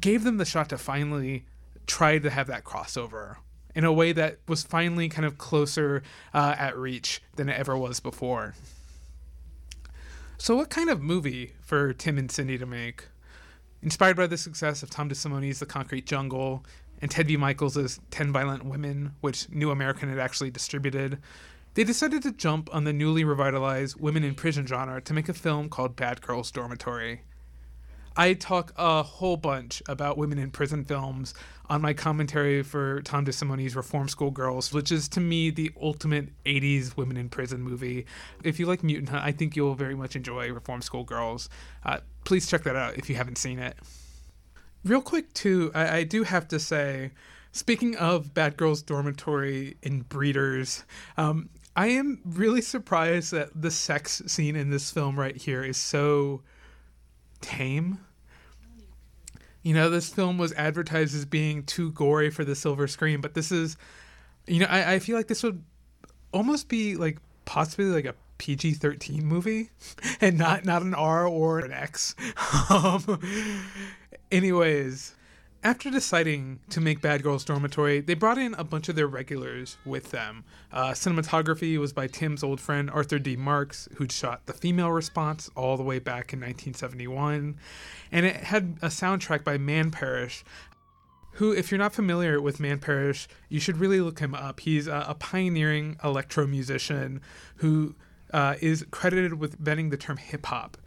gave 0.00 0.24
them 0.24 0.38
the 0.38 0.44
shot 0.44 0.70
to 0.70 0.78
finally 0.78 1.44
try 1.86 2.18
to 2.18 2.30
have 2.30 2.48
that 2.48 2.64
crossover 2.64 3.36
in 3.74 3.84
a 3.84 3.92
way 3.92 4.12
that 4.12 4.38
was 4.48 4.62
finally 4.62 5.08
kind 5.08 5.24
of 5.24 5.38
closer 5.38 6.02
uh, 6.34 6.54
at 6.58 6.76
reach 6.76 7.22
than 7.36 7.48
it 7.48 7.58
ever 7.58 7.76
was 7.76 8.00
before. 8.00 8.54
So, 10.38 10.56
what 10.56 10.70
kind 10.70 10.88
of 10.88 11.02
movie 11.02 11.52
for 11.60 11.92
Tim 11.92 12.16
and 12.16 12.30
Cindy 12.30 12.56
to 12.58 12.66
make? 12.66 13.04
Inspired 13.82 14.16
by 14.16 14.26
the 14.26 14.38
success 14.38 14.82
of 14.82 14.90
Tom 14.90 15.08
DeSimone's 15.08 15.58
The 15.58 15.66
Concrete 15.66 16.06
Jungle 16.06 16.64
and 17.00 17.10
Ted 17.10 17.28
V. 17.28 17.36
Mikels' 17.36 18.00
Ten 18.10 18.32
Violent 18.32 18.64
Women, 18.64 19.14
which 19.20 19.48
New 19.50 19.70
American 19.70 20.08
had 20.08 20.18
actually 20.18 20.50
distributed, 20.50 21.18
they 21.74 21.84
decided 21.84 22.22
to 22.22 22.32
jump 22.32 22.68
on 22.74 22.84
the 22.84 22.92
newly 22.92 23.22
revitalized 23.22 24.00
women 24.00 24.24
in 24.24 24.34
prison 24.34 24.66
genre 24.66 25.00
to 25.00 25.14
make 25.14 25.28
a 25.28 25.34
film 25.34 25.68
called 25.68 25.96
Bad 25.96 26.20
Girls 26.20 26.50
Dormitory. 26.50 27.22
I 28.16 28.34
talk 28.34 28.72
a 28.76 29.02
whole 29.02 29.36
bunch 29.36 29.82
about 29.88 30.18
women 30.18 30.38
in 30.38 30.50
prison 30.50 30.84
films 30.84 31.32
on 31.70 31.80
my 31.80 31.94
commentary 31.94 32.64
for 32.64 33.00
Tom 33.02 33.24
DeSimone's 33.24 33.76
Reform 33.76 34.08
School 34.08 34.32
Girls, 34.32 34.72
which 34.72 34.90
is 34.90 35.08
to 35.10 35.20
me 35.20 35.50
the 35.50 35.70
ultimate 35.80 36.28
80s 36.44 36.96
women 36.96 37.16
in 37.16 37.28
prison 37.28 37.62
movie. 37.62 38.06
If 38.42 38.58
you 38.58 38.66
like 38.66 38.82
Mutant 38.82 39.10
Hunt, 39.10 39.24
I 39.24 39.30
think 39.30 39.54
you'll 39.54 39.76
very 39.76 39.94
much 39.94 40.16
enjoy 40.16 40.52
Reform 40.52 40.82
School 40.82 41.04
Girls. 41.04 41.48
Uh, 41.84 41.98
please 42.24 42.48
check 42.48 42.64
that 42.64 42.74
out 42.74 42.98
if 42.98 43.08
you 43.08 43.14
haven't 43.14 43.38
seen 43.38 43.60
it. 43.60 43.76
Real 44.84 45.00
quick, 45.00 45.32
too, 45.32 45.70
I, 45.72 45.98
I 45.98 46.02
do 46.02 46.24
have 46.24 46.48
to 46.48 46.58
say, 46.58 47.12
speaking 47.52 47.96
of 47.96 48.34
Bad 48.34 48.56
Girls 48.56 48.82
Dormitory 48.82 49.76
and 49.84 50.08
Breeders, 50.08 50.84
um, 51.16 51.50
I 51.76 51.86
am 51.86 52.20
really 52.24 52.62
surprised 52.62 53.30
that 53.30 53.50
the 53.54 53.70
sex 53.70 54.22
scene 54.26 54.56
in 54.56 54.70
this 54.70 54.90
film 54.90 55.16
right 55.16 55.36
here 55.36 55.62
is 55.62 55.76
so 55.76 56.42
tame. 57.40 58.00
You 59.62 59.74
know, 59.74 59.90
this 59.90 60.08
film 60.08 60.38
was 60.38 60.52
advertised 60.54 61.14
as 61.14 61.24
being 61.24 61.64
too 61.64 61.92
gory 61.92 62.30
for 62.30 62.44
the 62.44 62.54
silver 62.54 62.86
screen, 62.86 63.20
but 63.20 63.34
this 63.34 63.52
is, 63.52 63.76
you 64.46 64.60
know, 64.60 64.66
I, 64.66 64.94
I 64.94 64.98
feel 64.98 65.16
like 65.16 65.28
this 65.28 65.42
would 65.42 65.62
almost 66.32 66.68
be 66.68 66.96
like 66.96 67.18
possibly 67.44 67.86
like 67.86 68.06
a 68.06 68.14
PG 68.38 68.74
thirteen 68.74 69.24
movie, 69.24 69.70
and 70.20 70.38
not 70.38 70.64
not 70.64 70.82
an 70.82 70.94
R 70.94 71.26
or 71.26 71.58
an 71.58 71.72
X. 71.72 72.14
um, 72.70 73.20
anyways, 74.32 75.14
after 75.62 75.90
deciding 75.90 76.58
to 76.70 76.80
make 76.80 77.02
Bad 77.02 77.22
Girls 77.22 77.44
Dormitory, 77.44 78.00
they 78.00 78.14
brought 78.14 78.38
in 78.38 78.54
a 78.54 78.64
bunch 78.64 78.88
of 78.88 78.96
their 78.96 79.06
regulars 79.06 79.76
with 79.84 80.10
them. 80.10 80.44
Uh, 80.72 80.92
cinematography 80.92 81.76
was 81.78 81.92
by 81.92 82.06
Tim's 82.06 82.42
old 82.42 82.60
friend 82.60 82.90
Arthur 82.90 83.18
D. 83.18 83.36
Marks, 83.36 83.86
who'd 83.96 84.10
shot 84.10 84.46
The 84.46 84.54
Female 84.54 84.90
Response 84.90 85.50
all 85.54 85.76
the 85.76 85.82
way 85.82 85.98
back 85.98 86.32
in 86.32 86.40
1971. 86.40 87.58
And 88.10 88.26
it 88.26 88.36
had 88.36 88.78
a 88.80 88.88
soundtrack 88.88 89.44
by 89.44 89.58
Man 89.58 89.90
Parrish, 89.90 90.44
who, 91.32 91.52
if 91.52 91.70
you're 91.70 91.78
not 91.78 91.94
familiar 91.94 92.40
with 92.40 92.58
Man 92.58 92.78
Parrish, 92.78 93.28
you 93.50 93.60
should 93.60 93.76
really 93.76 94.00
look 94.00 94.18
him 94.18 94.34
up. 94.34 94.60
He's 94.60 94.86
a, 94.86 95.04
a 95.08 95.14
pioneering 95.14 95.98
electro 96.02 96.46
musician 96.46 97.20
who 97.56 97.94
uh, 98.32 98.54
is 98.62 98.86
credited 98.90 99.34
with 99.34 99.58
inventing 99.58 99.90
the 99.90 99.98
term 99.98 100.16
hip 100.16 100.46
hop. 100.46 100.78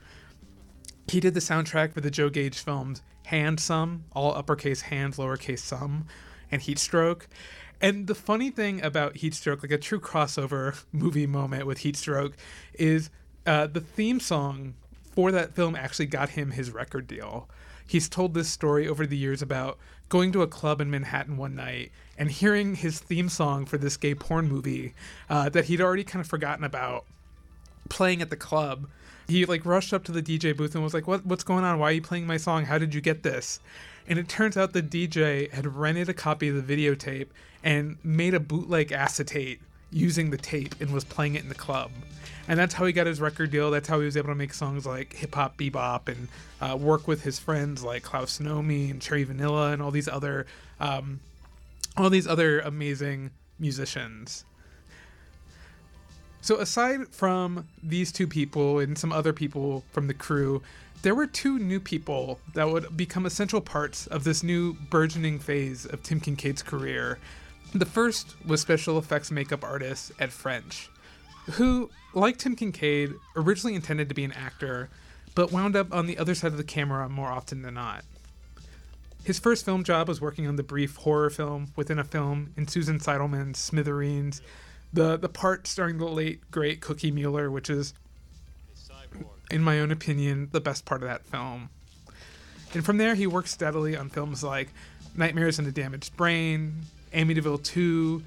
He 1.07 1.19
did 1.19 1.35
the 1.35 1.41
soundtrack 1.41 1.93
for 1.93 2.01
the 2.01 2.09
Joe 2.09 2.29
Gage 2.29 2.57
films 2.57 3.03
Handsome, 3.25 4.05
all 4.13 4.35
uppercase 4.35 4.81
hand, 4.81 5.15
lowercase 5.15 5.59
sum, 5.59 6.07
and 6.51 6.61
Heatstroke. 6.61 7.23
And 7.81 8.07
the 8.07 8.15
funny 8.15 8.49
thing 8.49 8.81
about 8.81 9.15
Heatstroke, 9.15 9.61
like 9.61 9.71
a 9.71 9.77
true 9.77 9.99
crossover 9.99 10.83
movie 10.91 11.27
moment 11.27 11.65
with 11.65 11.79
Heatstroke, 11.79 12.33
is 12.73 13.09
uh, 13.45 13.67
the 13.67 13.81
theme 13.81 14.19
song 14.19 14.75
for 15.13 15.31
that 15.31 15.53
film 15.53 15.75
actually 15.75 16.05
got 16.07 16.29
him 16.29 16.51
his 16.51 16.71
record 16.71 17.07
deal. 17.07 17.49
He's 17.85 18.09
told 18.09 18.33
this 18.33 18.49
story 18.49 18.87
over 18.87 19.05
the 19.05 19.17
years 19.17 19.41
about 19.41 19.77
going 20.09 20.31
to 20.31 20.41
a 20.41 20.47
club 20.47 20.79
in 20.79 20.89
Manhattan 20.89 21.37
one 21.37 21.55
night 21.55 21.91
and 22.17 22.31
hearing 22.31 22.75
his 22.75 22.99
theme 22.99 23.29
song 23.29 23.65
for 23.65 23.77
this 23.77 23.97
gay 23.97 24.15
porn 24.15 24.47
movie 24.47 24.93
uh, 25.29 25.49
that 25.49 25.65
he'd 25.65 25.81
already 25.81 26.03
kind 26.03 26.21
of 26.21 26.29
forgotten 26.29 26.63
about 26.63 27.05
playing 27.89 28.21
at 28.21 28.29
the 28.29 28.35
club. 28.35 28.87
He 29.27 29.45
like 29.45 29.65
rushed 29.65 29.93
up 29.93 30.03
to 30.05 30.11
the 30.11 30.21
DJ 30.21 30.55
booth 30.55 30.75
and 30.75 30.83
was 30.83 30.93
like, 30.93 31.07
"What 31.07 31.25
what's 31.25 31.43
going 31.43 31.63
on? 31.63 31.79
Why 31.79 31.89
are 31.89 31.93
you 31.93 32.01
playing 32.01 32.27
my 32.27 32.37
song? 32.37 32.65
How 32.65 32.77
did 32.77 32.93
you 32.93 33.01
get 33.01 33.23
this?" 33.23 33.59
And 34.07 34.19
it 34.19 34.27
turns 34.27 34.57
out 34.57 34.73
the 34.73 34.83
DJ 34.83 35.51
had 35.51 35.65
rented 35.65 36.09
a 36.09 36.13
copy 36.13 36.49
of 36.49 36.67
the 36.67 36.75
videotape 36.75 37.27
and 37.63 37.97
made 38.03 38.33
a 38.33 38.39
bootleg 38.39 38.91
acetate 38.91 39.61
using 39.91 40.29
the 40.29 40.37
tape 40.37 40.75
and 40.81 40.91
was 40.91 41.03
playing 41.03 41.35
it 41.35 41.43
in 41.43 41.49
the 41.49 41.55
club. 41.55 41.91
And 42.47 42.59
that's 42.59 42.73
how 42.73 42.85
he 42.85 42.91
got 42.91 43.07
his 43.07 43.21
record 43.21 43.51
deal. 43.51 43.71
That's 43.71 43.87
how 43.87 43.99
he 43.99 44.05
was 44.05 44.17
able 44.17 44.29
to 44.29 44.35
make 44.35 44.53
songs 44.53 44.85
like 44.85 45.13
Hip 45.13 45.33
Hop 45.35 45.57
Bebop 45.57 46.09
and 46.09 46.27
uh, 46.59 46.75
work 46.75 47.07
with 47.07 47.23
his 47.23 47.39
friends 47.39 47.83
like 47.83 48.03
Klaus 48.03 48.39
Nomi 48.39 48.91
and 48.91 49.01
Cherry 49.01 49.23
Vanilla 49.23 49.71
and 49.71 49.81
all 49.81 49.91
these 49.91 50.09
other 50.09 50.45
um, 50.79 51.21
all 51.95 52.09
these 52.09 52.27
other 52.27 52.59
amazing 52.59 53.31
musicians. 53.59 54.43
So, 56.43 56.57
aside 56.57 57.07
from 57.07 57.69
these 57.81 58.11
two 58.11 58.27
people 58.27 58.79
and 58.79 58.97
some 58.97 59.13
other 59.13 59.31
people 59.31 59.85
from 59.93 60.07
the 60.07 60.13
crew, 60.13 60.61
there 61.01 61.15
were 61.15 61.25
two 61.25 61.57
new 61.57 61.79
people 61.79 62.37
that 62.53 62.69
would 62.69 62.97
become 62.97 63.25
essential 63.25 63.61
parts 63.61 64.07
of 64.07 64.25
this 64.25 64.43
new 64.43 64.73
burgeoning 64.73 65.39
phase 65.39 65.85
of 65.85 66.03
Tim 66.03 66.19
Kincaid's 66.19 66.61
career. 66.61 67.17
The 67.73 67.85
first 67.85 68.35
was 68.45 68.59
special 68.59 68.97
effects 68.97 69.31
makeup 69.31 69.63
artist 69.63 70.11
Ed 70.19 70.33
French, 70.33 70.89
who, 71.51 71.89
like 72.13 72.39
Tim 72.39 72.57
Kincaid, 72.57 73.13
originally 73.37 73.73
intended 73.73 74.09
to 74.09 74.15
be 74.15 74.25
an 74.25 74.33
actor, 74.33 74.89
but 75.35 75.53
wound 75.53 75.77
up 75.77 75.93
on 75.93 76.07
the 76.07 76.17
other 76.17 76.35
side 76.35 76.51
of 76.51 76.57
the 76.57 76.65
camera 76.65 77.07
more 77.07 77.29
often 77.29 77.61
than 77.61 77.75
not. 77.75 78.03
His 79.23 79.39
first 79.39 79.63
film 79.63 79.85
job 79.85 80.09
was 80.09 80.19
working 80.19 80.45
on 80.47 80.57
the 80.57 80.63
brief 80.63 80.97
horror 80.97 81.29
film 81.29 81.71
within 81.77 81.99
a 81.99 82.03
film 82.03 82.51
in 82.57 82.67
Susan 82.67 82.99
Seidelman's 82.99 83.59
Smithereens, 83.59 84.41
the 84.93 85.17
the 85.17 85.29
part 85.29 85.67
starring 85.67 85.97
the 85.97 86.05
late 86.05 86.39
great 86.51 86.79
Cookie 86.79 87.11
Mueller, 87.11 87.49
which 87.49 87.69
is, 87.69 87.93
in 89.51 89.61
my 89.61 89.79
own 89.79 89.91
opinion, 89.91 90.49
the 90.51 90.61
best 90.61 90.85
part 90.85 91.01
of 91.01 91.09
that 91.09 91.25
film. 91.25 91.69
And 92.73 92.85
from 92.85 92.97
there, 92.97 93.15
he 93.15 93.27
worked 93.27 93.49
steadily 93.49 93.95
on 93.95 94.09
films 94.09 94.43
like 94.43 94.69
Nightmares 95.15 95.59
in 95.59 95.65
a 95.65 95.71
Damaged 95.71 96.15
Brain, 96.17 96.73
Amityville 97.13 97.63
2, 97.63 98.23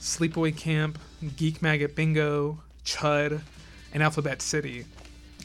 Sleepaway 0.00 0.56
Camp, 0.56 0.98
Geek 1.36 1.60
Maggot 1.60 1.94
Bingo, 1.94 2.60
Chud, 2.84 3.42
and 3.92 4.02
Alphabet 4.02 4.40
City. 4.40 4.86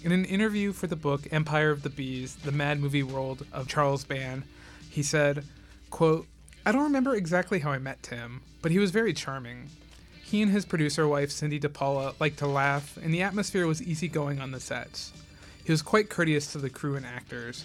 In 0.03 0.11
an 0.11 0.23
interview 0.25 0.71
for 0.71 0.87
the 0.87 0.95
book 0.95 1.27
Empire 1.31 1.71
of 1.71 1.83
the 1.83 1.89
Bees: 1.89 2.35
The 2.35 2.51
Mad 2.51 2.79
Movie 2.79 3.03
World 3.03 3.45
of 3.51 3.67
Charles 3.67 4.03
Band, 4.03 4.43
he 4.89 5.03
said, 5.03 5.43
quote, 5.89 6.27
I 6.65 6.71
don't 6.71 6.83
remember 6.83 7.15
exactly 7.15 7.59
how 7.59 7.71
I 7.71 7.79
met 7.79 8.01
Tim, 8.01 8.41
but 8.61 8.71
he 8.71 8.79
was 8.79 8.91
very 8.91 9.13
charming. 9.13 9.69
He 10.25 10.41
and 10.41 10.51
his 10.51 10.65
producer 10.65 11.07
wife 11.07 11.29
Cindy 11.29 11.59
DePaula 11.59 12.19
liked 12.19 12.39
to 12.39 12.47
laugh, 12.47 12.97
and 13.01 13.13
the 13.13 13.21
atmosphere 13.21 13.67
was 13.67 13.81
easygoing 13.81 14.39
on 14.39 14.49
the 14.49 14.59
sets. 14.59 15.13
He 15.63 15.71
was 15.71 15.81
quite 15.81 16.09
courteous 16.09 16.51
to 16.51 16.57
the 16.57 16.69
crew 16.69 16.95
and 16.95 17.05
actors. 17.05 17.63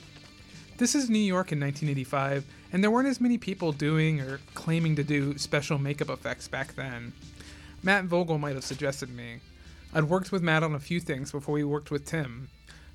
This 0.77 0.95
is 0.95 1.09
New 1.09 1.19
York 1.19 1.53
in 1.53 1.59
1985, 1.59 2.45
and 2.73 2.85
there 2.85 2.91
weren't 2.91 3.09
as 3.09 3.21
many 3.21 3.39
people 3.39 3.73
doing 3.73 4.21
or 4.21 4.41
claiming 4.55 4.95
to 4.97 5.03
do 5.03 5.39
special 5.39 5.79
makeup 5.79 6.11
effects 6.11 6.49
back 6.49 6.75
then. 6.75 7.15
Matt 7.83 8.05
Vogel 8.05 8.39
might 8.39 8.55
have 8.55 8.65
suggested 8.65 9.09
me. 9.09 9.41
I'd 9.95 10.05
worked 10.05 10.31
with 10.31 10.43
Matt 10.43 10.63
on 10.63 10.75
a 10.75 10.79
few 10.79 11.01
things 11.01 11.33
before 11.33 11.55
we 11.55 11.65
worked 11.65 11.91
with 11.91 12.05
Tim, 12.05 12.51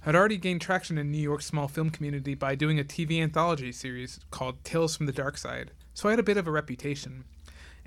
I'd 0.07 0.13
already 0.13 0.37
gained 0.37 0.61
traction 0.61 0.99
in 0.99 1.11
New 1.11 1.17
York's 1.17 1.47
small 1.47 1.67
film 1.67 1.89
community 1.89 2.35
by 2.35 2.53
doing 2.53 2.79
a 2.79 2.83
TV 2.83 3.23
anthology 3.23 3.71
series 3.71 4.19
called 4.29 4.63
Tales 4.63 4.95
from 4.95 5.07
the 5.07 5.11
Dark 5.11 5.35
Side, 5.35 5.71
so 5.95 6.07
I 6.07 6.11
had 6.11 6.19
a 6.19 6.23
bit 6.23 6.37
of 6.37 6.45
a 6.45 6.51
reputation. 6.51 7.23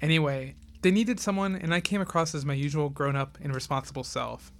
Anyway, 0.00 0.56
they 0.82 0.90
needed 0.90 1.20
someone, 1.20 1.56
and 1.56 1.74
I 1.74 1.80
came 1.80 2.00
across 2.00 2.34
as 2.34 2.44
my 2.44 2.54
usual 2.54 2.88
grown 2.88 3.16
up 3.16 3.38
and 3.42 3.54
responsible 3.54 4.04
self. 4.04 4.52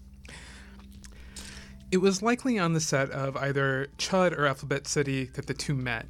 It 1.90 1.98
was 1.98 2.22
likely 2.22 2.58
on 2.58 2.74
the 2.74 2.80
set 2.80 3.10
of 3.10 3.36
either 3.36 3.88
Chud 3.96 4.36
or 4.36 4.46
Alphabet 4.46 4.86
City 4.86 5.24
that 5.34 5.46
the 5.46 5.54
two 5.54 5.74
met. 5.74 6.06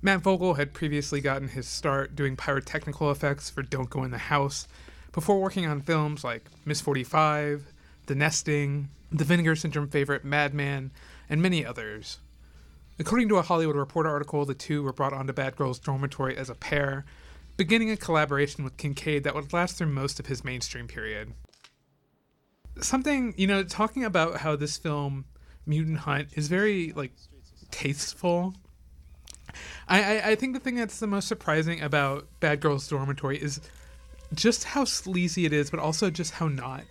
Matt 0.00 0.20
Vogel 0.20 0.54
had 0.54 0.74
previously 0.74 1.20
gotten 1.20 1.48
his 1.48 1.66
start 1.66 2.14
doing 2.14 2.36
pyrotechnical 2.36 3.10
effects 3.10 3.48
for 3.48 3.62
Don't 3.62 3.90
Go 3.90 4.04
in 4.04 4.10
the 4.10 4.18
House, 4.18 4.68
before 5.12 5.40
working 5.40 5.66
on 5.66 5.80
films 5.80 6.22
like 6.24 6.44
Miss 6.64 6.80
45, 6.80 7.72
The 8.06 8.14
Nesting, 8.14 8.88
the 9.10 9.24
Vinegar 9.24 9.56
Syndrome 9.56 9.88
favorite 9.88 10.24
Madman, 10.24 10.90
and 11.30 11.40
many 11.40 11.64
others. 11.64 12.18
According 12.98 13.28
to 13.30 13.36
a 13.36 13.42
Hollywood 13.42 13.76
Reporter 13.76 14.10
article, 14.10 14.44
the 14.44 14.54
two 14.54 14.82
were 14.82 14.92
brought 14.92 15.12
onto 15.12 15.32
Bad 15.32 15.56
Girls 15.56 15.78
Dormitory 15.78 16.36
as 16.36 16.50
a 16.50 16.54
pair, 16.54 17.04
beginning 17.56 17.90
a 17.90 17.96
collaboration 17.96 18.64
with 18.64 18.76
Kincaid 18.76 19.24
that 19.24 19.34
would 19.34 19.52
last 19.52 19.76
through 19.76 19.88
most 19.88 20.18
of 20.20 20.26
his 20.26 20.44
mainstream 20.44 20.88
period. 20.88 21.32
Something, 22.80 23.34
you 23.36 23.46
know, 23.46 23.62
talking 23.62 24.04
about 24.04 24.38
how 24.38 24.56
this 24.56 24.76
film, 24.76 25.26
Mutant 25.66 25.98
Hunt, 25.98 26.28
is 26.34 26.48
very, 26.48 26.92
like, 26.92 27.12
tasteful. 27.70 28.54
I, 29.88 30.02
I, 30.02 30.30
I 30.30 30.34
think 30.34 30.54
the 30.54 30.60
thing 30.60 30.74
that's 30.74 30.98
the 30.98 31.06
most 31.06 31.28
surprising 31.28 31.80
about 31.80 32.26
Bad 32.40 32.60
Girls 32.60 32.88
Dormitory 32.88 33.40
is 33.40 33.60
just 34.34 34.64
how 34.64 34.84
sleazy 34.84 35.44
it 35.44 35.52
is, 35.52 35.70
but 35.70 35.78
also 35.78 36.10
just 36.10 36.34
how 36.34 36.48
not. 36.48 36.82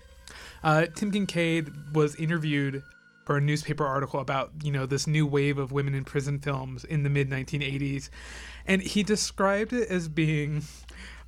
Uh, 0.63 0.85
Tim 0.85 1.11
Kincaid 1.11 1.93
was 1.93 2.15
interviewed 2.15 2.83
for 3.25 3.37
a 3.37 3.41
newspaper 3.41 3.85
article 3.85 4.19
about 4.19 4.51
you 4.63 4.71
know 4.71 4.85
this 4.85 5.07
new 5.07 5.25
wave 5.25 5.57
of 5.57 5.71
women 5.71 5.93
in 5.95 6.03
prison 6.03 6.39
films 6.39 6.83
in 6.83 7.03
the 7.03 7.09
mid 7.09 7.29
1980s, 7.29 8.09
and 8.67 8.81
he 8.81 9.03
described 9.03 9.73
it 9.73 9.89
as 9.89 10.07
being 10.07 10.63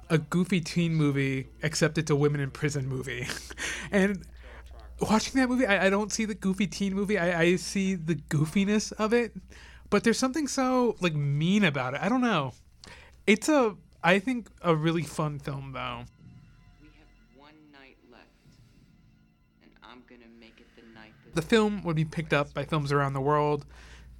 a 0.09 0.17
goofy 0.17 0.61
teen 0.61 0.93
movie, 0.93 1.47
except 1.63 1.97
it's 1.97 2.11
a 2.11 2.15
women 2.15 2.41
in 2.41 2.51
prison 2.51 2.87
movie, 2.87 3.27
and. 3.91 4.25
Watching 5.01 5.41
that 5.41 5.49
movie, 5.49 5.65
I, 5.65 5.87
I 5.87 5.89
don't 5.89 6.09
see 6.09 6.23
the 6.23 6.35
goofy 6.35 6.67
teen 6.67 6.93
movie. 6.93 7.17
I, 7.17 7.41
I 7.41 7.55
see 7.57 7.95
the 7.95 8.15
goofiness 8.15 8.93
of 8.93 9.11
it, 9.11 9.33
but 9.89 10.05
there's 10.05 10.17
something 10.17 10.47
so 10.47 10.95
like 11.01 11.13
mean 11.13 11.65
about 11.65 11.95
it. 11.95 12.01
I 12.01 12.07
don't 12.07 12.21
know. 12.21 12.53
It's 13.27 13.49
a, 13.49 13.75
I 14.01 14.19
think, 14.19 14.47
a 14.61 14.73
really 14.73 15.03
fun 15.03 15.39
film 15.39 15.73
though. 15.73 16.05
The 21.35 21.41
film 21.41 21.83
would 21.83 21.97
be 21.97 22.05
picked 22.05 22.31
up 22.31 22.53
by 22.53 22.63
films 22.63 22.93
around 22.93 23.11
the 23.11 23.19
world, 23.19 23.65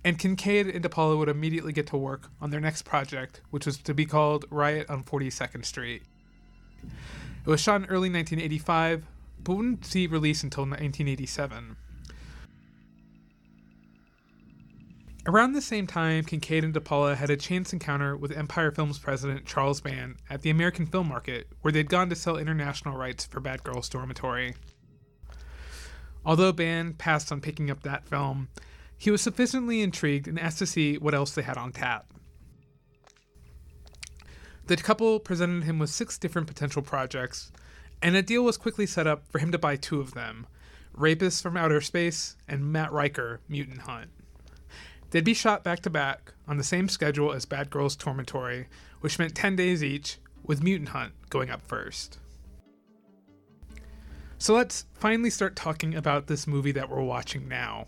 and 0.03 0.19
Kincaid 0.19 0.67
and 0.67 0.83
DePaula 0.83 1.17
would 1.17 1.29
immediately 1.29 1.71
get 1.71 1.87
to 1.87 1.97
work 1.97 2.29
on 2.41 2.49
their 2.49 2.59
next 2.59 2.83
project, 2.83 3.39
which 3.51 3.65
was 3.65 3.77
to 3.77 3.93
be 3.93 4.05
called 4.05 4.43
Riot 4.51 4.89
on 4.89 5.01
42nd 5.01 5.63
Street. 5.63 6.03
It 6.83 7.49
was 7.49 7.61
shot 7.61 7.77
in 7.77 7.85
early 7.85 8.09
1985, 8.09 9.05
but 9.41 9.55
wouldn't 9.55 9.85
see 9.85 10.07
release 10.07 10.43
until 10.43 10.63
1987. 10.63 11.77
Around 15.25 15.53
the 15.53 15.61
same 15.61 15.87
time, 15.87 16.25
Kincaid 16.25 16.65
and 16.65 16.73
DePaula 16.73 17.15
had 17.15 17.29
a 17.29 17.37
chance 17.37 17.71
encounter 17.71 18.17
with 18.17 18.35
Empire 18.35 18.71
Films 18.71 18.99
president 18.99 19.45
Charles 19.45 19.79
Band 19.79 20.17
at 20.29 20.41
the 20.41 20.49
American 20.49 20.85
Film 20.85 21.07
Market, 21.07 21.47
where 21.61 21.71
they'd 21.71 21.89
gone 21.89 22.09
to 22.09 22.15
sell 22.15 22.35
international 22.35 22.97
rights 22.97 23.25
for 23.25 23.39
Bad 23.39 23.63
Girls 23.63 23.87
Dormitory. 23.87 24.53
Although 26.25 26.53
Band 26.53 26.97
passed 26.97 27.31
on 27.31 27.41
picking 27.41 27.69
up 27.69 27.83
that 27.83 28.07
film, 28.07 28.49
he 28.97 29.11
was 29.11 29.21
sufficiently 29.21 29.81
intrigued 29.81 30.27
and 30.27 30.39
asked 30.39 30.59
to 30.59 30.65
see 30.65 30.97
what 30.97 31.13
else 31.13 31.33
they 31.33 31.43
had 31.43 31.57
on 31.57 31.71
tap. 31.71 32.11
The 34.67 34.77
couple 34.77 35.19
presented 35.19 35.65
him 35.65 35.77
with 35.77 35.91
six 35.91 36.17
different 36.17 36.47
potential 36.47 36.81
projects, 36.81 37.51
and 38.01 38.15
a 38.15 38.23
deal 38.23 38.43
was 38.43 38.57
quickly 38.57 38.87
set 38.87 39.05
up 39.05 39.27
for 39.27 39.37
him 39.37 39.51
to 39.51 39.59
buy 39.59 39.75
two 39.75 39.99
of 39.99 40.13
them 40.13 40.47
Rapists 40.97 41.41
from 41.41 41.57
Outer 41.57 41.81
Space 41.81 42.37
and 42.47 42.71
Matt 42.71 42.91
Riker, 42.91 43.41
Mutant 43.49 43.81
Hunt. 43.81 44.09
They'd 45.11 45.25
be 45.25 45.33
shot 45.33 45.63
back 45.63 45.81
to 45.81 45.89
back 45.89 46.33
on 46.47 46.57
the 46.57 46.63
same 46.63 46.89
schedule 46.89 47.31
as 47.31 47.45
Bad 47.45 47.69
Girls 47.69 47.95
Dormitory, 47.95 48.67
which 49.01 49.19
meant 49.19 49.35
10 49.35 49.55
days 49.55 49.83
each, 49.83 50.17
with 50.43 50.63
Mutant 50.63 50.89
Hunt 50.89 51.13
going 51.29 51.49
up 51.49 51.61
first. 51.61 52.19
So 54.45 54.53
let's 54.53 54.85
finally 54.93 55.31
start 55.31 55.55
talking 55.55 55.95
about 55.95 56.27
this 56.27 56.45
movie 56.45 56.73
that 56.73 56.87
we're 56.87 57.01
watching 57.01 57.47
now. 57.47 57.87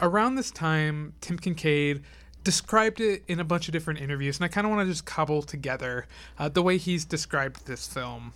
Around 0.00 0.34
this 0.34 0.50
time, 0.50 1.14
Tim 1.20 1.38
Kincaid 1.38 2.02
described 2.42 3.00
it 3.00 3.22
in 3.28 3.38
a 3.38 3.44
bunch 3.44 3.68
of 3.68 3.72
different 3.72 4.00
interviews, 4.00 4.38
and 4.38 4.44
I 4.44 4.48
kind 4.48 4.66
of 4.66 4.72
want 4.72 4.84
to 4.84 4.92
just 4.92 5.04
cobble 5.04 5.40
together 5.40 6.08
uh, 6.36 6.48
the 6.48 6.64
way 6.64 6.78
he's 6.78 7.04
described 7.04 7.64
this 7.64 7.86
film. 7.86 8.32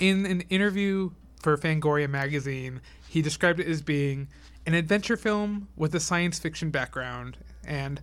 In 0.00 0.26
an 0.26 0.40
interview 0.50 1.10
for 1.40 1.56
Fangoria 1.56 2.10
magazine, 2.10 2.80
he 3.08 3.22
described 3.22 3.60
it 3.60 3.68
as 3.68 3.80
being 3.80 4.26
an 4.66 4.74
adventure 4.74 5.16
film 5.16 5.68
with 5.76 5.94
a 5.94 6.00
science 6.00 6.40
fiction 6.40 6.72
background, 6.72 7.36
and 7.64 8.02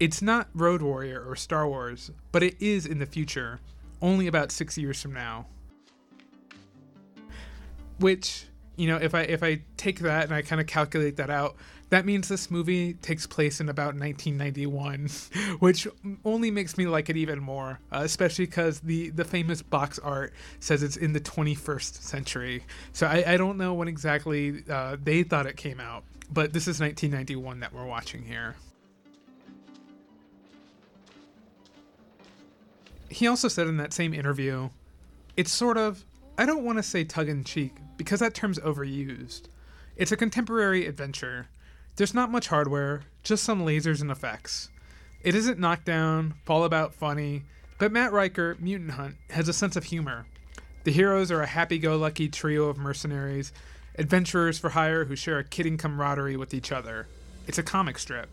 it's 0.00 0.20
not 0.20 0.48
Road 0.54 0.82
Warrior 0.82 1.24
or 1.24 1.36
Star 1.36 1.68
Wars, 1.68 2.10
but 2.32 2.42
it 2.42 2.60
is 2.60 2.84
in 2.84 2.98
the 2.98 3.06
future 3.06 3.60
only 4.00 4.26
about 4.26 4.52
six 4.52 4.76
years 4.78 5.00
from 5.00 5.12
now. 5.12 5.46
Which, 7.98 8.46
you 8.76 8.88
know, 8.88 8.96
if 8.96 9.14
I 9.14 9.22
if 9.22 9.42
I 9.42 9.62
take 9.76 10.00
that 10.00 10.24
and 10.24 10.34
I 10.34 10.42
kind 10.42 10.60
of 10.60 10.66
calculate 10.66 11.16
that 11.16 11.30
out, 11.30 11.56
That 11.90 12.06
means 12.06 12.26
this 12.28 12.50
movie 12.50 12.94
takes 12.94 13.24
place 13.26 13.60
in 13.60 13.68
about 13.68 13.94
1991, 13.94 15.08
which 15.60 15.86
only 16.24 16.50
makes 16.50 16.76
me 16.76 16.86
like 16.86 17.08
it 17.08 17.16
even 17.16 17.38
more, 17.40 17.78
uh, 17.92 18.00
especially 18.02 18.46
because 18.46 18.80
the, 18.80 19.10
the 19.10 19.24
famous 19.24 19.62
box 19.62 20.00
art 20.00 20.32
says 20.60 20.82
it's 20.82 20.96
in 20.96 21.12
the 21.12 21.20
21st 21.20 22.02
century. 22.02 22.64
So 22.92 23.06
I, 23.06 23.34
I 23.34 23.36
don't 23.36 23.58
know 23.58 23.74
when 23.74 23.86
exactly 23.86 24.64
uh, 24.68 24.96
they 25.02 25.22
thought 25.22 25.46
it 25.46 25.56
came 25.56 25.78
out, 25.78 26.02
but 26.32 26.52
this 26.52 26.66
is 26.66 26.80
1991 26.80 27.60
that 27.60 27.72
we're 27.72 27.86
watching 27.86 28.24
here. 28.24 28.56
He 33.14 33.28
also 33.28 33.46
said 33.46 33.68
in 33.68 33.76
that 33.76 33.92
same 33.92 34.12
interview, 34.12 34.70
it's 35.36 35.52
sort 35.52 35.78
of, 35.78 36.04
I 36.36 36.44
don't 36.44 36.64
want 36.64 36.78
to 36.78 36.82
say 36.82 37.04
tug 37.04 37.28
in 37.28 37.44
cheek 37.44 37.76
because 37.96 38.18
that 38.18 38.34
term's 38.34 38.58
overused. 38.58 39.42
It's 39.96 40.10
a 40.10 40.16
contemporary 40.16 40.86
adventure 40.86 41.46
there's 41.96 42.12
not 42.12 42.32
much 42.32 42.48
hardware, 42.48 43.02
just 43.22 43.44
some 43.44 43.64
lasers 43.64 44.00
and 44.00 44.10
effects. 44.10 44.68
It 45.22 45.36
isn't 45.36 45.60
knockdown, 45.60 46.34
fall 46.44 46.64
about 46.64 46.92
funny, 46.92 47.44
but 47.78 47.92
Matt 47.92 48.12
Riker, 48.12 48.56
Mutant 48.58 48.90
Hunt, 48.90 49.14
has 49.30 49.48
a 49.48 49.52
sense 49.52 49.76
of 49.76 49.84
humor. 49.84 50.26
The 50.82 50.90
heroes 50.90 51.30
are 51.30 51.40
a 51.40 51.46
happy 51.46 51.78
go 51.78 51.96
lucky 51.96 52.28
trio 52.28 52.64
of 52.64 52.78
mercenaries, 52.78 53.52
adventurers 53.96 54.58
for 54.58 54.70
hire 54.70 55.04
who 55.04 55.14
share 55.14 55.38
a 55.38 55.44
kidding 55.44 55.78
camaraderie 55.78 56.36
with 56.36 56.52
each 56.52 56.72
other. 56.72 57.06
It's 57.46 57.58
a 57.58 57.62
comic 57.62 58.00
strip. 58.00 58.28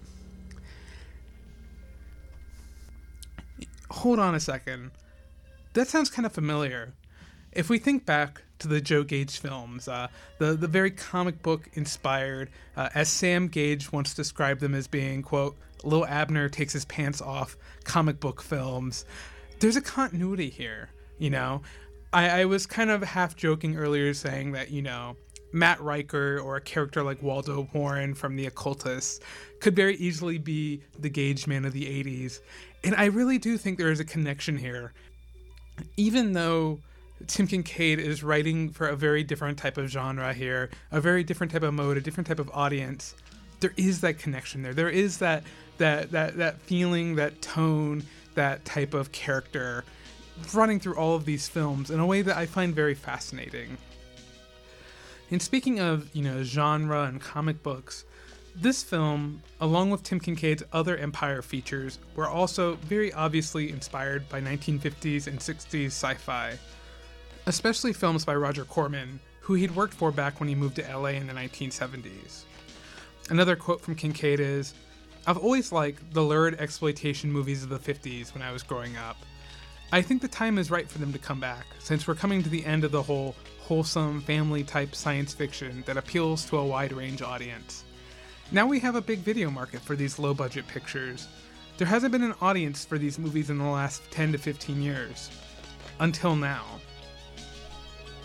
Hold 3.91 4.19
on 4.19 4.35
a 4.35 4.39
second. 4.39 4.91
That 5.73 5.87
sounds 5.87 6.09
kind 6.09 6.25
of 6.25 6.31
familiar. 6.31 6.93
If 7.51 7.69
we 7.69 7.77
think 7.77 8.05
back 8.05 8.41
to 8.59 8.67
the 8.67 8.79
Joe 8.79 9.03
Gage 9.03 9.39
films, 9.39 9.87
uh, 9.87 10.07
the 10.39 10.53
the 10.53 10.67
very 10.67 10.91
comic 10.91 11.41
book 11.41 11.69
inspired, 11.73 12.49
uh, 12.77 12.89
as 12.95 13.09
Sam 13.09 13.47
Gage 13.47 13.91
once 13.91 14.13
described 14.13 14.61
them 14.61 14.73
as 14.73 14.87
being, 14.87 15.21
quote, 15.21 15.57
Lil 15.83 16.05
Abner 16.05 16.47
takes 16.47 16.71
his 16.73 16.85
pants 16.85 17.21
off 17.21 17.57
comic 17.83 18.19
book 18.19 18.41
films. 18.41 19.05
There's 19.59 19.75
a 19.75 19.81
continuity 19.81 20.49
here, 20.49 20.89
you 21.17 21.29
know. 21.29 21.61
I, 22.13 22.41
I 22.41 22.45
was 22.45 22.65
kind 22.65 22.89
of 22.89 23.03
half 23.03 23.35
joking 23.35 23.77
earlier 23.77 24.13
saying 24.13 24.53
that, 24.53 24.71
you 24.71 24.81
know, 24.81 25.15
Matt 25.53 25.81
Riker 25.81 26.39
or 26.39 26.55
a 26.57 26.61
character 26.61 27.03
like 27.03 27.21
Waldo 27.21 27.67
Warren 27.73 28.13
from 28.13 28.35
The 28.35 28.45
Occultist 28.47 29.23
could 29.59 29.75
very 29.75 29.95
easily 29.97 30.37
be 30.37 30.81
the 30.99 31.09
Gage 31.09 31.47
man 31.47 31.65
of 31.65 31.73
the 31.73 31.85
80s. 31.85 32.39
And 32.83 32.95
I 32.95 33.05
really 33.05 33.37
do 33.37 33.57
think 33.57 33.77
there 33.77 33.91
is 33.91 33.99
a 33.99 34.05
connection 34.05 34.57
here. 34.57 34.93
Even 35.97 36.33
though 36.33 36.79
Tim 37.27 37.47
Kincaid 37.47 37.99
is 37.99 38.23
writing 38.23 38.69
for 38.69 38.87
a 38.87 38.95
very 38.95 39.23
different 39.23 39.57
type 39.57 39.77
of 39.77 39.89
genre 39.89 40.33
here, 40.33 40.69
a 40.91 40.99
very 40.99 41.23
different 41.23 41.51
type 41.51 41.63
of 41.63 41.73
mode, 41.73 41.97
a 41.97 42.01
different 42.01 42.27
type 42.27 42.39
of 42.39 42.49
audience. 42.53 43.15
There 43.59 43.73
is 43.77 44.01
that 44.01 44.17
connection 44.17 44.63
there. 44.63 44.73
There 44.73 44.89
is 44.89 45.19
that 45.19 45.43
that 45.77 46.11
that 46.11 46.37
that 46.37 46.59
feeling, 46.61 47.15
that 47.15 47.41
tone, 47.41 48.03
that 48.35 48.65
type 48.65 48.93
of 48.93 49.11
character 49.11 49.83
running 50.53 50.79
through 50.79 50.95
all 50.95 51.15
of 51.15 51.25
these 51.25 51.47
films 51.47 51.91
in 51.91 51.99
a 51.99 52.05
way 52.05 52.21
that 52.23 52.37
I 52.37 52.45
find 52.45 52.73
very 52.73 52.95
fascinating. 52.95 53.77
And 55.29 55.41
speaking 55.41 55.79
of, 55.79 56.13
you 56.15 56.23
know, 56.23 56.43
genre 56.43 57.03
and 57.03 57.21
comic 57.21 57.61
books, 57.63 58.03
this 58.55 58.83
film, 58.83 59.41
along 59.59 59.91
with 59.91 60.03
Tim 60.03 60.19
Kincaid's 60.19 60.63
other 60.73 60.97
Empire 60.97 61.41
features, 61.41 61.99
were 62.15 62.27
also 62.27 62.75
very 62.75 63.13
obviously 63.13 63.69
inspired 63.69 64.27
by 64.29 64.41
1950s 64.41 65.27
and 65.27 65.39
60s 65.39 65.87
sci 65.87 66.13
fi 66.15 66.57
especially 67.47 67.93
films 67.93 68.25
by 68.25 68.35
Roger 68.35 68.65
Corman, 68.65 69.19
who 69.39 69.55
he'd 69.55 69.75
worked 69.75 69.93
for 69.93 70.11
back 70.11 70.39
when 70.39 70.49
he 70.49 70.55
moved 70.55 70.75
to 70.75 70.97
LA 70.97 71.09
in 71.09 71.27
the 71.27 71.33
1970s. 71.33 72.43
Another 73.29 73.55
quote 73.55 73.81
from 73.81 73.95
Kincaid 73.95 74.39
is 74.39 74.73
I've 75.27 75.37
always 75.37 75.71
liked 75.71 76.13
the 76.13 76.21
lurid 76.21 76.59
exploitation 76.59 77.31
movies 77.31 77.63
of 77.63 77.69
the 77.69 77.79
50s 77.79 78.33
when 78.33 78.41
I 78.41 78.51
was 78.51 78.63
growing 78.63 78.97
up. 78.97 79.17
I 79.91 80.01
think 80.01 80.21
the 80.21 80.27
time 80.27 80.57
is 80.57 80.71
right 80.71 80.89
for 80.89 80.99
them 80.99 81.11
to 81.13 81.19
come 81.19 81.39
back, 81.39 81.65
since 81.79 82.07
we're 82.07 82.15
coming 82.15 82.41
to 82.43 82.49
the 82.49 82.65
end 82.65 82.83
of 82.83 82.91
the 82.91 83.01
whole 83.01 83.35
wholesome, 83.59 84.21
family 84.21 84.63
type 84.63 84.95
science 84.95 85.33
fiction 85.33 85.83
that 85.85 85.97
appeals 85.97 86.45
to 86.45 86.57
a 86.57 86.65
wide 86.65 86.93
range 86.93 87.21
audience. 87.21 87.83
Now 88.51 88.65
we 88.65 88.79
have 88.79 88.95
a 88.95 89.01
big 89.01 89.19
video 89.19 89.49
market 89.49 89.81
for 89.81 89.95
these 89.95 90.19
low 90.19 90.33
budget 90.33 90.67
pictures. 90.67 91.27
There 91.77 91.87
hasn't 91.87 92.11
been 92.11 92.23
an 92.23 92.35
audience 92.41 92.85
for 92.85 92.97
these 92.97 93.17
movies 93.17 93.49
in 93.49 93.57
the 93.57 93.65
last 93.65 94.01
10 94.11 94.33
to 94.33 94.37
15 94.37 94.81
years. 94.81 95.29
Until 95.99 96.35
now 96.35 96.65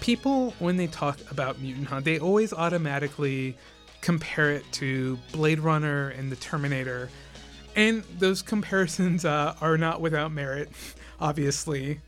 people 0.06 0.54
when 0.60 0.76
they 0.76 0.86
talk 0.86 1.18
about 1.32 1.60
Mutant 1.60 1.88
Hunt, 1.88 2.04
they 2.04 2.20
always 2.20 2.52
automatically 2.52 3.56
compare 4.02 4.52
it 4.52 4.64
to 4.70 5.18
Blade 5.32 5.58
Runner 5.58 6.10
and 6.10 6.30
the 6.30 6.36
Terminator, 6.36 7.10
and 7.74 8.04
those 8.18 8.40
comparisons 8.40 9.24
uh, 9.24 9.56
are 9.60 9.76
not 9.76 10.00
without 10.00 10.30
merit, 10.30 10.70
obviously. 11.20 12.00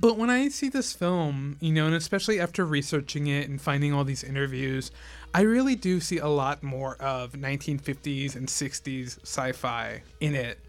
But 0.00 0.16
when 0.16 0.30
I 0.30 0.48
see 0.48 0.68
this 0.68 0.92
film, 0.92 1.56
you 1.60 1.72
know, 1.72 1.86
and 1.86 1.96
especially 1.96 2.38
after 2.38 2.64
researching 2.64 3.26
it 3.26 3.48
and 3.48 3.60
finding 3.60 3.92
all 3.92 4.04
these 4.04 4.22
interviews, 4.22 4.92
I 5.36 5.40
really 5.40 5.74
do 5.74 5.98
see 5.98 6.18
a 6.18 6.28
lot 6.28 6.62
more 6.62 6.94
of 6.98 7.32
1950s 7.32 8.36
and 8.36 8.46
60s 8.46 9.20
sci 9.22 9.50
fi 9.50 10.02
in 10.20 10.36
it. 10.36 10.60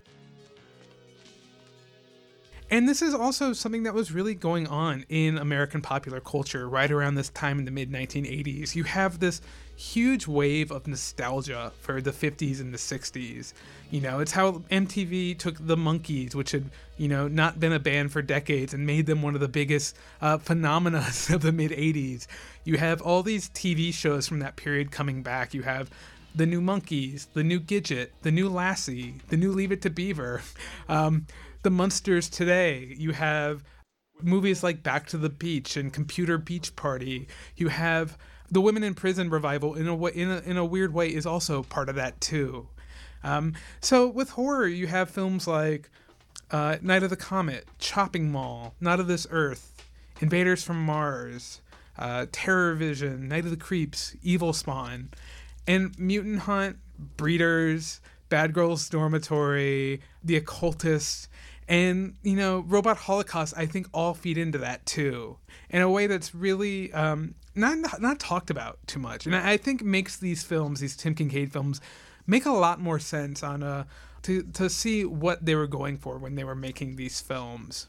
And 2.71 2.89
this 2.89 3.03
is 3.03 3.13
also 3.13 3.53
something 3.53 3.83
that 3.83 3.93
was 3.93 4.11
really 4.11 4.33
going 4.33 4.65
on 4.65 5.05
in 5.07 5.37
American 5.37 5.81
popular 5.81 6.19
culture 6.19 6.67
right 6.67 6.89
around 6.89 7.13
this 7.13 7.29
time 7.29 7.59
in 7.59 7.65
the 7.65 7.71
mid 7.71 7.91
1980s. 7.91 8.73
You 8.73 8.85
have 8.85 9.19
this 9.19 9.39
huge 9.75 10.27
wave 10.27 10.71
of 10.71 10.87
nostalgia 10.87 11.71
for 11.79 12.01
the 12.01 12.11
50s 12.11 12.59
and 12.59 12.73
the 12.73 12.77
60s. 12.77 13.53
You 13.91 14.01
know, 14.01 14.19
it's 14.19 14.31
how 14.31 14.63
MTV 14.71 15.37
took 15.37 15.55
the 15.65 15.75
Monkees, 15.75 16.33
which 16.33 16.51
had, 16.51 16.69
you 16.97 17.07
know, 17.07 17.27
not 17.27 17.59
been 17.59 17.73
a 17.73 17.79
band 17.79 18.11
for 18.11 18.21
decades 18.21 18.73
and 18.73 18.85
made 18.85 19.05
them 19.05 19.21
one 19.21 19.35
of 19.35 19.41
the 19.41 19.47
biggest 19.47 19.95
uh, 20.21 20.37
phenomena 20.37 20.99
of 21.29 21.41
the 21.41 21.51
mid 21.51 21.71
80s. 21.71 22.27
You 22.63 22.77
have 22.77 23.01
all 23.01 23.23
these 23.23 23.49
TV 23.49 23.93
shows 23.93 24.27
from 24.27 24.39
that 24.39 24.55
period 24.55 24.91
coming 24.91 25.21
back. 25.21 25.53
You 25.53 25.63
have 25.63 25.89
the 26.33 26.45
new 26.45 26.61
Monkees, 26.61 27.27
the 27.33 27.43
new 27.43 27.59
Gidget, 27.59 28.09
the 28.21 28.31
new 28.31 28.49
Lassie, 28.49 29.15
the 29.29 29.37
new 29.37 29.51
Leave 29.51 29.71
It 29.71 29.81
to 29.83 29.89
Beaver. 29.89 30.41
Um, 30.87 31.25
the 31.63 31.71
Munsters 31.71 32.29
today. 32.29 32.93
You 32.95 33.11
have 33.13 33.63
movies 34.21 34.61
like 34.61 34.83
Back 34.83 35.07
to 35.07 35.17
the 35.17 35.31
Beach 35.31 35.75
and 35.75 35.91
Computer 35.91 36.37
Beach 36.37 36.75
Party. 36.75 37.27
You 37.55 37.69
have 37.69 38.19
the 38.51 38.61
Women 38.61 38.83
in 38.83 38.93
Prison 38.93 39.29
revival 39.29 39.75
in 39.75 39.87
a 39.87 39.95
way, 39.95 40.11
in 40.13 40.29
a, 40.29 40.39
in 40.39 40.57
a 40.57 40.65
weird 40.65 40.93
way 40.93 41.13
is 41.13 41.25
also 41.25 41.63
part 41.63 41.89
of 41.89 41.95
that 41.95 42.19
too. 42.21 42.67
Um, 43.23 43.53
so 43.81 44.07
with 44.07 44.31
horror, 44.31 44.67
you 44.67 44.87
have 44.87 45.09
films 45.09 45.47
like 45.47 45.89
uh, 46.51 46.77
Night 46.81 47.03
of 47.03 47.09
the 47.09 47.15
Comet, 47.15 47.65
Chopping 47.79 48.31
Mall, 48.31 48.75
Not 48.79 48.99
of 48.99 49.07
This 49.07 49.25
Earth, 49.31 49.73
Invaders 50.21 50.63
from 50.63 50.85
Mars, 50.85 51.61
uh, 51.97 52.27
Terror 52.31 52.75
Vision, 52.75 53.27
Night 53.27 53.45
of 53.45 53.51
the 53.51 53.57
Creeps, 53.57 54.15
Evil 54.21 54.53
Spawn, 54.53 55.09
and 55.67 55.97
Mutant 55.97 56.39
Hunt, 56.39 56.77
Breeders, 57.17 57.99
Bad 58.29 58.53
Girls 58.53 58.87
Dormitory, 58.89 60.01
The 60.23 60.35
Occultist, 60.37 61.27
and 61.67 62.15
you 62.23 62.35
know 62.35 62.59
robot 62.67 62.97
holocaust 62.97 63.53
i 63.57 63.65
think 63.65 63.87
all 63.93 64.13
feed 64.13 64.37
into 64.37 64.57
that 64.57 64.85
too 64.85 65.37
in 65.69 65.81
a 65.81 65.89
way 65.89 66.07
that's 66.07 66.35
really 66.35 66.93
um, 66.93 67.33
not, 67.55 67.77
not, 67.77 68.01
not 68.01 68.19
talked 68.19 68.49
about 68.49 68.77
too 68.87 68.99
much. 68.99 69.25
And 69.25 69.35
i 69.35 69.57
think 69.57 69.81
makes 69.81 70.17
these 70.17 70.43
films 70.43 70.79
these 70.79 70.95
tim 70.95 71.15
kincaid 71.15 71.51
films 71.51 71.81
make 72.27 72.45
a 72.45 72.51
lot 72.51 72.79
more 72.79 72.99
sense 72.99 73.43
on 73.43 73.63
a 73.63 73.67
uh, 73.67 73.83
to, 74.25 74.41
to 74.53 74.71
see 74.71 75.05
what 75.05 75.45
they 75.45 75.53
were 75.53 75.67
going 75.67 75.97
for 75.97 76.17
when 76.17 76.33
they 76.33 76.43
were 76.43 76.55
making 76.55 76.95
these 76.95 77.21
films. 77.21 77.85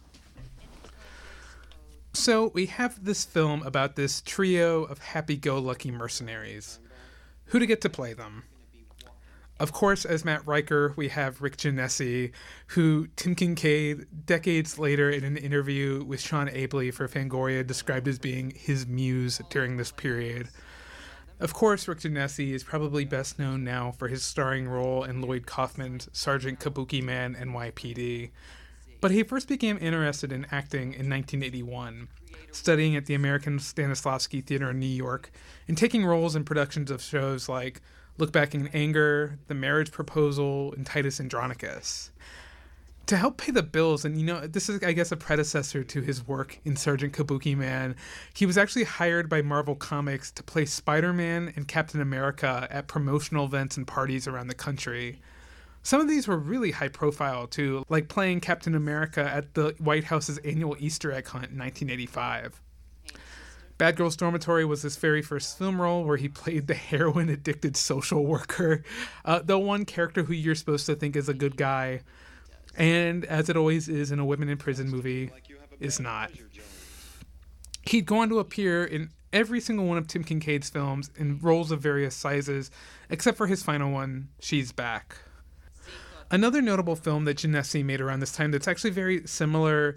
So 2.12 2.48
we 2.48 2.66
have 2.66 3.02
this 3.06 3.24
film 3.24 3.62
about 3.62 3.96
this 3.96 4.20
trio 4.20 4.84
of 4.84 4.98
happy-go-lucky 4.98 5.90
mercenaries. 5.90 6.78
Who 7.46 7.58
to 7.58 7.64
get 7.64 7.80
to 7.82 7.88
play 7.88 8.12
them 8.12 8.44
of 9.58 9.72
course, 9.72 10.04
as 10.04 10.24
Matt 10.24 10.46
Riker, 10.46 10.92
we 10.96 11.08
have 11.08 11.40
Rick 11.40 11.56
Gianasi, 11.56 12.32
who 12.68 13.08
Tim 13.16 13.34
Kincaid, 13.34 14.06
decades 14.26 14.78
later 14.78 15.08
in 15.08 15.24
an 15.24 15.36
interview 15.36 16.04
with 16.04 16.20
Sean 16.20 16.48
Abley 16.48 16.92
for 16.92 17.08
Fangoria, 17.08 17.66
described 17.66 18.06
as 18.06 18.18
being 18.18 18.50
his 18.54 18.86
muse 18.86 19.40
during 19.48 19.76
this 19.76 19.90
period. 19.90 20.48
Of 21.40 21.54
course, 21.54 21.88
Rick 21.88 22.00
Gianasi 22.00 22.52
is 22.52 22.64
probably 22.64 23.04
best 23.04 23.38
known 23.38 23.64
now 23.64 23.92
for 23.92 24.08
his 24.08 24.22
starring 24.22 24.68
role 24.68 25.04
in 25.04 25.22
Lloyd 25.22 25.46
Kaufman's 25.46 26.08
Sergeant 26.12 26.60
Kabuki 26.60 27.02
Man 27.02 27.34
NYPD. 27.34 28.30
But 29.00 29.10
he 29.10 29.22
first 29.22 29.48
became 29.48 29.78
interested 29.78 30.32
in 30.32 30.46
acting 30.50 30.94
in 30.94 31.08
1981, 31.08 32.08
studying 32.52 32.96
at 32.96 33.06
the 33.06 33.14
American 33.14 33.58
Stanislavski 33.58 34.44
Theater 34.44 34.70
in 34.70 34.78
New 34.78 34.86
York 34.86 35.30
and 35.68 35.76
taking 35.76 36.04
roles 36.04 36.34
in 36.34 36.44
productions 36.44 36.90
of 36.90 37.02
shows 37.02 37.48
like 37.48 37.80
Look 38.18 38.32
Back 38.32 38.54
in 38.54 38.68
Anger, 38.68 39.38
The 39.46 39.54
Marriage 39.54 39.92
Proposal, 39.92 40.72
and 40.72 40.86
Titus 40.86 41.20
Andronicus. 41.20 42.10
to 43.06 43.16
help 43.16 43.36
pay 43.36 43.52
the 43.52 43.62
bills, 43.62 44.04
and 44.04 44.18
you 44.18 44.26
know, 44.26 44.46
this 44.46 44.68
is, 44.68 44.82
I 44.82 44.92
guess, 44.92 45.12
a 45.12 45.16
predecessor 45.16 45.84
to 45.84 46.00
his 46.00 46.26
work 46.26 46.58
in 46.64 46.76
Sergeant 46.76 47.12
Kabuki 47.12 47.56
Man. 47.56 47.94
He 48.34 48.46
was 48.46 48.58
actually 48.58 48.84
hired 48.84 49.28
by 49.28 49.42
Marvel 49.42 49.76
Comics 49.76 50.30
to 50.32 50.42
play 50.42 50.64
Spider 50.64 51.12
Man 51.12 51.52
and 51.54 51.68
Captain 51.68 52.00
America 52.00 52.66
at 52.70 52.88
promotional 52.88 53.44
events 53.44 53.76
and 53.76 53.86
parties 53.86 54.26
around 54.26 54.48
the 54.48 54.54
country. 54.54 55.20
Some 55.84 56.00
of 56.00 56.08
these 56.08 56.26
were 56.26 56.36
really 56.36 56.72
high 56.72 56.88
profile, 56.88 57.46
too, 57.46 57.84
like 57.88 58.08
playing 58.08 58.40
Captain 58.40 58.74
America 58.74 59.22
at 59.22 59.54
the 59.54 59.76
White 59.78 60.04
House's 60.04 60.38
annual 60.38 60.74
Easter 60.80 61.12
egg 61.12 61.28
hunt 61.28 61.50
in 61.52 61.58
1985. 61.58 62.60
Bad 63.78 63.96
Girls 63.96 64.16
Dormitory 64.16 64.64
was 64.64 64.82
his 64.82 64.96
very 64.96 65.22
first 65.22 65.58
film 65.58 65.80
role 65.80 66.04
where 66.04 66.16
he 66.16 66.28
played 66.42 66.66
the 66.66 66.74
heroin 66.74 67.28
addicted 67.28 67.76
social 67.76 68.24
worker, 68.24 68.82
uh, 69.24 69.40
the 69.40 69.58
one 69.58 69.84
character 69.84 70.24
who 70.24 70.32
you're 70.32 70.54
supposed 70.54 70.86
to 70.86 70.94
think 70.94 71.16
is 71.16 71.28
a 71.28 71.34
good 71.34 71.56
guy 71.56 72.00
and 72.76 73.24
as 73.24 73.48
it 73.48 73.56
always 73.56 73.88
is 73.88 74.10
in 74.12 74.18
a 74.18 74.24
women 74.24 74.48
in 74.48 74.58
prison 74.58 74.88
movie, 74.88 75.30
is 75.80 75.98
not. 75.98 76.30
He'd 77.82 78.06
go 78.06 78.18
on 78.18 78.28
to 78.28 78.38
appear 78.38 78.84
in 78.84 79.10
every 79.32 79.60
single 79.60 79.86
one 79.86 79.98
of 79.98 80.06
Tim 80.06 80.24
Kincaid's 80.24 80.70
films 80.70 81.10
in 81.16 81.38
roles 81.38 81.70
of 81.70 81.80
various 81.80 82.14
sizes, 82.14 82.70
except 83.10 83.36
for 83.36 83.46
his 83.46 83.62
final 83.62 83.92
one, 83.92 84.28
She's 84.40 84.72
Back. 84.72 85.18
Another 86.30 86.60
notable 86.60 86.96
film 86.96 87.24
that 87.26 87.38
Gianasi 87.38 87.84
made 87.84 88.00
around 88.00 88.20
this 88.20 88.32
time 88.32 88.50
that's 88.50 88.66
actually 88.66 88.90
very 88.90 89.26
similar 89.26 89.96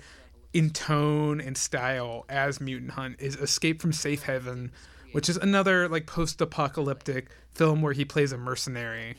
in 0.54 0.70
tone 0.72 1.40
and 1.40 1.58
style 1.58 2.26
as 2.30 2.60
Mutant 2.60 2.92
Hunt 2.92 3.18
is 3.20 3.36
Escape 3.36 3.82
from 3.82 3.94
Safe 3.94 4.24
Haven, 4.24 4.72
which 5.12 5.30
is 5.30 5.38
another 5.38 5.88
like 5.88 6.06
post-apocalyptic 6.06 7.30
film 7.54 7.82
where 7.82 7.94
he 7.94 8.06
plays 8.06 8.32
a 8.32 8.38
mercenary. 8.38 9.16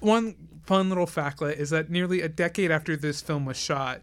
one 0.00 0.34
fun 0.64 0.88
little 0.88 1.06
factlet 1.06 1.56
is 1.56 1.70
that 1.70 1.90
nearly 1.90 2.20
a 2.20 2.28
decade 2.28 2.70
after 2.70 2.96
this 2.96 3.20
film 3.20 3.44
was 3.44 3.56
shot, 3.56 4.02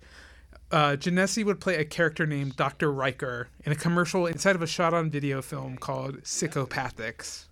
uh, 0.72 0.92
Gianasi 0.92 1.46
would 1.46 1.60
play 1.60 1.76
a 1.76 1.86
character 1.86 2.26
named 2.26 2.56
Dr. 2.56 2.92
Riker 2.92 3.50
in 3.64 3.72
a 3.72 3.76
commercial 3.76 4.26
inside 4.26 4.56
of 4.56 4.62
a 4.62 4.68
shot 4.68 4.94
on 4.94 5.10
video 5.10 5.42
film 5.42 5.78
called 5.78 6.24
Psychopathics. 6.24 7.46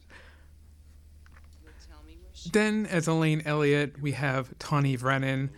Then, 2.52 2.86
as 2.86 3.08
Elaine 3.08 3.42
Elliott, 3.46 4.00
we 4.02 4.12
have 4.12 4.54
Taunie 4.60 4.98
Vrenon, 4.98 5.50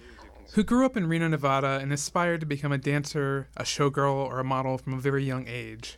who 0.53 0.63
grew 0.63 0.85
up 0.85 0.97
in 0.97 1.07
Reno, 1.07 1.27
Nevada 1.27 1.79
and 1.81 1.91
aspired 1.91 2.39
to 2.41 2.45
become 2.45 2.71
a 2.71 2.77
dancer, 2.77 3.47
a 3.57 3.63
showgirl, 3.63 4.13
or 4.13 4.39
a 4.39 4.43
model 4.43 4.77
from 4.77 4.93
a 4.93 4.99
very 4.99 5.23
young 5.23 5.47
age. 5.47 5.97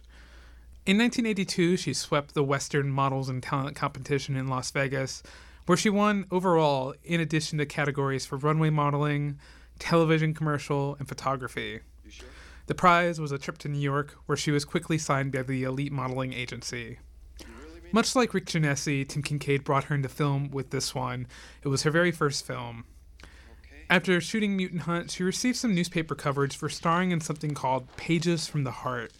In 0.86 0.97
1982, 0.97 1.78
she 1.78 1.93
swept 1.93 2.34
the 2.34 2.43
Western 2.43 2.89
Models 2.89 3.30
and 3.30 3.43
Talent 3.43 3.76
Competition 3.76 4.36
in 4.36 4.47
Las 4.47 4.72
Vegas 4.72 5.22
where 5.70 5.78
she 5.78 5.88
won 5.91 6.26
overall 6.32 6.95
in 7.04 7.22
addition 7.22 7.60
to 7.60 7.64
categories 7.64 8.26
for 8.26 8.38
runway 8.38 8.72
modeling, 8.72 9.38
television 9.78 10.34
commercial, 10.34 10.95
and 10.97 11.08
photography. 11.08 11.82
Sure? 12.10 12.28
The 12.66 12.74
prize 12.74 13.22
was 13.22 13.32
a 13.32 13.38
trip 13.38 13.60
to 13.60 13.68
New 13.68 13.78
York, 13.78 14.18
where 14.26 14.36
she 14.36 14.50
was 14.50 14.66
quickly 14.66 14.97
signed 14.97 15.32
by 15.32 15.43
the 15.43 15.62
elite 15.62 15.91
modeling 15.91 16.34
agency. 16.34 16.97
Really 17.39 17.82
Much 17.91 18.16
like 18.16 18.34
Rick 18.34 18.47
Gianasi, 18.47 19.08
Tim 19.08 19.22
Kincaid 19.22 19.64
brought 19.64 19.84
her 19.84 19.93
into 19.93 20.10
film 20.10 20.50
with 20.50 20.72
this 20.72 20.95
one. 20.95 21.28
It 21.62 21.68
was 21.68 21.84
her 21.84 21.91
very 21.91 22.12
first 22.12 22.47
film. 22.47 22.86
After 23.89 24.21
shooting 24.21 24.55
Mutant 24.55 24.83
Hunt, 24.83 25.09
she 25.09 25.23
received 25.23 25.57
some 25.57 25.73
newspaper 25.73 26.13
coverage 26.13 26.55
for 26.55 26.69
starring 26.69 27.09
in 27.09 27.21
something 27.21 27.55
called 27.55 27.95
Pages 27.97 28.45
from 28.45 28.63
the 28.63 28.71
Heart, 28.71 29.11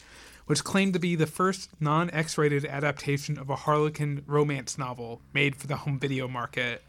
which 0.46 0.64
claimed 0.64 0.94
to 0.94 1.00
be 1.00 1.16
the 1.16 1.26
first 1.26 1.72
non 1.80 2.12
X 2.12 2.38
rated 2.38 2.66
adaptation 2.66 3.40
of 3.40 3.50
a 3.50 3.56
Harlequin 3.56 4.24
romance 4.28 4.78
novel 4.78 5.22
made 5.34 5.56
for 5.56 5.66
the 5.66 5.78
home 5.78 5.98
video 5.98 6.28
market. 6.28 6.84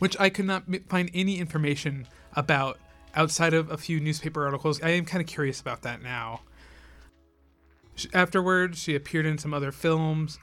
Which 0.00 0.20
I 0.20 0.28
could 0.28 0.44
not 0.44 0.64
find 0.88 1.10
any 1.14 1.38
information 1.38 2.06
about 2.34 2.78
outside 3.14 3.54
of 3.54 3.70
a 3.70 3.78
few 3.78 3.98
newspaper 3.98 4.44
articles. 4.44 4.82
I 4.82 4.90
am 4.90 5.06
kind 5.06 5.22
of 5.22 5.26
curious 5.26 5.62
about 5.62 5.80
that 5.82 6.02
now. 6.02 6.40
Afterwards, 8.12 8.78
she 8.78 8.94
appeared 8.94 9.24
in 9.24 9.38
some 9.38 9.54
other 9.54 9.72
films. 9.72 10.38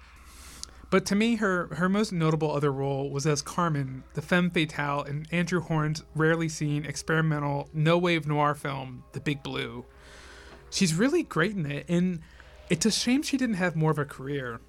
But 0.91 1.05
to 1.07 1.15
me, 1.15 1.37
her, 1.37 1.67
her 1.75 1.89
most 1.89 2.11
notable 2.11 2.51
other 2.51 2.71
role 2.71 3.09
was 3.09 3.25
as 3.25 3.41
Carmen, 3.41 4.03
the 4.13 4.21
femme 4.21 4.51
fatale 4.51 5.01
in 5.03 5.25
Andrew 5.31 5.61
Horn's 5.61 6.03
rarely 6.13 6.49
seen 6.49 6.85
experimental 6.85 7.69
no 7.73 7.97
wave 7.97 8.27
noir 8.27 8.53
film, 8.53 9.03
The 9.13 9.19
Big 9.19 9.41
Blue 9.41 9.85
she's 10.71 10.95
really 10.95 11.21
great 11.21 11.55
in 11.55 11.69
it, 11.69 11.85
and 11.87 12.21
it's 12.69 12.85
a 12.85 12.91
shame 12.91 13.21
she 13.21 13.37
didn't 13.37 13.55
have 13.55 13.75
more 13.75 13.91
of 13.91 13.99
a 13.99 14.05
career. 14.05 14.59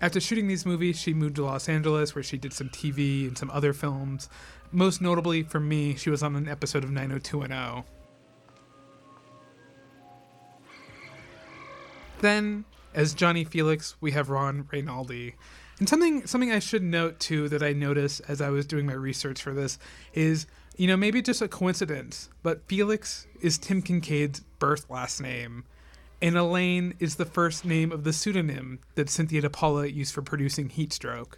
After 0.00 0.18
shooting 0.18 0.48
these 0.48 0.66
movies, 0.66 0.98
she 0.98 1.14
moved 1.14 1.36
to 1.36 1.44
Los 1.44 1.68
Angeles, 1.68 2.14
where 2.14 2.24
she 2.24 2.36
did 2.36 2.52
some 2.52 2.68
TV 2.70 3.28
and 3.28 3.38
some 3.38 3.50
other 3.50 3.72
films. 3.72 4.28
Most 4.72 5.00
notably 5.00 5.44
for 5.44 5.60
me, 5.60 5.94
she 5.94 6.10
was 6.10 6.22
on 6.22 6.34
an 6.34 6.48
episode 6.48 6.82
of 6.82 6.90
90210. 6.90 7.84
Then, 12.20 12.64
as 12.94 13.14
Johnny 13.14 13.44
Felix, 13.44 13.96
we 14.00 14.12
have 14.12 14.30
Ron 14.30 14.64
Reynaldi. 14.64 15.34
And 15.78 15.88
something 15.88 16.26
something 16.26 16.52
I 16.52 16.60
should 16.60 16.82
note 16.82 17.18
too 17.18 17.48
that 17.48 17.62
I 17.62 17.72
noticed 17.72 18.22
as 18.28 18.40
I 18.40 18.50
was 18.50 18.64
doing 18.64 18.86
my 18.86 18.92
research 18.92 19.42
for 19.42 19.52
this 19.52 19.78
is 20.12 20.46
you 20.76 20.88
know, 20.88 20.96
maybe 20.96 21.22
just 21.22 21.40
a 21.40 21.48
coincidence, 21.48 22.28
but 22.42 22.66
Felix 22.66 23.26
is 23.40 23.58
Tim 23.58 23.80
Kincaid's 23.80 24.40
birth 24.58 24.90
last 24.90 25.20
name, 25.20 25.64
and 26.20 26.36
Elaine 26.36 26.94
is 26.98 27.14
the 27.14 27.24
first 27.24 27.64
name 27.64 27.92
of 27.92 28.02
the 28.04 28.12
pseudonym 28.12 28.80
that 28.96 29.08
Cynthia 29.08 29.42
DePaula 29.42 29.92
used 29.92 30.12
for 30.12 30.22
producing 30.22 30.68
Heatstroke. 30.68 31.34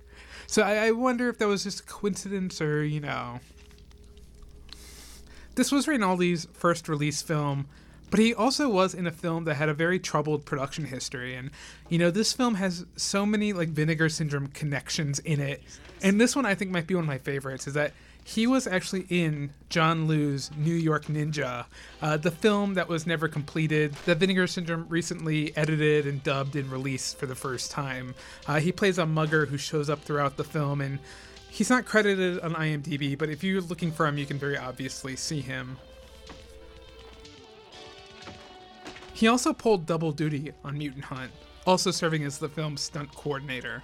So 0.46 0.62
I, 0.62 0.86
I 0.86 0.90
wonder 0.92 1.28
if 1.28 1.38
that 1.38 1.48
was 1.48 1.64
just 1.64 1.80
a 1.80 1.84
coincidence 1.84 2.62
or, 2.62 2.82
you 2.84 3.00
know. 3.00 3.40
This 5.54 5.72
was 5.72 5.86
Reynaldi's 5.86 6.48
first 6.52 6.88
release 6.88 7.20
film, 7.20 7.66
but 8.10 8.20
he 8.20 8.34
also 8.34 8.68
was 8.68 8.94
in 8.94 9.06
a 9.06 9.12
film 9.12 9.44
that 9.44 9.54
had 9.54 9.68
a 9.68 9.74
very 9.74 9.98
troubled 9.98 10.44
production 10.44 10.84
history 10.84 11.34
and 11.34 11.50
you 11.88 11.98
know 11.98 12.10
this 12.10 12.32
film 12.32 12.54
has 12.54 12.84
so 12.96 13.26
many 13.26 13.52
like 13.52 13.68
vinegar 13.68 14.08
syndrome 14.08 14.46
connections 14.48 15.18
in 15.20 15.40
it 15.40 15.62
and 16.02 16.20
this 16.20 16.34
one 16.36 16.46
i 16.46 16.54
think 16.54 16.70
might 16.70 16.86
be 16.86 16.94
one 16.94 17.04
of 17.04 17.08
my 17.08 17.18
favorites 17.18 17.66
is 17.66 17.74
that 17.74 17.92
he 18.26 18.48
was 18.48 18.66
actually 18.66 19.06
in 19.08 19.50
John 19.68 20.08
Liu's 20.08 20.50
New 20.56 20.74
York 20.74 21.04
Ninja, 21.04 21.64
uh, 22.02 22.16
the 22.16 22.32
film 22.32 22.74
that 22.74 22.88
was 22.88 23.06
never 23.06 23.28
completed, 23.28 23.92
that 24.04 24.18
Vinegar 24.18 24.48
Syndrome 24.48 24.86
recently 24.88 25.56
edited 25.56 26.08
and 26.08 26.20
dubbed 26.24 26.56
and 26.56 26.68
released 26.72 27.20
for 27.20 27.26
the 27.26 27.36
first 27.36 27.70
time. 27.70 28.16
Uh, 28.48 28.58
he 28.58 28.72
plays 28.72 28.98
a 28.98 29.06
mugger 29.06 29.46
who 29.46 29.56
shows 29.56 29.88
up 29.88 30.02
throughout 30.02 30.36
the 30.36 30.42
film, 30.42 30.80
and 30.80 30.98
he's 31.50 31.70
not 31.70 31.86
credited 31.86 32.40
on 32.40 32.54
IMDb, 32.54 33.16
but 33.16 33.30
if 33.30 33.44
you're 33.44 33.60
looking 33.60 33.92
for 33.92 34.08
him, 34.08 34.18
you 34.18 34.26
can 34.26 34.38
very 34.38 34.58
obviously 34.58 35.14
see 35.14 35.40
him. 35.40 35.76
He 39.16 39.28
also 39.28 39.54
pulled 39.54 39.86
double 39.86 40.12
duty 40.12 40.52
on 40.62 40.76
Mutant 40.76 41.06
Hunt, 41.06 41.32
also 41.66 41.90
serving 41.90 42.22
as 42.24 42.36
the 42.36 42.50
film's 42.50 42.82
stunt 42.82 43.14
coordinator. 43.14 43.82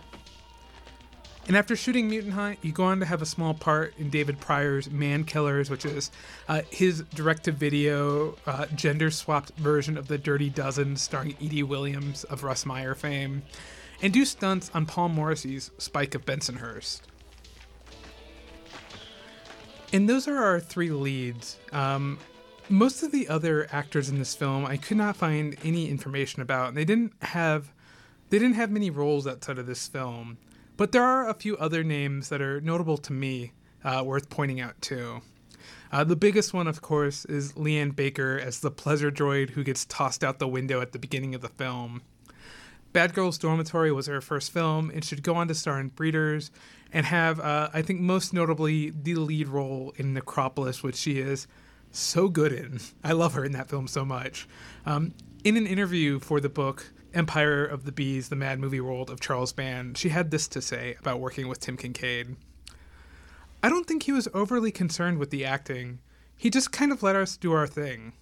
And 1.48 1.56
after 1.56 1.74
shooting 1.74 2.06
Mutant 2.10 2.34
Hunt, 2.34 2.58
you 2.60 2.70
go 2.70 2.84
on 2.84 3.00
to 3.00 3.06
have 3.06 3.22
a 3.22 3.26
small 3.26 3.54
part 3.54 3.94
in 3.96 4.10
David 4.10 4.38
Prior's 4.40 4.90
Man 4.90 5.24
Killers, 5.24 5.70
which 5.70 5.86
is 5.86 6.10
uh, 6.50 6.60
his 6.68 7.00
direct 7.14 7.44
to 7.44 7.52
video, 7.52 8.36
uh, 8.44 8.66
gender 8.74 9.10
swapped 9.10 9.52
version 9.56 9.96
of 9.96 10.06
The 10.06 10.18
Dirty 10.18 10.50
Dozen, 10.50 10.96
starring 10.96 11.34
Edy 11.40 11.62
Williams 11.62 12.24
of 12.24 12.44
Russ 12.44 12.66
Meyer 12.66 12.94
fame, 12.94 13.42
and 14.02 14.12
do 14.12 14.26
stunts 14.26 14.70
on 14.74 14.84
Paul 14.84 15.08
Morrissey's 15.08 15.70
Spike 15.78 16.14
of 16.14 16.26
Bensonhurst. 16.26 17.00
And 19.94 20.06
those 20.06 20.28
are 20.28 20.36
our 20.36 20.60
three 20.60 20.90
leads. 20.90 21.58
Um, 21.72 22.18
most 22.72 23.02
of 23.02 23.12
the 23.12 23.28
other 23.28 23.68
actors 23.70 24.08
in 24.08 24.18
this 24.18 24.34
film, 24.34 24.64
I 24.64 24.78
could 24.78 24.96
not 24.96 25.14
find 25.14 25.56
any 25.62 25.88
information 25.88 26.40
about. 26.40 26.68
and 26.68 26.76
They 26.76 26.84
didn't 26.84 27.12
have, 27.22 27.72
they 28.30 28.38
didn't 28.38 28.56
have 28.56 28.70
many 28.70 28.88
roles 28.90 29.26
outside 29.26 29.58
of 29.58 29.66
this 29.66 29.86
film. 29.86 30.38
But 30.78 30.92
there 30.92 31.04
are 31.04 31.28
a 31.28 31.34
few 31.34 31.56
other 31.58 31.84
names 31.84 32.30
that 32.30 32.40
are 32.40 32.60
notable 32.62 32.96
to 32.96 33.12
me, 33.12 33.52
uh, 33.84 34.02
worth 34.04 34.30
pointing 34.30 34.58
out 34.60 34.80
too. 34.80 35.20
Uh, 35.92 36.02
the 36.02 36.16
biggest 36.16 36.54
one, 36.54 36.66
of 36.66 36.80
course, 36.80 37.26
is 37.26 37.52
LeeAnne 37.52 37.94
Baker 37.94 38.40
as 38.42 38.60
the 38.60 38.70
pleasure 38.70 39.10
droid 39.10 39.50
who 39.50 39.62
gets 39.62 39.84
tossed 39.84 40.24
out 40.24 40.38
the 40.38 40.48
window 40.48 40.80
at 40.80 40.92
the 40.92 40.98
beginning 40.98 41.34
of 41.34 41.42
the 41.42 41.50
film. 41.50 42.00
Bad 42.94 43.12
Girls 43.12 43.36
Dormitory 43.36 43.92
was 43.92 44.06
her 44.06 44.22
first 44.22 44.50
film 44.50 44.90
and 44.90 45.04
should 45.04 45.22
go 45.22 45.34
on 45.34 45.48
to 45.48 45.54
star 45.54 45.78
in 45.78 45.88
Breeders 45.88 46.50
and 46.90 47.04
have, 47.04 47.38
uh, 47.38 47.68
I 47.72 47.82
think, 47.82 48.00
most 48.00 48.32
notably, 48.32 48.90
the 48.90 49.14
lead 49.16 49.48
role 49.48 49.92
in 49.96 50.14
Necropolis, 50.14 50.82
which 50.82 50.96
she 50.96 51.18
is 51.18 51.46
so 51.92 52.28
good 52.28 52.52
in. 52.52 52.80
I 53.04 53.12
love 53.12 53.34
her 53.34 53.44
in 53.44 53.52
that 53.52 53.68
film 53.68 53.86
so 53.86 54.04
much. 54.04 54.48
Um, 54.86 55.14
in 55.44 55.56
an 55.56 55.66
interview 55.66 56.18
for 56.18 56.40
the 56.40 56.48
book, 56.48 56.92
Empire 57.14 57.64
of 57.64 57.84
the 57.84 57.92
Bees, 57.92 58.28
the 58.28 58.36
Mad 58.36 58.58
Movie 58.58 58.80
World 58.80 59.10
of 59.10 59.20
Charles 59.20 59.52
Band, 59.52 59.98
she 59.98 60.08
had 60.08 60.30
this 60.30 60.48
to 60.48 60.62
say 60.62 60.96
about 61.00 61.20
working 61.20 61.48
with 61.48 61.60
Tim 61.60 61.76
Kincaid. 61.76 62.36
I 63.62 63.68
don't 63.68 63.86
think 63.86 64.04
he 64.04 64.12
was 64.12 64.28
overly 64.34 64.72
concerned 64.72 65.18
with 65.18 65.30
the 65.30 65.44
acting. 65.44 66.00
He 66.36 66.50
just 66.50 66.72
kind 66.72 66.90
of 66.90 67.02
let 67.02 67.14
us 67.14 67.36
do 67.36 67.52
our 67.52 67.66
thing. 67.66 68.14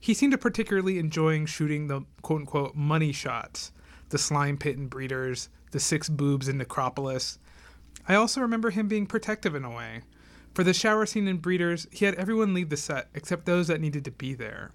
He 0.00 0.14
seemed 0.14 0.32
to 0.32 0.38
particularly 0.38 0.98
enjoying 0.98 1.46
shooting 1.46 1.86
the 1.86 2.02
quote 2.22 2.40
unquote 2.40 2.74
money 2.74 3.12
shots 3.12 3.72
the 4.10 4.18
slime 4.18 4.58
pit 4.58 4.76
and 4.76 4.90
breeders, 4.90 5.48
the 5.70 5.80
six 5.80 6.10
boobs 6.10 6.46
in 6.46 6.58
Necropolis. 6.58 7.38
I 8.06 8.14
also 8.14 8.42
remember 8.42 8.68
him 8.68 8.86
being 8.86 9.06
protective 9.06 9.54
in 9.54 9.64
a 9.64 9.70
way. 9.70 10.02
For 10.54 10.64
the 10.64 10.74
shower 10.74 11.06
scene 11.06 11.28
in 11.28 11.38
Breeders, 11.38 11.86
he 11.90 12.04
had 12.04 12.14
everyone 12.16 12.52
leave 12.52 12.68
the 12.68 12.76
set 12.76 13.08
except 13.14 13.46
those 13.46 13.68
that 13.68 13.80
needed 13.80 14.04
to 14.04 14.10
be 14.10 14.34
there. 14.34 14.72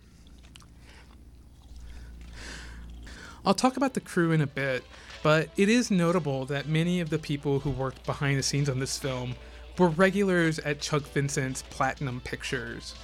I'll 3.45 3.53
talk 3.53 3.77
about 3.77 3.93
the 3.93 4.01
crew 4.01 4.31
in 4.31 4.41
a 4.41 4.47
bit, 4.47 4.83
but 5.23 5.49
it 5.55 5.69
is 5.69 5.89
notable 5.89 6.45
that 6.45 6.67
many 6.67 6.99
of 6.99 7.09
the 7.09 7.19
people 7.19 7.59
who 7.59 7.69
worked 7.69 8.05
behind 8.05 8.37
the 8.37 8.43
scenes 8.43 8.69
on 8.69 8.79
this 8.79 8.97
film 8.97 9.35
were 9.77 9.89
regulars 9.89 10.59
at 10.59 10.81
Chuck 10.81 11.03
Vincent's 11.03 11.61
Platinum 11.69 12.19
Pictures. 12.21 12.95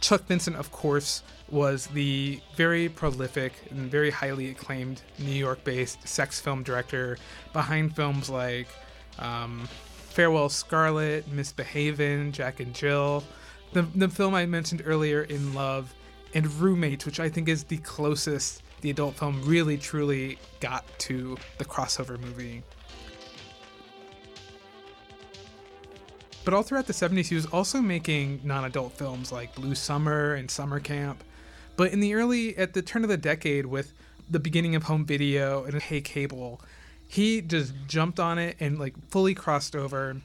Chuck 0.00 0.26
Vincent, 0.26 0.56
of 0.56 0.70
course, 0.70 1.22
was 1.50 1.88
the 1.88 2.40
very 2.56 2.88
prolific 2.88 3.54
and 3.70 3.90
very 3.90 4.10
highly 4.10 4.50
acclaimed 4.50 5.02
New 5.18 5.32
York 5.32 5.64
based 5.64 6.06
sex 6.06 6.40
film 6.40 6.62
director 6.62 7.18
behind 7.52 7.96
films 7.96 8.30
like 8.30 8.68
um, 9.18 9.68
Farewell 10.14 10.48
Scarlett, 10.48 11.28
Misbehavin', 11.28 12.30
Jack 12.30 12.60
and 12.60 12.72
Jill, 12.72 13.24
the, 13.72 13.82
the 13.96 14.08
film 14.08 14.32
I 14.32 14.46
mentioned 14.46 14.84
earlier, 14.86 15.22
In 15.24 15.54
Love, 15.54 15.92
and 16.34 16.46
Roommates, 16.60 17.04
which 17.04 17.18
I 17.18 17.28
think 17.28 17.48
is 17.48 17.64
the 17.64 17.78
closest 17.78 18.62
the 18.80 18.90
adult 18.90 19.16
film 19.16 19.42
really 19.44 19.76
truly 19.76 20.38
got 20.60 20.84
to 21.00 21.36
the 21.58 21.64
crossover 21.64 22.20
movie. 22.20 22.62
But 26.44 26.54
all 26.54 26.62
throughout 26.62 26.86
the 26.86 26.92
70s, 26.92 27.26
he 27.26 27.34
was 27.34 27.46
also 27.46 27.80
making 27.80 28.40
non 28.44 28.66
adult 28.66 28.92
films 28.92 29.32
like 29.32 29.52
Blue 29.56 29.74
Summer 29.74 30.34
and 30.34 30.48
Summer 30.48 30.78
Camp. 30.78 31.24
But 31.76 31.90
in 31.92 31.98
the 31.98 32.14
early, 32.14 32.56
at 32.56 32.72
the 32.72 32.82
turn 32.82 33.02
of 33.02 33.10
the 33.10 33.16
decade, 33.16 33.66
with 33.66 33.92
the 34.30 34.38
beginning 34.38 34.76
of 34.76 34.84
home 34.84 35.04
video 35.04 35.64
and 35.64 35.82
Hey 35.82 36.00
Cable, 36.00 36.60
he 37.06 37.40
just 37.40 37.74
jumped 37.86 38.18
on 38.18 38.38
it 38.38 38.56
and 38.60 38.78
like 38.78 38.94
fully 39.10 39.34
crossed 39.34 39.76
over, 39.76 40.16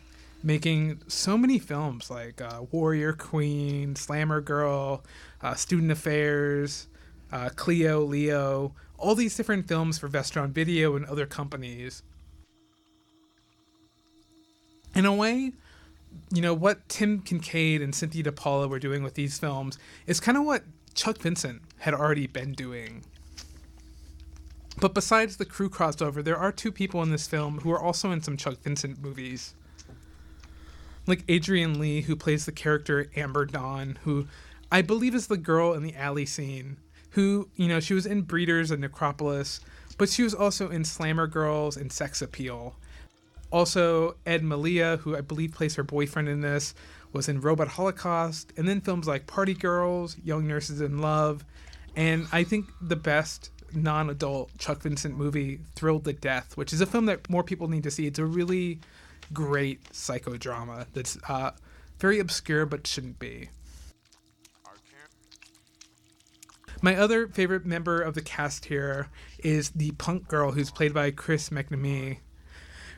making 0.44 1.02
so 1.08 1.38
many 1.38 1.60
films 1.60 2.10
like 2.10 2.42
uh, 2.42 2.64
Warrior 2.72 3.14
Queen, 3.14 3.96
Slammer 3.96 4.42
Girl, 4.42 5.04
uh, 5.42 5.54
Student 5.56 5.92
Affairs, 5.92 6.88
uh, 7.32 7.50
Cleo, 7.56 8.02
Leo, 8.02 8.74
all 8.98 9.16
these 9.16 9.36
different 9.36 9.68
films 9.68 9.98
for 9.98 10.10
Vestron 10.10 10.50
Video 10.50 10.96
and 10.96 11.06
other 11.06 11.26
companies. 11.26 12.04
In 14.96 15.06
a 15.06 15.14
way, 15.14 15.54
you 16.34 16.42
know, 16.42 16.54
what 16.54 16.88
Tim 16.90 17.22
Kincaid 17.22 17.82
and 17.82 17.94
Cynthia 17.94 18.24
DePaula 18.24 18.70
were 18.70 18.80
doing 18.80 19.04
with 19.04 19.14
these 19.14 19.38
films 19.38 19.78
is 20.08 20.20
kind 20.20 20.38
of 20.38 20.46
what 20.46 20.64
Chuck 20.96 21.18
Vincent 21.20 21.62
had 21.78 21.94
already 21.94 22.28
been 22.28 22.54
doing. 22.54 23.04
But 24.80 24.94
besides 24.94 25.36
the 25.36 25.46
crew 25.46 25.70
crossover, 25.70 26.24
there 26.24 26.38
are 26.38 26.54
two 26.54 26.72
people 26.72 27.04
in 27.04 27.12
this 27.12 27.28
film 27.28 27.60
who 27.60 27.72
are 27.72 27.82
also 27.82 28.12
in 28.12 28.22
some 28.22 28.38
Chuck 28.38 28.62
Vincent 28.62 29.02
movies. 29.02 29.54
Like 31.06 31.26
Adrian 31.28 31.80
Lee, 31.80 32.02
who 32.02 32.16
plays 32.16 32.46
the 32.46 32.52
character 32.54 33.08
Amber 33.16 33.46
Dawn, 33.46 33.98
who 34.04 34.28
I 34.72 34.82
believe 34.82 35.16
is 35.16 35.28
the 35.28 35.38
girl 35.38 35.74
in 35.74 35.84
the 35.84 35.96
alley 35.96 36.26
scene, 36.26 36.78
who, 37.12 37.50
you 37.56 37.68
know, 37.68 37.80
she 37.80 37.94
was 37.94 38.06
in 38.06 38.22
Breeders 38.22 38.72
and 38.72 38.82
Necropolis, 38.82 39.60
but 39.98 40.08
she 40.08 40.24
was 40.24 40.34
also 40.34 40.70
in 40.70 40.86
Slammer 40.86 41.28
Girls 41.28 41.76
and 41.76 41.92
Sex 41.92 42.22
Appeal. 42.22 42.76
Also, 43.52 44.16
Ed 44.26 44.44
Malia, 44.44 44.98
who 44.98 45.18
I 45.18 45.22
believe 45.22 45.54
plays 45.54 45.76
her 45.76 45.84
boyfriend 45.84 46.30
in 46.30 46.42
this, 46.42 46.74
was 47.12 47.28
in 47.28 47.42
Robot 47.42 47.68
Holocaust, 47.68 48.54
and 48.56 48.68
then 48.68 48.80
films 48.80 49.08
like 49.08 49.28
Party 49.28 49.56
Girls, 49.56 50.16
Young 50.24 50.48
Nurses 50.48 50.80
in 50.80 51.00
Love, 51.00 51.44
and 51.96 52.28
I 52.32 52.44
think 52.44 52.68
the 52.80 52.96
best 52.96 53.50
non 53.76 54.10
adult 54.10 54.56
Chuck 54.58 54.82
Vincent 54.82 55.18
movie, 55.18 55.60
Thrilled 55.76 56.06
to 56.06 56.14
Death, 56.14 56.58
which 56.58 56.74
is 56.74 56.82
a 56.82 56.86
film 56.86 57.06
that 57.06 57.30
more 57.30 57.44
people 57.44 57.68
need 57.68 57.84
to 57.84 57.92
see. 57.92 58.08
It's 58.08 58.20
a 58.20 58.26
really 58.26 58.80
great 59.34 59.84
psychodrama 59.92 60.88
that's 60.94 61.18
uh, 61.28 61.52
very 62.00 62.20
obscure 62.20 62.66
but 62.66 62.88
shouldn't 62.88 63.20
be. 63.20 63.50
My 66.82 66.96
other 66.96 67.28
favorite 67.28 67.66
member 67.66 68.02
of 68.02 68.14
the 68.14 68.22
cast 68.22 68.66
here 68.66 69.10
is 69.40 69.72
the 69.72 69.92
punk 69.92 70.30
girl 70.30 70.52
who's 70.52 70.72
played 70.72 70.94
by 70.94 71.12
Chris 71.12 71.50
McNamee 71.50 72.20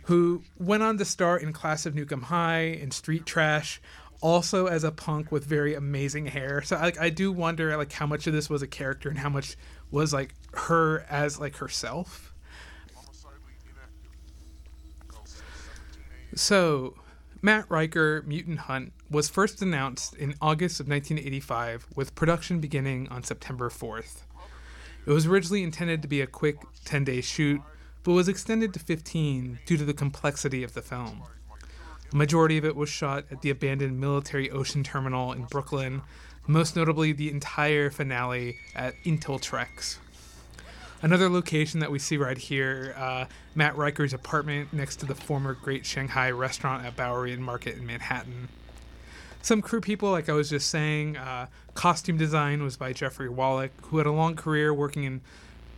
who 0.04 0.44
went 0.58 0.84
on 0.84 0.98
to 0.98 1.06
star 1.06 1.38
in 1.38 1.54
Class 1.54 1.86
of 1.86 1.94
Nuke 1.94 2.12
'Em 2.12 2.24
High 2.24 2.78
and 2.82 2.94
Street 2.94 3.26
Trash, 3.26 3.82
also 4.20 4.68
as 4.68 4.84
a 4.84 4.92
punk 4.92 5.32
with 5.32 5.46
very 5.46 5.74
amazing 5.74 6.28
hair. 6.28 6.62
So 6.62 6.78
I 6.78 7.10
do 7.10 7.32
wonder 7.32 7.76
like 7.78 7.92
how 7.92 8.06
much 8.06 8.28
of 8.28 8.34
this 8.34 8.50
was 8.50 8.62
a 8.62 8.68
character 8.68 9.10
and 9.10 9.18
how 9.18 9.30
much 9.30 9.56
was 9.90 10.14
like 10.14 10.34
her 10.54 11.06
as 11.10 11.40
like 11.40 11.58
herself. 11.58 12.34
So, 16.34 16.96
Matt 17.42 17.66
Riker 17.70 18.24
Mutant 18.26 18.60
Hunt 18.60 18.94
was 19.10 19.28
first 19.28 19.62
announced 19.62 20.16
in 20.16 20.36
August 20.42 20.80
of 20.80 20.88
1985 20.88 21.88
with 21.96 22.16
production 22.16 22.60
beginning 22.60 23.10
on 23.10 23.24
September 23.24 23.70
4th. 23.70 24.22
It 25.06 25.12
was 25.12 25.26
originally 25.26 25.64
intended 25.64 26.02
to 26.04 26.08
be 26.08 26.22
a 26.22 26.28
quick 26.28 26.58
10 26.86 27.04
day 27.04 27.22
shoot, 27.22 27.62
but 28.04 28.14
was 28.14 28.28
extended 28.28 28.74
to 28.74 28.80
15 28.80 29.60
due 29.66 29.78
to 29.78 29.84
the 29.84 29.94
complexity 29.94 30.64
of 30.64 30.74
the 30.74 30.82
film. 30.82 31.24
A 32.14 32.16
majority 32.16 32.58
of 32.58 32.66
it 32.66 32.76
was 32.76 32.90
shot 32.90 33.26
at 33.32 33.42
the 33.42 33.50
abandoned 33.50 34.00
military 34.00 34.52
ocean 34.52 34.84
terminal 34.84 35.34
in 35.34 35.46
Brooklyn, 35.46 36.02
most 36.48 36.76
notably 36.76 37.12
the 37.12 37.32
entire 37.32 37.90
finale 37.90 38.58
at 38.76 38.96
Intel-Trex. 39.04 39.98
Another 41.04 41.30
location 41.30 41.80
that 41.80 41.90
we 41.90 41.98
see 41.98 42.18
right 42.18 42.38
here, 42.38 42.94
uh, 42.96 43.26
Matt 43.56 43.76
Riker's 43.76 44.14
apartment 44.14 44.72
next 44.72 44.98
to 44.98 45.08
the 45.08 45.16
former 45.16 45.56
Great 45.56 45.84
Shanghai 45.84 46.30
restaurant 46.30 46.86
at 46.86 46.96
Bowery 46.96 47.34
and 47.34 47.44
Market 47.44 47.76
in 47.76 47.88
Manhattan. 47.88 48.50
Some 49.42 49.64
crew 49.64 49.82
people, 49.82 50.12
like 50.12 50.30
I 50.30 50.34
was 50.34 50.52
just 50.52 50.70
saying, 50.70 51.18
uh, 51.18 51.48
costume 51.74 52.18
design 52.18 52.62
was 52.62 52.78
by 52.78 52.94
Jeffrey 52.94 53.30
Wallach, 53.30 53.72
who 53.86 53.98
had 53.98 54.06
a 54.06 54.12
long 54.12 54.36
career 54.36 54.72
working 54.72 55.04
in 55.04 55.22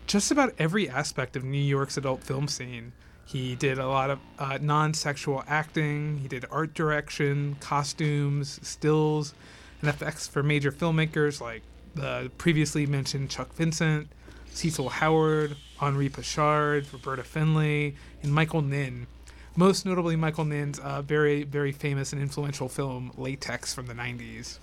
just 0.07 0.29
about 0.29 0.53
every 0.59 0.89
aspect 0.89 1.37
of 1.37 1.45
New 1.45 1.57
York's 1.57 1.95
adult 1.95 2.21
film 2.21 2.49
scene. 2.49 2.91
He 3.25 3.55
did 3.55 3.77
a 3.77 3.87
lot 3.87 4.09
of 4.09 4.19
uh, 4.37 4.57
non 4.61 4.93
sexual 4.93 5.45
acting, 5.47 6.17
he 6.17 6.27
did 6.27 6.43
art 6.51 6.73
direction, 6.73 7.55
costumes, 7.61 8.59
stills, 8.61 9.33
and 9.79 9.89
effects 9.89 10.27
for 10.27 10.43
major 10.43 10.73
filmmakers 10.73 11.39
like 11.39 11.61
the 11.95 12.29
previously 12.37 12.85
mentioned 12.85 13.29
Chuck 13.29 13.53
Vincent, 13.53 14.09
Cecil 14.53 14.89
Howard, 14.89 15.57
Henri 15.79 16.09
Pachard, 16.09 16.91
Roberta 16.93 17.23
Findlay, 17.23 17.95
and 18.21 18.33
Michael 18.33 18.61
Ninn. 18.61 19.07
Most 19.55 19.85
notably, 19.85 20.15
Michael 20.15 20.45
Ninn's 20.45 20.79
uh, 20.79 21.01
very, 21.01 21.43
very 21.43 21.71
famous 21.71 22.13
and 22.13 22.21
influential 22.21 22.69
film 22.69 23.11
Latex 23.17 23.73
from 23.73 23.87
the 23.87 23.93
90s. 23.93 24.59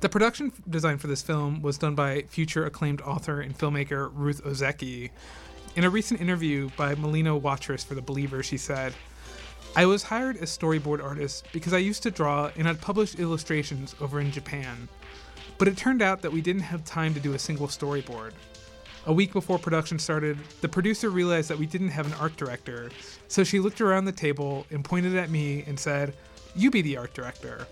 The 0.00 0.08
production 0.08 0.52
design 0.68 0.98
for 0.98 1.06
this 1.06 1.22
film 1.22 1.62
was 1.62 1.78
done 1.78 1.94
by 1.94 2.22
future 2.28 2.64
acclaimed 2.64 3.00
author 3.00 3.40
and 3.40 3.56
filmmaker 3.56 4.10
Ruth 4.14 4.44
Ozeki. 4.44 5.10
In 5.74 5.84
a 5.84 5.90
recent 5.90 6.20
interview 6.20 6.70
by 6.76 6.94
Malena 6.94 7.36
Watrous 7.36 7.84
for 7.84 7.94
The 7.94 8.02
Believer, 8.02 8.42
she 8.42 8.56
said, 8.56 8.94
I 9.74 9.84
was 9.84 10.04
hired 10.04 10.38
as 10.38 10.56
storyboard 10.56 11.02
artist 11.02 11.46
because 11.52 11.74
I 11.74 11.78
used 11.78 12.02
to 12.04 12.10
draw 12.10 12.50
and 12.56 12.66
had 12.66 12.80
published 12.80 13.18
illustrations 13.18 13.94
over 14.00 14.20
in 14.20 14.30
Japan. 14.30 14.88
But 15.58 15.68
it 15.68 15.76
turned 15.76 16.02
out 16.02 16.22
that 16.22 16.32
we 16.32 16.40
didn't 16.40 16.62
have 16.62 16.84
time 16.84 17.14
to 17.14 17.20
do 17.20 17.34
a 17.34 17.38
single 17.38 17.66
storyboard. 17.66 18.32
A 19.06 19.12
week 19.12 19.32
before 19.32 19.58
production 19.58 19.98
started, 19.98 20.36
the 20.60 20.68
producer 20.68 21.10
realized 21.10 21.48
that 21.48 21.58
we 21.58 21.66
didn't 21.66 21.90
have 21.90 22.06
an 22.06 22.14
art 22.14 22.36
director, 22.36 22.90
so 23.28 23.44
she 23.44 23.60
looked 23.60 23.80
around 23.80 24.04
the 24.04 24.12
table 24.12 24.66
and 24.70 24.84
pointed 24.84 25.14
at 25.16 25.30
me 25.30 25.62
and 25.66 25.78
said, 25.78 26.14
You 26.56 26.70
be 26.70 26.82
the 26.82 26.96
art 26.96 27.14
director. 27.14 27.66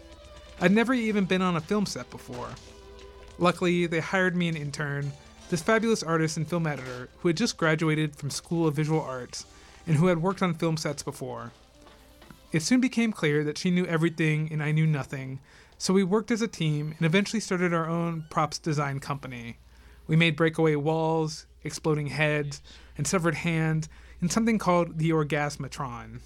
I'd 0.61 0.71
never 0.71 0.95
even 0.95 1.25
been 1.25 1.43
on 1.43 1.57
a 1.57 1.61
film 1.61 1.87
set 1.87 2.09
before. 2.11 2.51
Luckily, 3.39 3.87
they 3.87 3.99
hired 3.99 4.37
me 4.37 4.49
an 4.49 4.57
intern, 4.57 5.13
this 5.51 5.63
fabulous 5.63 6.05
artist 6.05 6.37
and 6.37 6.49
film 6.49 6.67
editor 6.67 7.09
who 7.19 7.29
had 7.29 7.37
just 7.37 7.57
graduated 7.57 8.15
from 8.15 8.31
School 8.31 8.69
of 8.69 8.77
Visual 8.77 9.01
Arts 9.01 9.45
and 9.87 9.97
who 9.97 10.07
had 10.07 10.23
worked 10.23 10.43
on 10.43 10.55
film 10.55 10.77
sets 10.77 11.03
before. 11.03 11.51
It 12.53 12.63
soon 12.63 12.81
became 12.81 13.13
clear 13.13 13.43
that 13.43 13.59
she 13.59 13.73
knew 13.73 13.85
everything 13.87 14.49
and 14.53 14.63
I 14.63 14.71
knew 14.71 14.87
nothing, 14.87 15.41
so 15.85 15.93
we 15.93 16.03
worked 16.03 16.31
as 16.31 16.41
a 16.41 16.49
team 16.49 16.95
and 16.97 17.05
eventually 17.05 17.41
started 17.41 17.75
our 17.75 17.87
own 17.87 18.25
props 18.31 18.59
design 18.59 19.01
company. 19.01 19.59
We 20.07 20.17
made 20.17 20.35
breakaway 20.35 20.77
walls, 20.77 21.45
exploding 21.63 22.07
heads, 22.07 22.63
and 22.97 23.07
severed 23.07 23.35
hands 23.35 23.91
in 24.23 24.31
something 24.31 24.57
called 24.57 24.97
the 24.97 25.11
Orgasmatron. 25.11 26.21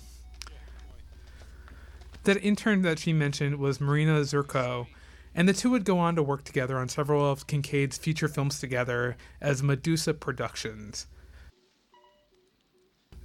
That 2.22 2.40
intern 2.40 2.82
that 2.82 3.00
she 3.00 3.12
mentioned 3.12 3.58
was 3.58 3.80
Marina 3.80 4.20
Zurkow, 4.20 4.86
and 5.34 5.48
the 5.48 5.52
two 5.52 5.70
would 5.70 5.84
go 5.84 5.98
on 5.98 6.14
to 6.14 6.22
work 6.22 6.44
together 6.44 6.78
on 6.78 6.88
several 6.88 7.28
of 7.28 7.48
Kincaid's 7.48 7.98
feature 7.98 8.28
films 8.28 8.60
together 8.60 9.16
as 9.40 9.60
Medusa 9.60 10.14
Productions. 10.14 11.08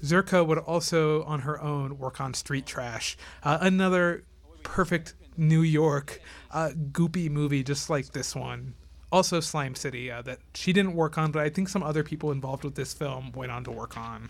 Zurkow 0.04 0.48
would 0.48 0.58
also, 0.58 1.22
on 1.26 1.42
her 1.42 1.62
own, 1.62 2.00
work 2.00 2.20
on 2.20 2.34
Street 2.34 2.66
Trash, 2.66 3.18
uh, 3.44 3.60
another 3.62 4.24
perfect 4.64 5.14
New 5.38 5.62
York 5.62 6.22
uh, 6.52 6.72
goopy 6.92 7.30
movie 7.30 7.64
just 7.64 7.90
like 7.90 8.12
this 8.12 8.36
one. 8.36 8.76
Also, 9.12 9.40
Slime 9.40 9.76
City 9.76 10.10
uh, 10.10 10.24
that 10.24 10.40
she 10.56 10.74
didn't 10.74 10.96
work 10.96 11.18
on, 11.18 11.32
but 11.32 11.44
I 11.44 11.50
think 11.50 11.70
some 11.70 11.84
other 11.84 12.04
people 12.04 12.32
involved 12.32 12.64
with 12.64 12.76
this 12.76 12.94
film 12.94 13.32
went 13.34 13.52
on 13.52 13.64
to 13.66 13.72
work 13.72 13.96
on. 13.96 14.30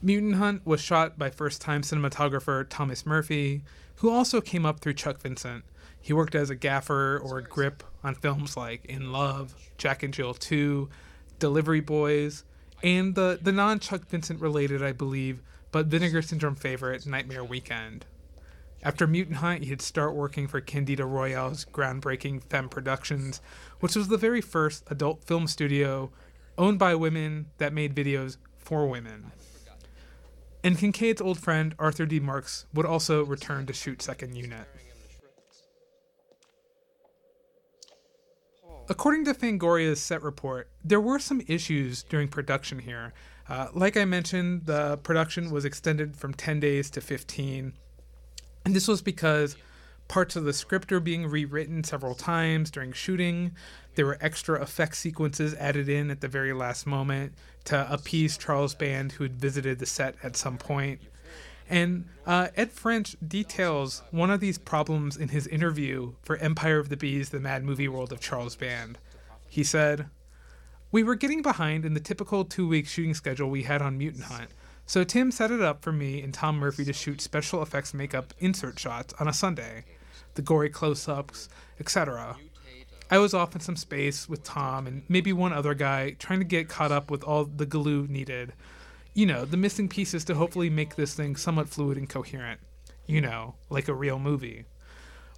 Mutant 0.00 0.34
Hunt 0.34 0.66
was 0.66 0.80
shot 0.82 1.18
by 1.18 1.30
first 1.30 1.62
time 1.62 1.80
cinematographer 1.80 2.66
Thomas 2.68 3.06
Murphy, 3.06 3.62
who 3.96 4.10
also 4.10 4.40
came 4.40 4.66
up 4.66 4.80
through 4.80 4.92
Chuck 4.92 5.20
Vincent. 5.20 5.64
He 5.98 6.12
worked 6.12 6.34
as 6.34 6.50
a 6.50 6.54
gaffer 6.54 7.18
or 7.18 7.40
grip 7.40 7.82
on 8.04 8.14
films 8.14 8.56
like 8.56 8.84
In 8.84 9.12
Love, 9.12 9.54
Jack 9.78 10.02
and 10.02 10.12
Jill 10.12 10.34
2, 10.34 10.90
Delivery 11.38 11.80
Boys, 11.80 12.44
and 12.82 13.14
the, 13.14 13.38
the 13.40 13.52
non 13.52 13.78
Chuck 13.78 14.06
Vincent 14.06 14.40
related, 14.40 14.82
I 14.82 14.92
believe, 14.92 15.40
but 15.74 15.86
Vinegar 15.86 16.22
Syndrome 16.22 16.54
favorite, 16.54 17.04
Nightmare 17.04 17.42
Weekend. 17.42 18.06
After 18.84 19.08
Mutant 19.08 19.38
Hunt, 19.38 19.64
he'd 19.64 19.82
start 19.82 20.14
working 20.14 20.46
for 20.46 20.60
Candida 20.60 21.04
Royalle's 21.04 21.64
groundbreaking 21.64 22.44
Femme 22.44 22.68
Productions, 22.68 23.40
which 23.80 23.96
was 23.96 24.06
the 24.06 24.16
very 24.16 24.40
first 24.40 24.84
adult 24.88 25.24
film 25.24 25.48
studio 25.48 26.12
owned 26.56 26.78
by 26.78 26.94
women 26.94 27.46
that 27.58 27.72
made 27.72 27.92
videos 27.92 28.36
for 28.56 28.86
women. 28.86 29.32
And 30.62 30.78
Kincaid's 30.78 31.20
old 31.20 31.40
friend 31.40 31.74
Arthur 31.76 32.06
D. 32.06 32.20
Marks 32.20 32.66
would 32.72 32.86
also 32.86 33.24
return 33.24 33.66
to 33.66 33.72
shoot 33.72 34.00
Second 34.00 34.36
Unit. 34.36 34.68
According 38.88 39.24
to 39.24 39.34
Fangoria's 39.34 40.00
set 40.00 40.22
report, 40.22 40.68
there 40.84 41.00
were 41.00 41.18
some 41.18 41.42
issues 41.48 42.04
during 42.04 42.28
production 42.28 42.78
here. 42.78 43.12
Uh, 43.48 43.68
like 43.74 43.96
I 43.96 44.04
mentioned, 44.04 44.66
the 44.66 44.96
production 44.98 45.50
was 45.50 45.64
extended 45.64 46.16
from 46.16 46.34
10 46.34 46.60
days 46.60 46.90
to 46.90 47.00
15. 47.00 47.74
And 48.64 48.74
this 48.74 48.88
was 48.88 49.02
because 49.02 49.56
parts 50.08 50.36
of 50.36 50.44
the 50.44 50.52
script 50.52 50.92
are 50.92 51.00
being 51.00 51.26
rewritten 51.26 51.84
several 51.84 52.14
times 52.14 52.70
during 52.70 52.92
shooting. 52.92 53.52
There 53.94 54.06
were 54.06 54.18
extra 54.20 54.60
effect 54.60 54.96
sequences 54.96 55.54
added 55.54 55.88
in 55.88 56.10
at 56.10 56.20
the 56.20 56.28
very 56.28 56.52
last 56.52 56.86
moment 56.86 57.34
to 57.64 57.90
appease 57.92 58.38
Charles 58.38 58.74
Band, 58.74 59.12
who 59.12 59.24
had 59.24 59.36
visited 59.36 59.78
the 59.78 59.86
set 59.86 60.16
at 60.22 60.36
some 60.36 60.58
point. 60.58 61.00
And 61.68 62.06
uh, 62.26 62.48
Ed 62.56 62.72
French 62.72 63.16
details 63.26 64.02
one 64.10 64.30
of 64.30 64.40
these 64.40 64.58
problems 64.58 65.16
in 65.16 65.28
his 65.28 65.46
interview 65.46 66.12
for 66.22 66.36
Empire 66.36 66.78
of 66.78 66.90
the 66.90 66.96
Bees, 66.96 67.30
the 67.30 67.40
Mad 67.40 67.64
Movie 67.64 67.88
World 67.88 68.12
of 68.12 68.20
Charles 68.20 68.56
Band. 68.56 68.98
He 69.48 69.64
said, 69.64 70.06
We 70.94 71.02
were 71.02 71.16
getting 71.16 71.42
behind 71.42 71.84
in 71.84 71.94
the 71.94 71.98
typical 71.98 72.44
two 72.44 72.68
week 72.68 72.86
shooting 72.86 73.14
schedule 73.14 73.50
we 73.50 73.64
had 73.64 73.82
on 73.82 73.98
Mutant 73.98 74.26
Hunt, 74.26 74.48
so 74.86 75.02
Tim 75.02 75.32
set 75.32 75.50
it 75.50 75.60
up 75.60 75.82
for 75.82 75.90
me 75.90 76.22
and 76.22 76.32
Tom 76.32 76.56
Murphy 76.56 76.84
to 76.84 76.92
shoot 76.92 77.20
special 77.20 77.60
effects 77.62 77.92
makeup 77.92 78.32
insert 78.38 78.78
shots 78.78 79.12
on 79.18 79.26
a 79.26 79.32
Sunday, 79.32 79.86
the 80.34 80.42
gory 80.42 80.70
close 80.70 81.08
ups, 81.08 81.48
etc. 81.80 82.36
I 83.10 83.18
was 83.18 83.34
off 83.34 83.56
in 83.56 83.60
some 83.60 83.74
space 83.74 84.28
with 84.28 84.44
Tom 84.44 84.86
and 84.86 85.02
maybe 85.08 85.32
one 85.32 85.52
other 85.52 85.74
guy 85.74 86.12
trying 86.20 86.38
to 86.38 86.44
get 86.44 86.68
caught 86.68 86.92
up 86.92 87.10
with 87.10 87.24
all 87.24 87.44
the 87.44 87.66
glue 87.66 88.06
needed 88.06 88.52
you 89.14 89.26
know, 89.26 89.44
the 89.44 89.56
missing 89.56 89.88
pieces 89.88 90.24
to 90.26 90.36
hopefully 90.36 90.70
make 90.70 90.94
this 90.94 91.14
thing 91.14 91.34
somewhat 91.34 91.68
fluid 91.68 91.98
and 91.98 92.08
coherent. 92.08 92.60
You 93.06 93.20
know, 93.20 93.56
like 93.68 93.88
a 93.88 93.94
real 93.94 94.20
movie. 94.20 94.64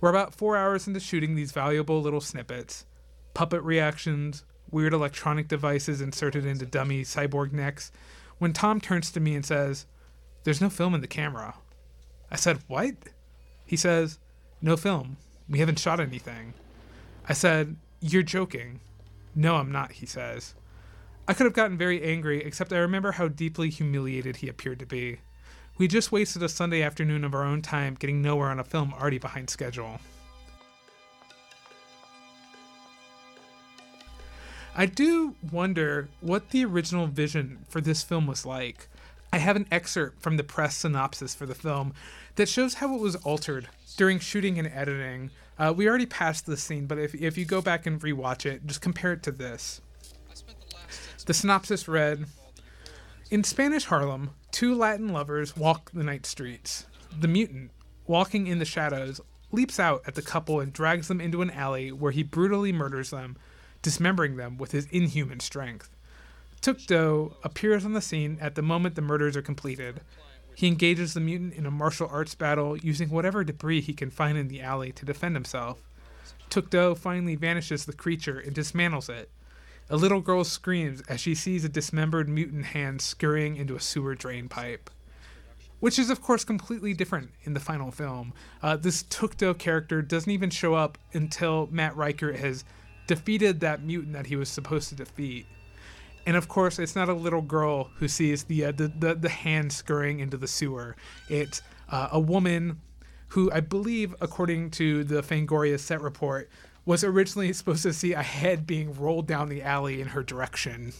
We're 0.02 0.11
about 0.11 0.34
four 0.34 0.59
hours 0.59 0.86
into 0.86 1.00
shooting 1.00 1.34
these 1.34 1.52
valuable 1.52 2.02
little 2.02 2.20
snippets 2.20 2.84
puppet 3.32 3.62
reactions, 3.62 4.44
weird 4.71 4.93
electronic 4.93 5.49
devices 5.49 6.01
inserted 6.01 6.45
into 6.45 6.67
dummy 6.67 7.03
cyborg 7.03 7.53
necks, 7.53 7.93
when 8.39 8.53
Tom 8.53 8.81
turns 8.81 9.11
to 9.12 9.21
me 9.21 9.35
and 9.35 9.45
says, 9.45 9.87
There's 10.45 10.61
no 10.61 10.71
film 10.71 10.95
in 10.95 11.01
the 11.01 11.07
camera. 11.07 11.55
I 12.31 12.37
said, 12.37 12.59
What? 12.67 12.95
He 13.64 13.77
says, 13.77 14.19
No 14.61 14.77
film. 14.77 15.17
We 15.49 15.61
haven't 15.61 15.79
shot 15.79 16.01
anything. 16.01 16.55
I 17.29 17.33
said, 17.33 17.77
You're 18.01 18.23
joking. 18.23 18.81
No, 19.35 19.57
I'm 19.57 19.73
not, 19.73 19.93
he 19.93 20.07
says. 20.07 20.55
I 21.29 21.35
could 21.35 21.45
have 21.45 21.53
gotten 21.53 21.77
very 21.77 22.03
angry, 22.03 22.43
except 22.45 22.73
I 22.73 22.79
remember 22.79 23.12
how 23.12 23.29
deeply 23.29 23.69
humiliated 23.69 24.37
he 24.37 24.49
appeared 24.49 24.79
to 24.79 24.87
be. 24.87 25.19
We 25.77 25.89
just 25.89 26.12
wasted 26.12 26.43
a 26.43 26.49
Sunday 26.49 26.83
afternoon 26.83 27.25
of 27.25 27.35
our 27.35 27.45
own 27.45 27.62
time 27.62 27.97
getting 27.99 28.23
nowhere 28.23 28.49
on 28.49 28.61
a 28.61 28.64
film 28.64 28.95
already 28.95 29.19
behind 29.19 29.51
schedule. 29.51 30.01
I 34.79 34.85
do 34.85 35.35
wonder 35.51 36.11
what 36.20 36.51
the 36.51 36.62
original 36.66 37.07
vision 37.07 37.61
for 37.66 37.81
this 37.81 38.03
film 38.03 38.27
was 38.27 38.45
like. 38.45 38.89
I 39.33 39.39
have 39.39 39.57
an 39.57 39.66
excerpt 39.70 40.20
from 40.20 40.37
the 40.37 40.45
press 40.45 40.77
synopsis 40.77 41.35
for 41.35 41.47
the 41.47 41.55
film 41.55 41.95
that 42.35 42.47
shows 42.47 42.74
how 42.74 42.95
it 42.95 43.01
was 43.01 43.16
altered 43.16 43.68
during 43.97 44.18
shooting 44.18 44.59
and 44.59 44.68
editing. 44.68 45.31
Uh, 45.59 45.72
we 45.74 45.89
already 45.89 46.05
passed 46.05 46.45
this 46.45 46.62
scene, 46.62 46.85
but 46.85 46.99
if, 46.99 47.14
if 47.14 47.39
you 47.39 47.47
go 47.47 47.62
back 47.62 47.87
and 47.87 48.03
rewatch 48.03 48.45
it, 48.45 48.66
just 48.66 48.83
compare 48.83 49.14
it 49.14 49.22
to 49.22 49.33
this. 49.33 49.81
The 51.24 51.33
synopsis 51.33 51.89
read 51.89 52.27
In 53.31 53.45
Spanish 53.45 53.87
Harlem, 53.87 54.33
two 54.53 54.74
Latin 54.74 55.09
lovers 55.09 55.57
walk 55.57 55.91
the 55.95 56.05
night 56.05 56.27
streets. 56.27 56.85
The 57.18 57.29
mutant, 57.29 57.70
walking 58.07 58.47
in 58.47 58.59
the 58.59 58.66
shadows, 58.66 59.22
leaps 59.51 59.81
out 59.81 60.03
at 60.07 60.16
the 60.16 60.22
couple 60.22 60.61
and 60.61 60.70
drags 60.70 61.09
them 61.09 61.22
into 61.22 61.41
an 61.41 61.51
alley 61.51 61.93
where 61.93 62.12
he 62.12 62.22
brutally 62.22 62.74
murders 62.74 63.09
them, 63.09 63.39
dismembering 63.87 64.34
them 64.34 64.59
with 64.59 64.72
his 64.72 64.87
inhuman 64.87 65.39
strength. 65.39 65.91
Tuk 66.61 66.87
Do 66.89 67.37
appears 67.45 67.84
on 67.84 67.93
the 67.93 68.01
scene 68.01 68.37
at 68.41 68.57
the 68.57 68.61
moment 68.61 68.97
the 68.97 69.01
murders 69.01 69.37
are 69.37 69.43
completed. 69.43 70.01
He 70.57 70.66
engages 70.66 71.14
the 71.14 71.20
mutant 71.20 71.55
in 71.55 71.66
a 71.66 71.70
martial 71.70 72.09
arts 72.11 72.34
battle 72.34 72.76
using 72.76 73.11
whatever 73.11 73.45
debris 73.45 73.82
he 73.82 73.93
can 73.93 74.11
find 74.11 74.37
in 74.37 74.49
the 74.49 74.61
alley 74.61 74.91
to 74.91 75.05
defend 75.05 75.37
himself. 75.37 75.89
Tuk 76.51 76.68
Do 76.68 76.97
finally 76.97 77.37
vanishes 77.37 77.84
the 77.84 77.93
creature 77.93 78.41
and 78.41 78.57
dismantles 78.57 79.09
it. 79.09 79.30
A 79.89 79.97
little 79.97 80.20
girl 80.20 80.43
screams 80.43 81.01
as 81.03 81.20
she 81.20 81.37
sees 81.37 81.64
a 81.64 81.68
dismembered 81.68 82.28
mutant 82.28 82.64
hand 82.64 83.01
scurrying 83.01 83.55
into 83.55 83.76
a 83.76 83.80
sewer 83.80 84.16
drain 84.16 84.49
pipe. 84.49 84.91
Which 85.78 85.97
is, 85.97 86.11
of 86.11 86.20
course, 86.20 86.43
completely 86.43 86.93
different 86.93 87.30
in 87.45 87.55
the 87.55 87.61
final 87.61 87.93
film. 87.93 88.32
Uh, 88.61 88.76
this 88.76 89.05
Tuk 89.05 89.37
Do 89.37 89.55
character 89.55 90.03
doesn't 90.03 90.32
even 90.32 90.51
show 90.51 90.74
up 90.74 90.99
until 91.12 91.68
Matt 91.70 91.95
Riker 91.97 92.32
has 92.32 92.64
defeated 93.07 93.61
that 93.61 93.82
mutant 93.82 94.12
that 94.14 94.26
he 94.26 94.36
was 94.36 94.48
supposed 94.48 94.88
to 94.90 94.94
defeat. 94.94 95.46
And 96.26 96.36
of 96.36 96.48
course, 96.48 96.78
it's 96.78 96.96
not 96.96 97.09
a 97.09 97.14
little 97.14 97.42
girl 97.42 97.90
who 97.96 98.09
sees 98.09 98.44
the 98.44 98.64
uh, 98.66 98.72
the, 98.72 98.88
the, 98.88 99.14
the 99.14 99.28
hand 99.28 99.72
scurrying 99.72 100.20
into 100.20 100.36
the 100.36 100.48
sewer. 100.48 100.96
It's 101.28 101.62
uh, 101.88 102.09
a 102.11 102.18
woman 102.18 102.80
who 103.28 103.50
I 103.52 103.61
believe, 103.61 104.14
according 104.20 104.70
to 104.72 105.04
the 105.04 105.22
Fangoria 105.22 105.78
set 105.78 106.00
report, 106.00 106.48
was 106.84 107.04
originally 107.04 107.52
supposed 107.52 107.82
to 107.82 107.92
see 107.92 108.12
a 108.12 108.22
head 108.22 108.66
being 108.66 108.94
rolled 108.94 109.26
down 109.26 109.48
the 109.48 109.62
alley 109.62 110.00
in 110.00 110.09
her 110.09 110.22
direction. 110.22 110.92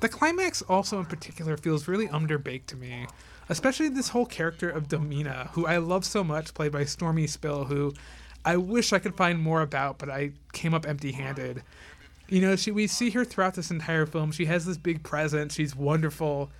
The 0.00 0.08
climax 0.08 0.62
also 0.62 0.98
in 0.98 1.06
particular 1.06 1.56
feels 1.56 1.86
really 1.86 2.08
underbaked 2.08 2.66
to 2.66 2.76
me, 2.76 3.06
especially 3.48 3.88
this 3.88 4.08
whole 4.08 4.26
character 4.26 4.70
of 4.70 4.88
Domina, 4.88 5.50
who 5.52 5.66
I 5.66 5.76
love 5.76 6.04
so 6.04 6.24
much, 6.24 6.54
played 6.54 6.72
by 6.72 6.84
Stormy 6.84 7.26
Spill, 7.26 7.64
who 7.64 7.92
I 8.44 8.56
wish 8.56 8.92
I 8.92 8.98
could 8.98 9.16
find 9.16 9.38
more 9.38 9.62
about, 9.62 9.98
but 9.98 10.08
I 10.08 10.32
came 10.52 10.74
up 10.74 10.86
empty-handed. 10.86 11.62
You 12.28 12.40
know, 12.40 12.56
she 12.56 12.70
we 12.70 12.86
see 12.86 13.10
her 13.10 13.24
throughout 13.24 13.54
this 13.54 13.70
entire 13.70 14.06
film. 14.06 14.32
She 14.32 14.46
has 14.46 14.64
this 14.64 14.78
big 14.78 15.02
presence. 15.02 15.54
She's 15.54 15.74
wonderful. 15.74 16.50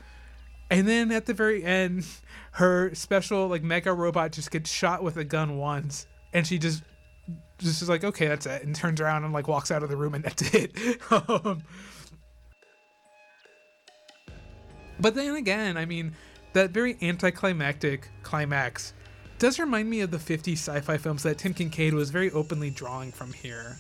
And 0.71 0.87
then 0.87 1.11
at 1.11 1.27
the 1.27 1.35
very 1.35 1.65
end, 1.65 2.07
her 2.53 2.95
special 2.95 3.49
like 3.49 3.63
mega 3.63 3.93
robot 3.93 4.33
just 4.33 4.51
gets 4.51 4.71
shot 4.71 5.03
with 5.03 5.17
a 5.17 5.25
gun 5.25 5.59
once, 5.59 6.07
and 6.33 6.47
she 6.47 6.59
just 6.59 6.83
just 7.59 7.83
is 7.83 7.89
like, 7.89 8.05
okay, 8.05 8.27
that's 8.27 8.47
it, 8.47 8.63
and 8.65 8.75
turns 8.75 9.01
around 9.01 9.25
and 9.25 9.33
like 9.33 9.49
walks 9.49 9.71
out 9.71 9.83
of 9.83 9.89
the 9.89 9.97
room, 9.97 10.15
and 10.15 10.25
that's 10.25 10.55
it. 10.55 10.77
um, 11.11 11.63
but 14.99 15.15
then 15.15 15.35
again, 15.37 15.77
I 15.77 15.87
mean, 15.87 16.15
that 16.53 16.71
very 16.71 16.97
anticlimactic 17.01 18.09
climax 18.23 18.93
does 19.41 19.59
remind 19.59 19.89
me 19.89 20.03
of 20.03 20.11
the 20.11 20.19
50s 20.19 20.53
sci-fi 20.53 20.99
films 20.99 21.23
that 21.23 21.39
Tim 21.39 21.55
Kincaid 21.55 21.95
was 21.95 22.11
very 22.11 22.31
openly 22.31 22.69
drawing 22.69 23.11
from 23.11 23.33
here. 23.33 23.79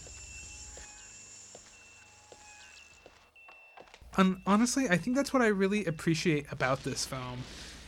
And 4.16 4.38
honestly, 4.46 4.88
I 4.88 4.96
think 4.96 5.16
that's 5.16 5.34
what 5.34 5.42
I 5.42 5.48
really 5.48 5.84
appreciate 5.84 6.46
about 6.50 6.82
this 6.82 7.04
film. 7.04 7.44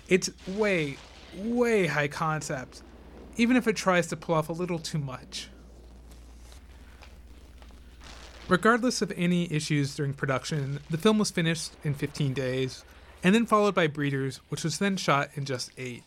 It's 0.08 0.30
way, 0.46 0.98
way 1.34 1.86
high 1.86 2.08
concept, 2.08 2.82
even 3.36 3.56
if 3.56 3.66
it 3.66 3.74
tries 3.74 4.06
to 4.08 4.16
pull 4.16 4.34
off 4.34 4.50
a 4.50 4.52
little 4.52 4.78
too 4.78 4.98
much. 4.98 5.48
Regardless 8.48 9.00
of 9.00 9.12
any 9.16 9.50
issues 9.50 9.94
during 9.94 10.12
production, 10.12 10.80
the 10.90 10.98
film 10.98 11.18
was 11.18 11.30
finished 11.30 11.72
in 11.84 11.94
15 11.94 12.34
days, 12.34 12.84
and 13.24 13.34
then 13.34 13.46
followed 13.46 13.74
by 13.74 13.86
Breeders, 13.86 14.40
which 14.50 14.62
was 14.62 14.78
then 14.78 14.98
shot 14.98 15.30
in 15.36 15.46
just 15.46 15.70
8. 15.78 16.02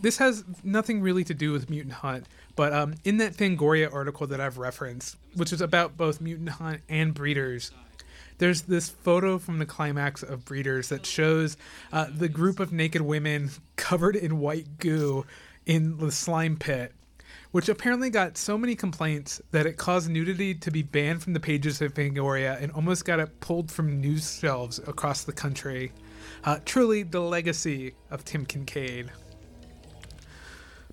This 0.00 0.18
has 0.18 0.44
nothing 0.62 1.00
really 1.00 1.24
to 1.24 1.34
do 1.34 1.52
with 1.52 1.68
Mutant 1.68 1.94
Hunt, 1.94 2.26
but 2.54 2.72
um, 2.72 2.94
in 3.04 3.16
that 3.16 3.34
Fangoria 3.34 3.92
article 3.92 4.28
that 4.28 4.40
I've 4.40 4.58
referenced, 4.58 5.16
which 5.34 5.52
is 5.52 5.60
about 5.60 5.96
both 5.96 6.20
Mutant 6.20 6.50
Hunt 6.50 6.82
and 6.88 7.12
Breeders, 7.12 7.72
there's 8.38 8.62
this 8.62 8.88
photo 8.88 9.38
from 9.38 9.58
the 9.58 9.66
climax 9.66 10.22
of 10.22 10.44
Breeders 10.44 10.88
that 10.90 11.04
shows 11.04 11.56
uh, 11.92 12.06
the 12.16 12.28
group 12.28 12.60
of 12.60 12.72
naked 12.72 13.02
women 13.02 13.50
covered 13.76 14.14
in 14.14 14.38
white 14.38 14.78
goo 14.78 15.26
in 15.66 15.98
the 15.98 16.12
slime 16.12 16.56
pit 16.56 16.92
which 17.50 17.68
apparently 17.68 18.10
got 18.10 18.36
so 18.36 18.58
many 18.58 18.74
complaints 18.74 19.40
that 19.52 19.66
it 19.66 19.76
caused 19.76 20.10
nudity 20.10 20.54
to 20.54 20.70
be 20.70 20.82
banned 20.82 21.22
from 21.22 21.32
the 21.32 21.40
pages 21.40 21.80
of 21.80 21.94
Fangoria 21.94 22.60
and 22.62 22.70
almost 22.72 23.04
got 23.04 23.20
it 23.20 23.40
pulled 23.40 23.70
from 23.70 24.00
news 24.00 24.38
shelves 24.38 24.78
across 24.80 25.24
the 25.24 25.32
country. 25.32 25.90
Uh, 26.44 26.58
truly 26.64 27.02
the 27.02 27.20
legacy 27.20 27.94
of 28.10 28.24
Tim 28.24 28.44
Kincaid. 28.44 29.10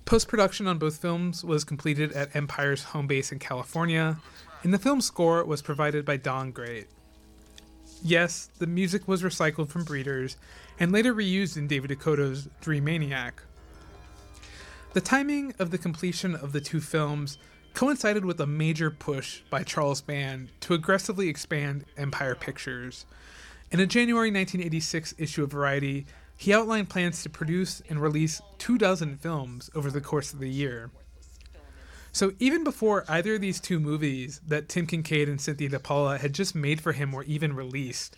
Post 0.06 0.28
production 0.28 0.68
on 0.68 0.78
both 0.78 0.98
films 0.98 1.42
was 1.42 1.64
completed 1.64 2.12
at 2.12 2.34
Empire's 2.36 2.84
home 2.84 3.08
base 3.08 3.32
in 3.32 3.40
California, 3.40 4.16
and 4.62 4.72
the 4.72 4.78
film 4.78 5.00
score 5.00 5.44
was 5.44 5.62
provided 5.62 6.04
by 6.04 6.16
Don 6.16 6.52
Great. 6.52 6.86
Yes, 8.04 8.48
the 8.60 8.68
music 8.68 9.08
was 9.08 9.24
recycled 9.24 9.68
from 9.68 9.82
Breeders 9.82 10.36
and 10.78 10.92
later 10.92 11.12
reused 11.12 11.56
in 11.56 11.66
David 11.66 11.90
DeCoteau's 11.90 12.48
Dream 12.60 12.84
Maniac. 12.84 13.42
The 14.92 15.00
timing 15.00 15.52
of 15.58 15.72
the 15.72 15.78
completion 15.78 16.36
of 16.36 16.52
the 16.52 16.60
two 16.60 16.80
films 16.80 17.36
coincided 17.74 18.24
with 18.24 18.40
a 18.40 18.46
major 18.46 18.92
push 18.92 19.40
by 19.50 19.64
Charles 19.64 20.02
Band 20.02 20.50
to 20.60 20.74
aggressively 20.74 21.28
expand 21.28 21.84
Empire 21.96 22.36
Pictures. 22.36 23.06
In 23.72 23.80
a 23.80 23.86
January 23.86 24.30
1986 24.30 25.16
issue 25.18 25.42
of 25.42 25.50
Variety, 25.50 26.06
he 26.36 26.52
outlined 26.52 26.90
plans 26.90 27.22
to 27.22 27.30
produce 27.30 27.82
and 27.88 28.00
release 28.00 28.40
two 28.58 28.78
dozen 28.78 29.16
films 29.16 29.70
over 29.74 29.90
the 29.90 30.00
course 30.00 30.32
of 30.32 30.38
the 30.38 30.50
year. 30.50 30.90
So 32.12 32.32
even 32.38 32.64
before 32.64 33.04
either 33.08 33.34
of 33.34 33.40
these 33.40 33.60
two 33.60 33.78
movies 33.78 34.40
that 34.46 34.68
Tim 34.68 34.86
Kincaid 34.86 35.28
and 35.28 35.40
Cynthia 35.40 35.68
DePaula 35.68 36.18
had 36.18 36.32
just 36.32 36.54
made 36.54 36.80
for 36.80 36.92
him 36.92 37.12
were 37.12 37.24
even 37.24 37.54
released, 37.54 38.16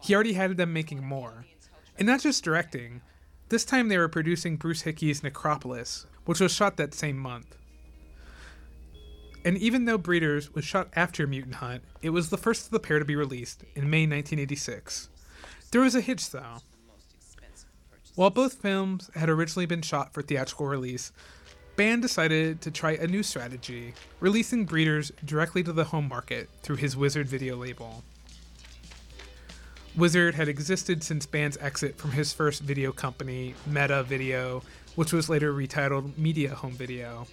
he 0.00 0.14
already 0.14 0.34
had 0.34 0.56
them 0.56 0.72
making 0.72 1.04
more. 1.04 1.46
And 1.98 2.06
not 2.06 2.20
just 2.20 2.44
directing. 2.44 3.02
This 3.48 3.64
time 3.64 3.88
they 3.88 3.98
were 3.98 4.08
producing 4.08 4.56
Bruce 4.56 4.82
Hickey's 4.82 5.22
Necropolis, 5.22 6.06
which 6.24 6.40
was 6.40 6.54
shot 6.54 6.76
that 6.76 6.94
same 6.94 7.18
month. 7.18 7.56
And 9.44 9.58
even 9.58 9.84
though 9.84 9.98
Breeders 9.98 10.54
was 10.54 10.64
shot 10.64 10.88
after 10.94 11.26
Mutant 11.26 11.56
Hunt, 11.56 11.82
it 12.02 12.10
was 12.10 12.30
the 12.30 12.38
first 12.38 12.66
of 12.66 12.70
the 12.70 12.78
pair 12.78 12.98
to 12.98 13.04
be 13.04 13.16
released 13.16 13.64
in 13.74 13.90
May 13.90 14.02
1986. 14.02 15.08
There 15.72 15.80
was 15.80 15.94
a 15.94 16.00
hitch 16.00 16.30
though. 16.30 16.58
While 18.16 18.30
both 18.30 18.54
films 18.54 19.10
had 19.14 19.28
originally 19.28 19.66
been 19.66 19.82
shot 19.82 20.12
for 20.12 20.22
theatrical 20.22 20.66
release, 20.66 21.12
Band 21.76 22.02
decided 22.02 22.60
to 22.62 22.70
try 22.70 22.92
a 22.92 23.06
new 23.06 23.22
strategy, 23.22 23.94
releasing 24.18 24.66
Breeders 24.66 25.12
directly 25.24 25.62
to 25.62 25.72
the 25.72 25.84
home 25.84 26.08
market 26.08 26.50
through 26.62 26.76
his 26.76 26.96
Wizard 26.96 27.28
video 27.28 27.56
label. 27.56 28.02
Wizard 29.96 30.34
had 30.34 30.48
existed 30.48 31.02
since 31.02 31.26
Band's 31.26 31.56
exit 31.58 31.96
from 31.96 32.12
his 32.12 32.32
first 32.32 32.62
video 32.62 32.92
company, 32.92 33.54
Meda 33.66 34.02
Video, 34.02 34.62
which 34.94 35.12
was 35.12 35.28
later 35.28 35.52
retitled 35.52 36.18
Media 36.18 36.54
Home 36.54 36.72
Video. 36.72 37.26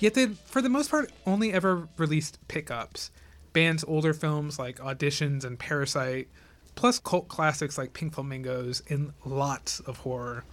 Yet 0.00 0.14
they, 0.14 0.26
for 0.26 0.62
the 0.62 0.68
most 0.68 0.90
part, 0.90 1.12
only 1.26 1.52
ever 1.52 1.88
released 1.96 2.38
pickups. 2.48 3.10
Band's 3.52 3.84
older 3.84 4.14
films 4.14 4.58
like 4.58 4.78
Auditions 4.78 5.44
and 5.44 5.58
Parasite, 5.58 6.28
plus 6.74 6.98
cult 6.98 7.28
classics 7.28 7.78
like 7.78 7.92
Pink 7.92 8.14
Flamingos, 8.14 8.82
and 8.88 9.12
lots 9.24 9.80
of 9.80 9.98
horror 9.98 10.44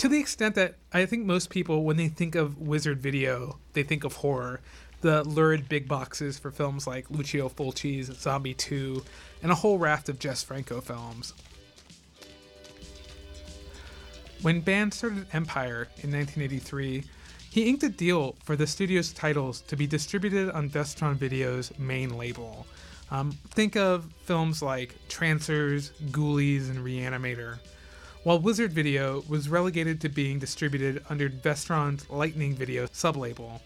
to 0.00 0.08
the 0.08 0.18
extent 0.18 0.54
that 0.54 0.76
I 0.94 1.04
think 1.04 1.26
most 1.26 1.50
people, 1.50 1.84
when 1.84 1.98
they 1.98 2.08
think 2.08 2.34
of 2.34 2.56
Wizard 2.56 3.02
Video, 3.02 3.58
they 3.74 3.82
think 3.82 4.02
of 4.02 4.14
horror. 4.14 4.62
The 5.02 5.22
lurid 5.24 5.68
big 5.68 5.88
boxes 5.88 6.38
for 6.38 6.50
films 6.50 6.86
like 6.86 7.10
Lucio 7.10 7.50
Fulci's 7.50 8.06
Zombie 8.18 8.54
2, 8.54 9.04
and 9.42 9.52
a 9.52 9.54
whole 9.54 9.76
raft 9.76 10.08
of 10.08 10.18
Jess 10.18 10.42
Franco 10.42 10.80
films. 10.80 11.34
When 14.40 14.62
Band 14.62 14.94
started 14.94 15.26
Empire 15.34 15.88
in 15.98 16.10
1983, 16.12 17.04
he 17.50 17.68
inked 17.68 17.82
a 17.82 17.90
deal 17.90 18.36
for 18.42 18.56
the 18.56 18.66
studio's 18.66 19.12
titles 19.12 19.60
to 19.62 19.76
be 19.76 19.86
distributed 19.86 20.48
on 20.52 20.70
Vestron 20.70 21.16
Video's 21.16 21.78
main 21.78 22.16
label. 22.16 22.66
Um, 23.10 23.32
think 23.50 23.76
of 23.76 24.12
films 24.24 24.62
like 24.62 24.94
Trancers, 25.08 25.90
Ghoulies, 26.10 26.70
and 26.70 26.78
Reanimator 26.78 27.58
while 28.22 28.38
Wizard 28.38 28.72
Video 28.72 29.22
was 29.28 29.48
relegated 29.48 30.00
to 30.00 30.08
being 30.08 30.38
distributed 30.38 31.02
under 31.08 31.30
Vestron's 31.30 32.08
Lightning 32.10 32.54
Video 32.54 32.86
sublabel. 32.86 33.60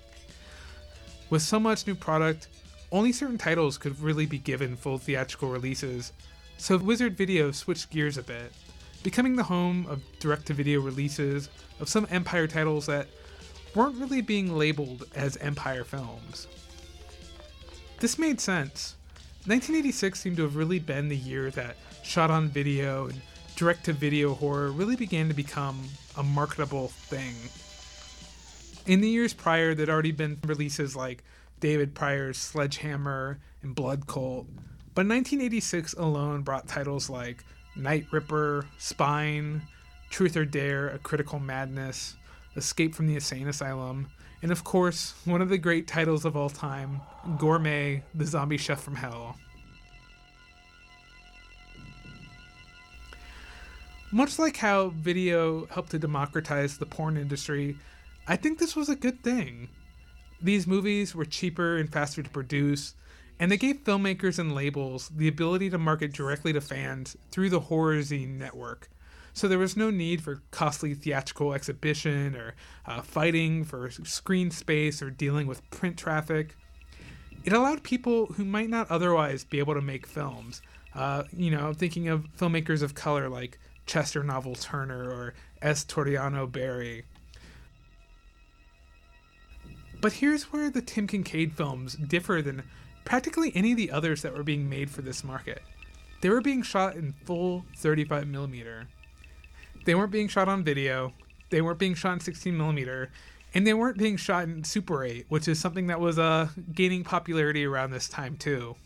With 1.30 1.42
so 1.42 1.58
much 1.58 1.86
new 1.86 1.94
product, 1.94 2.48
only 2.92 3.10
certain 3.10 3.38
titles 3.38 3.78
could 3.78 3.98
really 4.00 4.26
be 4.26 4.38
given 4.38 4.76
full 4.76 4.98
theatrical 4.98 5.48
releases, 5.48 6.12
so 6.56 6.76
Wizard 6.76 7.16
Video 7.16 7.50
switched 7.50 7.90
gears 7.90 8.16
a 8.16 8.22
bit, 8.22 8.52
becoming 9.02 9.34
the 9.34 9.42
home 9.42 9.86
of 9.88 10.02
direct 10.20 10.46
to 10.46 10.54
video 10.54 10.80
releases 10.80 11.48
of 11.80 11.88
some 11.88 12.06
Empire 12.10 12.46
titles 12.46 12.86
that 12.86 13.08
weren't 13.74 13.98
really 13.98 14.20
being 14.20 14.56
labeled 14.56 15.04
as 15.16 15.36
Empire 15.38 15.82
films. 15.82 16.46
This 17.98 18.20
made 18.20 18.40
sense. 18.40 18.94
1986 19.46 20.18
seemed 20.18 20.36
to 20.38 20.42
have 20.42 20.56
really 20.56 20.78
been 20.78 21.10
the 21.10 21.16
year 21.16 21.50
that 21.50 21.76
shot 22.02 22.30
on 22.30 22.48
video 22.48 23.08
and 23.08 23.20
direct 23.56 23.84
to 23.84 23.92
video 23.92 24.32
horror 24.32 24.72
really 24.72 24.96
began 24.96 25.28
to 25.28 25.34
become 25.34 25.84
a 26.16 26.22
marketable 26.22 26.88
thing. 26.88 27.34
In 28.86 29.02
the 29.02 29.08
years 29.08 29.34
prior, 29.34 29.74
there'd 29.74 29.90
already 29.90 30.12
been 30.12 30.38
releases 30.46 30.96
like 30.96 31.22
David 31.60 31.94
Prior's 31.94 32.38
Sledgehammer 32.38 33.38
and 33.62 33.74
Blood 33.74 34.06
Cult, 34.06 34.46
but 34.94 35.06
1986 35.06 35.92
alone 35.92 36.40
brought 36.40 36.66
titles 36.66 37.10
like 37.10 37.44
Night 37.76 38.06
Ripper, 38.12 38.66
Spine, 38.78 39.60
Truth 40.08 40.38
or 40.38 40.46
Dare, 40.46 40.88
A 40.88 40.98
Critical 40.98 41.38
Madness, 41.38 42.16
Escape 42.56 42.94
from 42.94 43.08
the 43.08 43.16
Insane 43.16 43.48
Asylum, 43.48 44.08
and 44.44 44.52
of 44.52 44.62
course, 44.62 45.14
one 45.24 45.40
of 45.40 45.48
the 45.48 45.56
great 45.56 45.88
titles 45.88 46.26
of 46.26 46.36
all 46.36 46.50
time, 46.50 47.00
Gourmet, 47.38 48.02
the 48.14 48.26
Zombie 48.26 48.58
Chef 48.58 48.78
from 48.78 48.94
Hell. 48.94 49.38
Much 54.12 54.38
like 54.38 54.58
how 54.58 54.90
video 54.90 55.64
helped 55.68 55.92
to 55.92 55.98
democratize 55.98 56.76
the 56.76 56.84
porn 56.84 57.16
industry, 57.16 57.78
I 58.28 58.36
think 58.36 58.58
this 58.58 58.76
was 58.76 58.90
a 58.90 58.96
good 58.96 59.22
thing. 59.22 59.70
These 60.42 60.66
movies 60.66 61.14
were 61.14 61.24
cheaper 61.24 61.78
and 61.78 61.90
faster 61.90 62.22
to 62.22 62.28
produce, 62.28 62.94
and 63.40 63.50
they 63.50 63.56
gave 63.56 63.84
filmmakers 63.84 64.38
and 64.38 64.54
labels 64.54 65.08
the 65.08 65.26
ability 65.26 65.70
to 65.70 65.78
market 65.78 66.12
directly 66.12 66.52
to 66.52 66.60
fans 66.60 67.16
through 67.30 67.48
the 67.48 67.62
Horrorzine 67.62 68.36
network. 68.36 68.90
So 69.34 69.48
there 69.48 69.58
was 69.58 69.76
no 69.76 69.90
need 69.90 70.22
for 70.22 70.42
costly 70.52 70.94
theatrical 70.94 71.54
exhibition 71.54 72.36
or 72.36 72.54
uh, 72.86 73.02
fighting 73.02 73.64
for 73.64 73.90
screen 73.90 74.52
space 74.52 75.02
or 75.02 75.10
dealing 75.10 75.48
with 75.48 75.68
print 75.70 75.98
traffic. 75.98 76.56
It 77.44 77.52
allowed 77.52 77.82
people 77.82 78.26
who 78.26 78.44
might 78.44 78.70
not 78.70 78.90
otherwise 78.90 79.44
be 79.44 79.58
able 79.58 79.74
to 79.74 79.82
make 79.82 80.06
films. 80.06 80.62
Uh, 80.94 81.24
you 81.36 81.50
know, 81.50 81.72
thinking 81.72 82.08
of 82.08 82.26
filmmakers 82.38 82.80
of 82.80 82.94
color 82.94 83.28
like 83.28 83.58
Chester 83.86 84.22
Novell 84.22 84.58
Turner 84.58 85.10
or 85.10 85.34
S. 85.60 85.84
Toriano 85.84 86.50
Berry. 86.50 87.04
But 90.00 90.12
here's 90.12 90.52
where 90.52 90.70
the 90.70 90.80
Tim 90.80 91.08
Kincaid 91.08 91.54
films 91.54 91.96
differ 91.96 92.40
than 92.40 92.62
practically 93.04 93.50
any 93.54 93.72
of 93.72 93.78
the 93.78 93.90
others 93.90 94.22
that 94.22 94.34
were 94.34 94.44
being 94.44 94.68
made 94.68 94.90
for 94.90 95.02
this 95.02 95.24
market. 95.24 95.62
They 96.20 96.28
were 96.28 96.40
being 96.40 96.62
shot 96.62 96.94
in 96.94 97.14
full 97.24 97.64
35mm. 97.82 98.86
They 99.84 99.94
weren't 99.94 100.12
being 100.12 100.28
shot 100.28 100.48
on 100.48 100.64
video, 100.64 101.12
they 101.50 101.60
weren't 101.60 101.78
being 101.78 101.94
shot 101.94 102.14
in 102.14 102.18
16mm, 102.18 103.08
and 103.54 103.66
they 103.66 103.74
weren't 103.74 103.98
being 103.98 104.16
shot 104.16 104.44
in 104.44 104.64
Super 104.64 105.04
8, 105.04 105.26
which 105.28 105.46
is 105.46 105.58
something 105.58 105.86
that 105.86 106.00
was 106.00 106.18
uh, 106.18 106.48
gaining 106.72 107.04
popularity 107.04 107.64
around 107.64 107.90
this 107.90 108.08
time 108.08 108.36
too. 108.36 108.76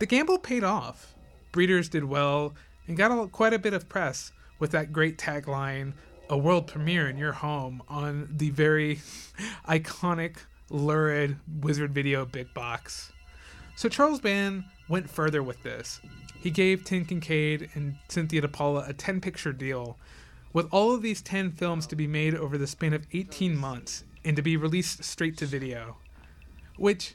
The 0.00 0.06
gamble 0.06 0.38
paid 0.38 0.64
off. 0.64 1.14
Breeders 1.52 1.88
did 1.88 2.04
well 2.04 2.54
and 2.86 2.96
got 2.96 3.10
a, 3.10 3.28
quite 3.28 3.54
a 3.54 3.58
bit 3.58 3.72
of 3.72 3.88
press 3.88 4.32
with 4.58 4.72
that 4.72 4.92
great 4.92 5.16
tagline, 5.16 5.94
a 6.28 6.36
world 6.36 6.66
premiere 6.66 7.08
in 7.08 7.16
your 7.16 7.32
home 7.32 7.82
on 7.88 8.28
the 8.30 8.50
very 8.50 8.96
iconic, 9.68 10.36
lurid 10.68 11.36
Wizard 11.60 11.94
Video 11.94 12.26
big 12.26 12.52
box. 12.52 13.12
So 13.76 13.88
Charles 13.88 14.20
Band 14.20 14.64
went 14.88 15.10
further 15.10 15.42
with 15.42 15.62
this. 15.62 16.00
He 16.40 16.50
gave 16.50 16.84
Tim 16.84 17.04
Kincaid 17.04 17.70
and 17.74 17.96
Cynthia 18.08 18.42
DePaula 18.42 18.88
a 18.88 18.92
10 18.92 19.20
picture 19.20 19.52
deal 19.52 19.98
with 20.52 20.68
all 20.70 20.94
of 20.94 21.02
these 21.02 21.22
10 21.22 21.52
films 21.52 21.86
to 21.88 21.96
be 21.96 22.06
made 22.06 22.34
over 22.34 22.56
the 22.56 22.66
span 22.66 22.92
of 22.92 23.06
18 23.12 23.56
months 23.56 24.04
and 24.24 24.36
to 24.36 24.42
be 24.42 24.56
released 24.56 25.02
straight 25.04 25.36
to 25.38 25.46
video. 25.46 25.96
Which 26.76 27.14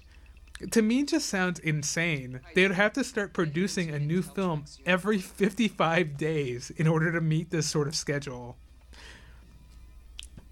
to 0.71 0.81
me 0.81 1.03
just 1.03 1.29
sounds 1.29 1.59
insane. 1.59 2.41
They'd 2.53 2.71
have 2.71 2.93
to 2.93 3.03
start 3.03 3.33
producing 3.33 3.89
a 3.89 3.99
new 3.99 4.21
film 4.21 4.65
every 4.85 5.17
55 5.19 6.17
days 6.17 6.71
in 6.71 6.87
order 6.87 7.11
to 7.11 7.21
meet 7.21 7.49
this 7.49 7.67
sort 7.67 7.87
of 7.87 7.95
schedule. 7.95 8.57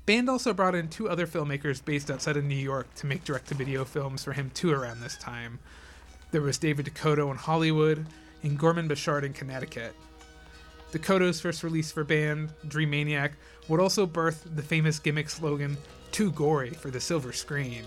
Band 0.06 0.30
also 0.30 0.54
brought 0.54 0.76
in 0.76 0.88
two 0.88 1.10
other 1.10 1.28
filmmakers 1.28 1.84
based 1.84 2.10
outside 2.10 2.38
of 2.38 2.46
New 2.46 2.56
York 2.56 2.94
to 2.96 3.06
make 3.06 3.26
direct 3.26 3.48
to 3.50 3.56
video 3.56 3.84
films 3.84 4.24
for 4.24 4.32
him 4.32 4.50
too 4.54 4.72
around 4.72 5.02
this 5.02 5.18
time. 5.18 5.60
There 6.32 6.42
was 6.42 6.58
David 6.58 6.86
DeCoteau 6.88 7.32
in 7.32 7.38
Hollywood 7.38 8.06
and 8.44 8.60
Gorman 8.60 8.88
Bechard 8.88 9.24
in 9.24 9.34
Connecticut. 9.34 9.96
DeCoteau's 10.92 11.40
first 11.40 11.64
release 11.64 11.92
for 11.92 12.04
Band, 12.04 12.52
Dream 12.68 12.90
Maniac, 12.90 13.34
would 13.68 13.80
also 13.80 14.06
birth 14.06 14.48
the 14.56 14.62
famous 14.62 15.00
gimmick 15.00 15.30
slogan, 15.30 15.78
Too 16.12 16.32
Gory 16.32 16.72
for 16.72 16.92
the 16.92 17.00
Silver 17.00 17.32
Screen. 17.34 17.84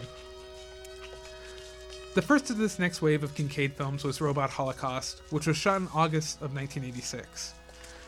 The 2.14 2.22
first 2.22 2.51
of 2.51 2.59
this 2.59 2.78
next 2.78 3.03
wave 3.03 3.22
of 3.22 3.34
Kincaid 3.34 3.74
films 3.74 4.05
was 4.05 4.20
Robot 4.20 4.51
Holocaust, 4.51 5.22
which 5.30 5.47
was 5.47 5.57
shot 5.57 5.80
in 5.80 5.88
August 5.95 6.36
of 6.36 6.55
1986. 6.55 7.55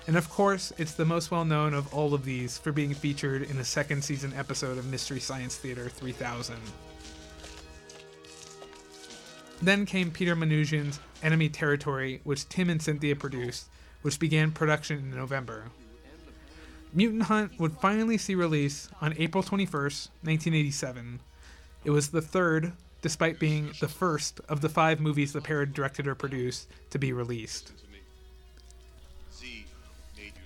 And 0.06 0.16
of 0.16 0.28
course, 0.28 0.72
it's 0.78 0.94
the 0.94 1.04
most 1.04 1.30
well 1.30 1.44
known 1.44 1.74
of 1.74 1.92
all 1.94 2.12
of 2.12 2.24
these 2.24 2.58
for 2.58 2.72
being 2.72 2.94
featured 2.94 3.42
in 3.42 3.58
a 3.58 3.64
second 3.64 4.02
season 4.02 4.32
episode 4.36 4.76
of 4.76 4.86
Mystery 4.86 5.20
Science 5.20 5.56
Theater 5.56 5.88
3000. 5.88 6.56
Then 9.62 9.86
came 9.86 10.10
Peter 10.10 10.34
Manoogian's 10.34 10.98
Enemy 11.22 11.48
Territory, 11.50 12.20
which 12.24 12.48
Tim 12.48 12.68
and 12.68 12.82
Cynthia 12.82 13.14
produced, 13.14 13.68
which 14.02 14.18
began 14.18 14.50
production 14.50 14.98
in 14.98 15.14
November. 15.14 15.70
Mutant 16.92 17.22
Hunt 17.22 17.60
would 17.60 17.78
finally 17.78 18.18
see 18.18 18.34
release 18.34 18.88
on 19.00 19.14
April 19.18 19.40
21st, 19.42 20.08
1987. 20.22 21.20
It 21.84 21.90
was 21.90 22.08
the 22.08 22.20
third, 22.20 22.72
despite 23.02 23.38
being 23.38 23.70
the 23.80 23.86
first, 23.86 24.40
of 24.48 24.62
the 24.62 24.68
five 24.68 24.98
movies 24.98 25.32
the 25.32 25.40
pair 25.40 25.64
directed 25.64 26.08
or 26.08 26.16
produced 26.16 26.68
to 26.90 26.98
be 26.98 27.12
released. 27.12 27.72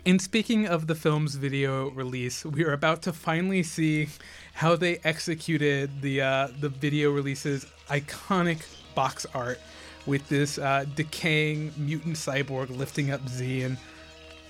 In 0.05 0.19
speaking 0.19 0.69
of 0.69 0.87
the 0.87 0.95
film's 0.95 1.37
video 1.37 1.91
release, 1.91 2.45
we 2.45 2.64
are 2.64 2.73
about 2.73 3.03
to 3.03 3.12
finally 3.14 3.62
see 3.62 4.09
how 4.53 4.77
they 4.77 4.99
executed 5.03 6.03
the 6.03 6.21
uh, 6.21 6.49
the 6.61 6.69
video 6.69 7.11
release's 7.11 7.67
iconic 7.89 8.62
box 8.97 9.27
art 9.33 9.61
with 10.07 10.29
this 10.29 10.59
uh, 10.59 10.85
decaying 10.97 11.73
mutant 11.77 12.17
cyborg 12.17 12.77
lifting 12.77 13.13
up 13.13 13.29
Z 13.29 13.63
and 13.63 13.77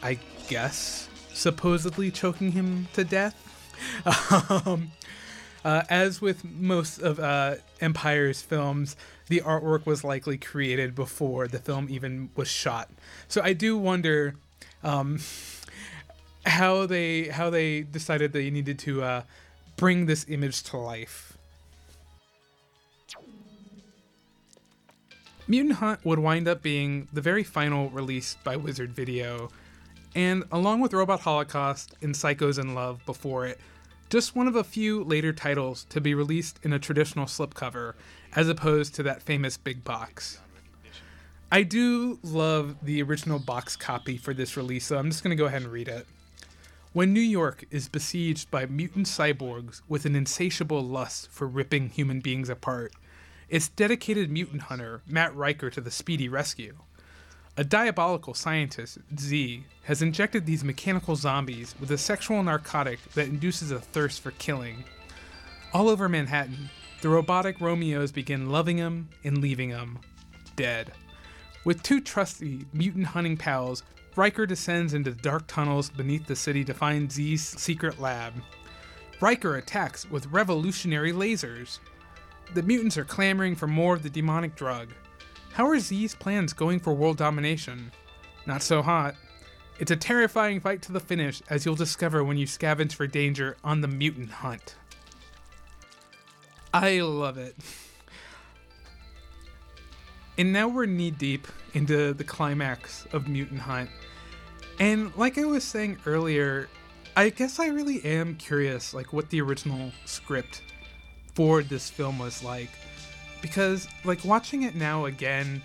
I 0.03 0.19
guess 0.49 1.09
supposedly 1.35 2.11
choking 2.11 2.53
him 2.53 2.89
to 2.95 3.05
death. 3.05 3.35
um, 4.67 4.93
uh, 5.65 5.83
as 5.91 6.21
with 6.21 6.45
most 6.45 7.01
of 7.01 7.19
uh, 7.19 7.57
Empire's 7.81 8.41
films, 8.41 8.97
the 9.29 9.41
artwork 9.41 9.85
was 9.85 10.05
likely 10.05 10.39
created 10.39 10.95
before 10.95 11.49
the 11.49 11.59
film 11.59 11.89
even 11.91 12.31
was 12.37 12.49
shot. 12.49 12.89
So 13.29 13.43
I 13.43 13.53
do 13.53 13.77
wonder 13.77 14.37
um, 14.83 15.19
how 16.47 16.87
they 16.87 17.25
how 17.25 17.51
they 17.51 17.83
decided 17.83 18.33
they 18.33 18.51
needed 18.51 18.79
to 18.81 19.03
uh, 19.03 19.23
bring 19.77 20.07
this 20.07 20.25
image 20.29 20.63
to 20.65 20.77
life. 20.77 21.36
Mutant 25.49 25.77
Hunt 25.77 26.05
would 26.05 26.19
wind 26.19 26.49
up 26.49 26.61
being 26.61 27.07
the 27.13 27.21
very 27.21 27.45
final 27.45 27.89
release 27.91 28.37
by 28.43 28.57
Wizard 28.57 28.93
Video, 28.93 29.49
and 30.13 30.43
along 30.51 30.81
with 30.81 30.93
Robot 30.93 31.21
Holocaust 31.21 31.95
and 32.03 32.17
Psychos 32.17 32.59
in 32.59 32.75
Love 32.75 33.05
before 33.07 33.47
it, 33.47 33.61
just 34.11 34.35
one 34.35 34.49
of 34.49 34.57
a 34.57 34.65
few 34.65 35.05
later 35.05 35.33
titles 35.33 35.85
to 35.91 36.01
be 36.01 36.15
released 36.15 36.59
in 36.65 36.73
a 36.73 36.81
traditional 36.81 37.27
slipcover, 37.27 37.95
as 38.35 38.49
opposed 38.49 38.97
to 38.97 39.05
that 39.05 39.23
famous 39.23 39.57
big 39.57 39.85
box. 39.85 40.41
I 41.53 41.63
do 41.63 42.19
love 42.25 42.75
the 42.83 43.01
original 43.03 43.39
box 43.39 43.77
copy 43.77 44.17
for 44.17 44.35
this 44.35 44.57
release, 44.57 44.87
so 44.87 44.99
I'm 44.99 45.11
just 45.11 45.23
going 45.23 45.37
to 45.37 45.41
go 45.41 45.47
ahead 45.47 45.63
and 45.63 45.71
read 45.71 45.87
it. 45.87 46.09
When 46.93 47.13
New 47.13 47.21
York 47.21 47.67
is 47.71 47.89
besieged 47.89 48.51
by 48.51 48.67
mutant 48.67 49.07
cyborgs 49.07 49.83
with 49.89 50.07
an 50.07 50.17
insatiable 50.17 50.83
lust 50.83 51.31
for 51.31 51.47
ripping 51.47 51.91
human 51.91 52.19
beings 52.19 52.49
apart, 52.49 52.93
its 53.49 53.69
dedicated 53.69 54.31
mutant 54.31 54.63
hunter, 54.63 55.03
Matt 55.07 55.35
Riker, 55.35 55.71
to 55.71 55.81
the 55.81 55.91
speedy 55.91 56.29
rescue. 56.29 56.77
A 57.57 57.65
diabolical 57.65 58.35
scientist, 58.35 58.99
Z, 59.19 59.65
has 59.85 60.03
injected 60.03 60.45
these 60.45 60.65
mechanical 60.65 61.17
zombies 61.17 61.75
with 61.81 61.91
a 61.91 61.99
sexual 61.99 62.43
narcotic 62.43 63.01
that 63.15 63.29
induces 63.29 63.71
a 63.71 63.81
thirst 63.81 64.21
for 64.21 64.33
killing. 64.33 64.85
All 65.73 65.89
over 65.89 66.09
Manhattan, 66.09 66.69
the 67.01 67.09
robotic 67.09 67.61
Romeos 67.61 68.13
begin 68.13 68.51
loving 68.51 68.77
him 68.79 69.09
and 69.25 69.39
leaving 69.39 69.71
him 69.71 69.99
dead. 70.57 70.93
With 71.65 71.83
two 71.83 72.01
trusty 72.01 72.67
mutant 72.73 73.07
hunting 73.07 73.37
pals, 73.37 73.83
Riker 74.17 74.47
descends 74.47 74.95
into 74.95 75.13
dark 75.13 75.47
tunnels 75.47 75.91
beneath 75.91 76.27
the 76.27 76.37
city 76.37 76.65
to 76.65 76.75
find 76.75 77.13
Z's 77.13 77.47
secret 77.47 78.01
lab. 78.01 78.33
Riker 79.21 79.57
attacks 79.57 80.11
with 80.11 80.27
revolutionary 80.27 81.13
lasers. 81.13 81.79
The 82.55 82.63
mutants 82.63 82.97
are 82.97 83.05
clamoring 83.05 83.57
for 83.57 83.67
more 83.67 83.95
of 83.95 84.03
the 84.03 84.11
demonic 84.11 84.55
drug. 84.55 84.89
How 85.53 85.67
are 85.67 85.79
Z's 85.79 86.15
plans 86.15 86.53
going 86.53 86.81
for 86.81 86.93
world 86.93 87.17
domination? 87.17 87.91
Not 88.47 88.63
so 88.63 88.83
hot. 88.83 89.15
It's 89.79 89.91
a 89.91 89.97
terrifying 89.97 90.61
fight 90.61 90.81
to 90.83 90.93
the 90.93 91.01
finish, 91.01 91.43
as 91.51 91.65
you'll 91.65 91.75
discover 91.75 92.25
when 92.25 92.39
you 92.39 92.47
scavenge 92.47 92.93
for 92.93 93.07
danger 93.07 93.57
on 93.63 93.81
the 93.81 93.89
mutant 93.89 94.31
hunt. 94.31 94.77
I 96.73 97.01
love 97.01 97.39
it. 97.39 97.57
And 100.39 100.53
now 100.53 100.69
we're 100.69 100.87
knee 100.87 101.11
deep 101.11 101.49
into 101.73 102.13
the 102.13 102.25
climax 102.25 103.07
of 103.13 103.29
Mutant 103.29 103.61
Hunt. 103.61 103.89
And 104.79 105.15
like 105.17 105.39
I 105.39 105.45
was 105.45 105.65
saying 105.65 105.99
earlier, 106.05 106.69
I 107.17 107.31
guess 107.31 107.59
I 107.59 107.69
really 107.69 108.05
am 108.05 108.37
curious 108.37 108.93
like 108.93 109.15
what 109.15 109.31
the 109.31 109.41
original 109.41 109.93
script 110.05 110.63
for 111.37 111.62
this 111.62 111.89
film 111.89 112.18
was 112.18 112.43
like 112.43 112.70
because 113.43 113.87
like 114.05 114.24
watching 114.24 114.62
it 114.62 114.74
now 114.74 115.05
again, 115.05 115.62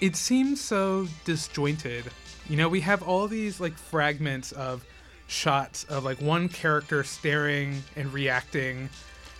it 0.00 0.16
seems 0.16 0.60
so 0.60 1.06
disjointed. 1.24 2.04
You 2.48 2.56
know, 2.56 2.68
we 2.68 2.80
have 2.80 3.02
all 3.02 3.26
these 3.28 3.60
like 3.60 3.76
fragments 3.76 4.52
of 4.52 4.84
shots 5.26 5.84
of 5.84 6.04
like 6.04 6.22
one 6.22 6.48
character 6.48 7.04
staring 7.04 7.82
and 7.96 8.10
reacting 8.14 8.88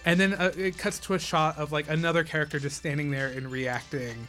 and 0.04 0.20
then 0.20 0.34
uh, 0.34 0.52
it 0.56 0.76
cuts 0.76 0.98
to 0.98 1.14
a 1.14 1.18
shot 1.18 1.56
of 1.58 1.72
like 1.72 1.88
another 1.88 2.22
character 2.22 2.58
just 2.58 2.76
standing 2.76 3.10
there 3.10 3.28
and 3.28 3.50
reacting 3.50 4.28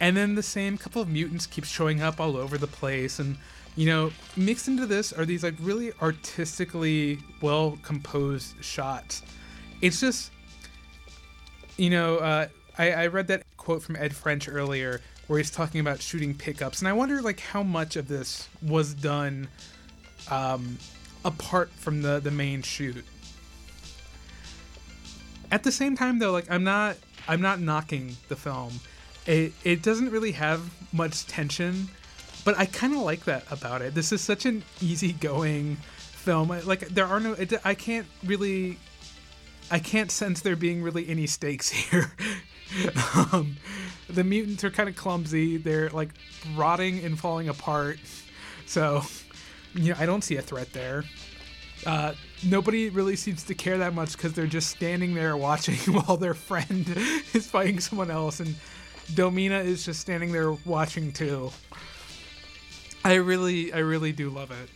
and 0.00 0.16
then 0.16 0.34
the 0.34 0.42
same 0.42 0.78
couple 0.78 1.02
of 1.02 1.08
mutants 1.08 1.46
keep 1.46 1.64
showing 1.64 2.00
up 2.00 2.20
all 2.20 2.38
over 2.38 2.56
the 2.56 2.66
place 2.66 3.18
and 3.18 3.36
you 3.76 3.84
know 3.86 4.10
mixed 4.34 4.66
into 4.66 4.86
this 4.86 5.12
are 5.12 5.26
these 5.26 5.44
like 5.44 5.54
really 5.60 5.92
artistically 6.00 7.18
well 7.42 7.78
composed 7.82 8.54
shots 8.64 9.22
it's 9.82 10.00
just 10.00 10.30
you 11.76 11.90
know 11.90 12.18
uh, 12.18 12.48
I, 12.78 12.90
I 12.92 13.06
read 13.08 13.26
that 13.28 13.42
quote 13.56 13.82
from 13.82 13.96
ed 13.96 14.14
french 14.14 14.48
earlier 14.48 15.00
where 15.26 15.38
he's 15.38 15.50
talking 15.50 15.80
about 15.80 16.00
shooting 16.00 16.34
pickups 16.34 16.80
and 16.80 16.88
i 16.88 16.92
wonder 16.92 17.22
like 17.22 17.40
how 17.40 17.62
much 17.62 17.96
of 17.96 18.08
this 18.08 18.48
was 18.62 18.94
done 18.94 19.48
um, 20.30 20.78
apart 21.24 21.70
from 21.70 22.02
the 22.02 22.20
the 22.20 22.30
main 22.30 22.62
shoot 22.62 23.04
at 25.50 25.62
the 25.62 25.72
same 25.72 25.96
time 25.96 26.18
though 26.18 26.32
like 26.32 26.50
i'm 26.50 26.64
not 26.64 26.96
i'm 27.28 27.40
not 27.40 27.60
knocking 27.60 28.16
the 28.28 28.36
film 28.36 28.72
it 29.26 29.52
it 29.64 29.82
doesn't 29.82 30.10
really 30.10 30.32
have 30.32 30.70
much 30.92 31.26
tension, 31.26 31.88
but 32.44 32.56
I 32.58 32.66
kind 32.66 32.94
of 32.94 33.00
like 33.00 33.24
that 33.24 33.44
about 33.50 33.82
it. 33.82 33.94
This 33.94 34.12
is 34.12 34.20
such 34.20 34.46
an 34.46 34.62
easygoing 34.80 35.76
film. 35.96 36.48
Like 36.48 36.88
there 36.88 37.06
are 37.06 37.20
no, 37.20 37.32
it, 37.32 37.52
I 37.64 37.74
can't 37.74 38.06
really, 38.24 38.78
I 39.70 39.78
can't 39.78 40.10
sense 40.10 40.40
there 40.40 40.56
being 40.56 40.82
really 40.82 41.08
any 41.08 41.26
stakes 41.26 41.68
here. 41.70 42.12
um, 43.32 43.56
the 44.08 44.24
mutants 44.24 44.64
are 44.64 44.70
kind 44.70 44.88
of 44.88 44.96
clumsy. 44.96 45.56
They're 45.56 45.90
like 45.90 46.10
rotting 46.54 47.04
and 47.04 47.18
falling 47.18 47.48
apart. 47.48 47.98
So, 48.66 49.02
you 49.74 49.92
know, 49.92 49.98
I 49.98 50.06
don't 50.06 50.22
see 50.22 50.36
a 50.36 50.42
threat 50.42 50.72
there. 50.72 51.04
Uh, 51.86 52.14
nobody 52.46 52.88
really 52.88 53.16
seems 53.16 53.42
to 53.44 53.54
care 53.54 53.78
that 53.78 53.94
much 53.94 54.12
because 54.12 54.32
they're 54.32 54.46
just 54.46 54.70
standing 54.70 55.14
there 55.14 55.36
watching 55.36 55.76
while 55.92 56.16
their 56.16 56.34
friend 56.34 56.88
is 57.32 57.46
fighting 57.50 57.80
someone 57.80 58.10
else 58.10 58.40
and 58.40 58.54
Domina 59.14 59.58
is 59.58 59.84
just 59.84 60.00
standing 60.00 60.32
there 60.32 60.52
watching 60.64 61.12
too. 61.12 61.50
I 63.04 63.14
really, 63.14 63.72
I 63.72 63.78
really 63.80 64.12
do 64.12 64.30
love 64.30 64.50
it. 64.50 64.70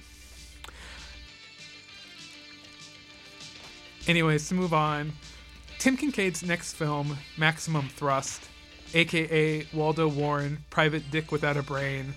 Anyways, 4.09 4.49
to 4.49 4.55
move 4.55 4.73
on, 4.73 5.13
Tim 5.79 5.95
Kincaid's 5.95 6.43
next 6.43 6.73
film, 6.73 7.19
Maximum 7.37 7.91
Thrust, 7.91 8.49
aka 8.95 9.67
Waldo 9.75 10.09
Warren, 10.09 10.65
Private 10.71 11.11
Dick 11.11 11.31
Without 11.31 11.59
a 11.59 11.63
Brain, 11.63 12.15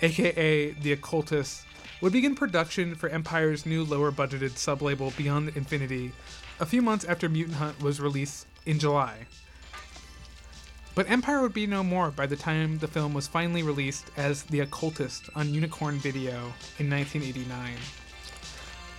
aka 0.00 0.70
The 0.70 0.92
Occultist, 0.92 1.66
would 2.00 2.12
begin 2.12 2.36
production 2.36 2.94
for 2.94 3.08
Empire's 3.08 3.66
new 3.66 3.82
lower 3.82 4.12
budgeted 4.12 4.52
sublabel 4.52 5.16
Beyond 5.16 5.56
Infinity 5.56 6.12
a 6.60 6.66
few 6.66 6.80
months 6.80 7.04
after 7.04 7.28
Mutant 7.28 7.56
Hunt 7.56 7.82
was 7.82 8.00
released 8.00 8.46
in 8.64 8.78
July. 8.78 9.26
But 10.94 11.10
Empire 11.10 11.42
would 11.42 11.52
be 11.52 11.66
no 11.66 11.82
more 11.82 12.12
by 12.12 12.26
the 12.26 12.36
time 12.36 12.78
the 12.78 12.86
film 12.86 13.12
was 13.12 13.26
finally 13.26 13.64
released 13.64 14.12
as 14.16 14.44
The 14.44 14.60
Occultist 14.60 15.28
on 15.34 15.52
Unicorn 15.52 15.98
Video 15.98 16.36
in 16.78 16.88
1989. 16.88 17.72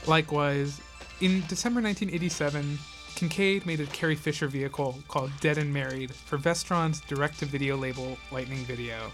Likewise, 0.06 0.82
in 1.22 1.44
December 1.48 1.82
1987, 1.82 2.78
Kincaid 3.16 3.66
made 3.66 3.80
a 3.80 3.86
Carrie 3.86 4.16
Fisher 4.16 4.48
vehicle 4.48 5.00
called 5.08 5.32
Dead 5.40 5.58
and 5.58 5.74
Married 5.74 6.14
for 6.14 6.38
Vestron's 6.38 7.02
direct 7.02 7.40
to 7.40 7.46
video 7.46 7.78
label 7.78 8.18
Lightning 8.32 8.66
Video, 8.66 9.12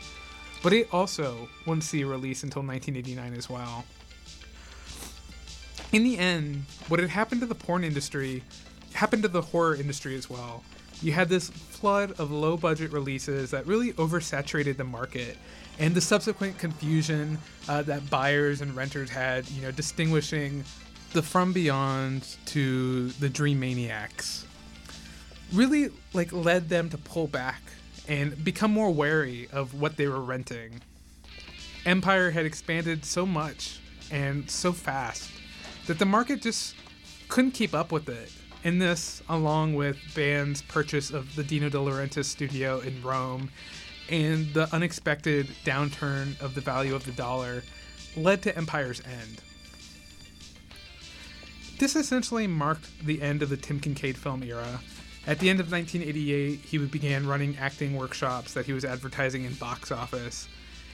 but 0.63 0.73
it 0.73 0.91
also 0.91 1.47
wouldn't 1.65 1.83
see 1.83 2.01
a 2.01 2.07
release 2.07 2.43
until 2.43 2.63
1989 2.63 3.37
as 3.37 3.49
well. 3.49 3.85
In 5.91 6.03
the 6.03 6.17
end, 6.17 6.63
what 6.87 6.99
had 6.99 7.09
happened 7.09 7.41
to 7.41 7.47
the 7.47 7.55
porn 7.55 7.83
industry 7.83 8.43
happened 8.93 9.23
to 9.23 9.29
the 9.29 9.41
horror 9.41 9.75
industry 9.75 10.15
as 10.15 10.29
well 10.29 10.63
you 11.01 11.11
had 11.11 11.29
this 11.29 11.49
flood 11.49 12.11
of 12.19 12.31
low 12.31 12.55
budget 12.55 12.91
releases 12.91 13.51
that 13.51 13.65
really 13.65 13.93
oversaturated 13.93 14.77
the 14.77 14.83
market 14.83 15.37
and 15.79 15.95
the 15.95 16.01
subsequent 16.01 16.57
confusion 16.57 17.37
uh, 17.67 17.81
that 17.81 18.07
buyers 18.09 18.61
and 18.61 18.75
renters 18.75 19.09
had, 19.09 19.49
you 19.49 19.61
know, 19.61 19.71
distinguishing 19.71 20.63
the 21.13 21.21
From 21.21 21.51
Beyond 21.51 22.37
to 22.45 23.09
the 23.09 23.27
Dream 23.27 23.59
Maniacs, 23.59 24.45
really 25.51 25.89
like 26.13 26.31
led 26.31 26.69
them 26.69 26.89
to 26.89 26.97
pull 26.97 27.27
back 27.27 27.61
and 28.07 28.41
become 28.43 28.71
more 28.71 28.91
wary 28.91 29.49
of 29.51 29.73
what 29.73 29.97
they 29.97 30.07
were 30.07 30.21
renting. 30.21 30.81
Empire 31.85 32.31
had 32.31 32.45
expanded 32.45 33.03
so 33.03 33.25
much 33.25 33.79
and 34.09 34.49
so 34.49 34.71
fast 34.71 35.29
that 35.87 35.99
the 35.99 36.05
market 36.05 36.41
just 36.41 36.75
couldn't 37.27 37.51
keep 37.51 37.73
up 37.73 37.91
with 37.91 38.07
it. 38.07 38.31
And 38.63 38.81
this, 38.81 39.21
along 39.27 39.73
with 39.73 39.97
Band's 40.15 40.61
purchase 40.61 41.11
of 41.11 41.35
the 41.35 41.43
Dino 41.43 41.67
De 41.67 41.77
Laurentiis 41.77 42.25
studio 42.25 42.79
in 42.79 43.01
Rome 43.01 43.49
and 44.09 44.53
the 44.53 44.73
unexpected 44.73 45.47
downturn 45.65 46.39
of 46.39 46.55
the 46.55 46.61
value 46.61 46.95
of 46.95 47.05
the 47.05 47.11
dollar, 47.11 47.63
led 48.15 48.41
to 48.43 48.55
Empire's 48.55 49.01
end. 49.01 49.41
This 51.81 51.95
essentially 51.95 52.45
marked 52.45 53.07
the 53.07 53.23
end 53.23 53.41
of 53.41 53.49
the 53.49 53.57
Tim 53.57 53.79
Kincaid 53.79 54.15
film 54.15 54.43
era. 54.43 54.79
At 55.25 55.39
the 55.39 55.49
end 55.49 55.59
of 55.59 55.71
1988, 55.71 56.59
he 56.59 56.77
began 56.77 57.25
running 57.25 57.57
acting 57.57 57.97
workshops 57.97 58.53
that 58.53 58.67
he 58.67 58.73
was 58.73 58.85
advertising 58.85 59.45
in 59.45 59.55
box 59.55 59.91
office. 59.91 60.47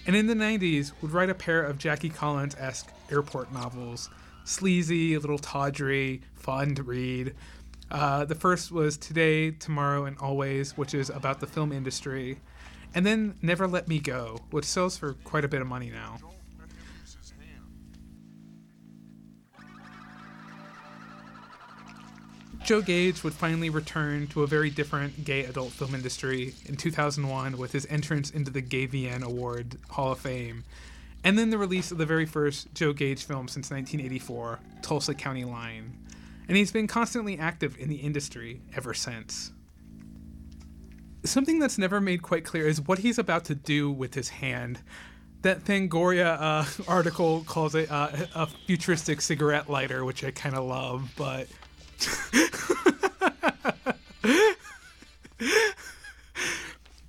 And 0.06 0.16
in 0.16 0.28
the 0.28 0.34
90s, 0.34 0.94
would 1.02 1.12
write 1.12 1.30
a 1.30 1.36
pair 1.36 1.62
of 1.62 1.78
Jackie 1.78 2.08
Collins 2.08 2.56
esque 2.58 2.90
airport 3.12 3.52
novels. 3.52 4.10
Sleazy, 4.46 5.16
a 5.16 5.20
little 5.20 5.38
tawdry, 5.38 6.22
fun 6.36 6.74
to 6.76 6.84
read. 6.84 7.36
Uh, 7.92 8.24
the 8.24 8.36
first 8.36 8.72
was 8.72 8.96
Today, 8.96 9.52
Tomorrow, 9.52 10.06
and 10.06 10.18
Always, 10.20 10.78
which 10.78 10.94
is 10.94 11.10
about 11.10 11.42
the 11.42 11.48
film 11.48 11.74
industry. 11.74 12.40
And 12.96 13.06
then 13.06 13.36
Never 13.42 13.68
Let 13.68 13.90
Me 13.90 14.00
Go, 14.00 14.40
which 14.52 14.64
sells 14.64 14.98
for 14.98 15.16
quite 15.26 15.44
a 15.44 15.50
bit 15.50 15.60
of 15.60 15.68
money 15.68 15.90
now. 15.90 16.18
Joe 22.68 22.82
Gage 22.82 23.24
would 23.24 23.34
finally 23.34 23.70
return 23.70 24.28
to 24.28 24.44
a 24.44 24.48
very 24.48 24.70
different 24.70 25.24
gay 25.24 25.46
adult 25.46 25.72
film 25.72 25.96
industry 25.96 26.54
in 26.66 26.76
2001 26.76 27.58
with 27.58 27.72
his 27.72 27.88
entrance 27.90 28.30
into 28.30 28.52
the 28.52 28.62
GayVN 28.62 29.24
Award 29.24 29.78
Hall 29.92 30.12
of 30.12 30.20
Fame, 30.20 30.66
and 31.24 31.40
then 31.40 31.50
the 31.50 31.58
release 31.58 31.92
of 31.92 31.98
the 31.98 32.06
very 32.06 32.26
first 32.26 32.68
Joe 32.74 32.92
Gage 32.92 33.24
film 33.24 33.48
since 33.48 33.72
1984, 33.72 34.60
Tulsa 34.82 35.14
County 35.14 35.46
Line. 35.46 35.98
And 36.50 36.58
he's 36.58 36.74
been 36.74 36.88
constantly 36.88 37.40
active 37.40 37.78
in 37.80 37.88
the 37.88 37.96
industry 37.96 38.60
ever 38.76 38.94
since. 38.94 39.54
Something 41.24 41.60
that's 41.60 41.78
never 41.78 42.02
made 42.02 42.22
quite 42.22 42.44
clear 42.44 42.68
is 42.68 42.82
what 42.82 43.00
he's 43.00 43.18
about 43.18 43.46
to 43.46 43.56
do 43.56 43.90
with 43.90 44.14
his 44.14 44.28
hand. 44.28 44.80
That 45.44 45.64
Fangoria 45.64 46.36
uh, 46.38 46.66
article 46.90 47.46
calls 47.48 47.76
it 47.76 47.90
uh, 47.90 48.10
a 48.36 48.46
futuristic 48.46 49.22
cigarette 49.22 49.70
lighter, 49.70 50.04
which 50.04 50.26
I 50.26 50.32
kind 50.32 50.54
of 50.54 50.66
love, 50.66 51.14
but 51.16 51.48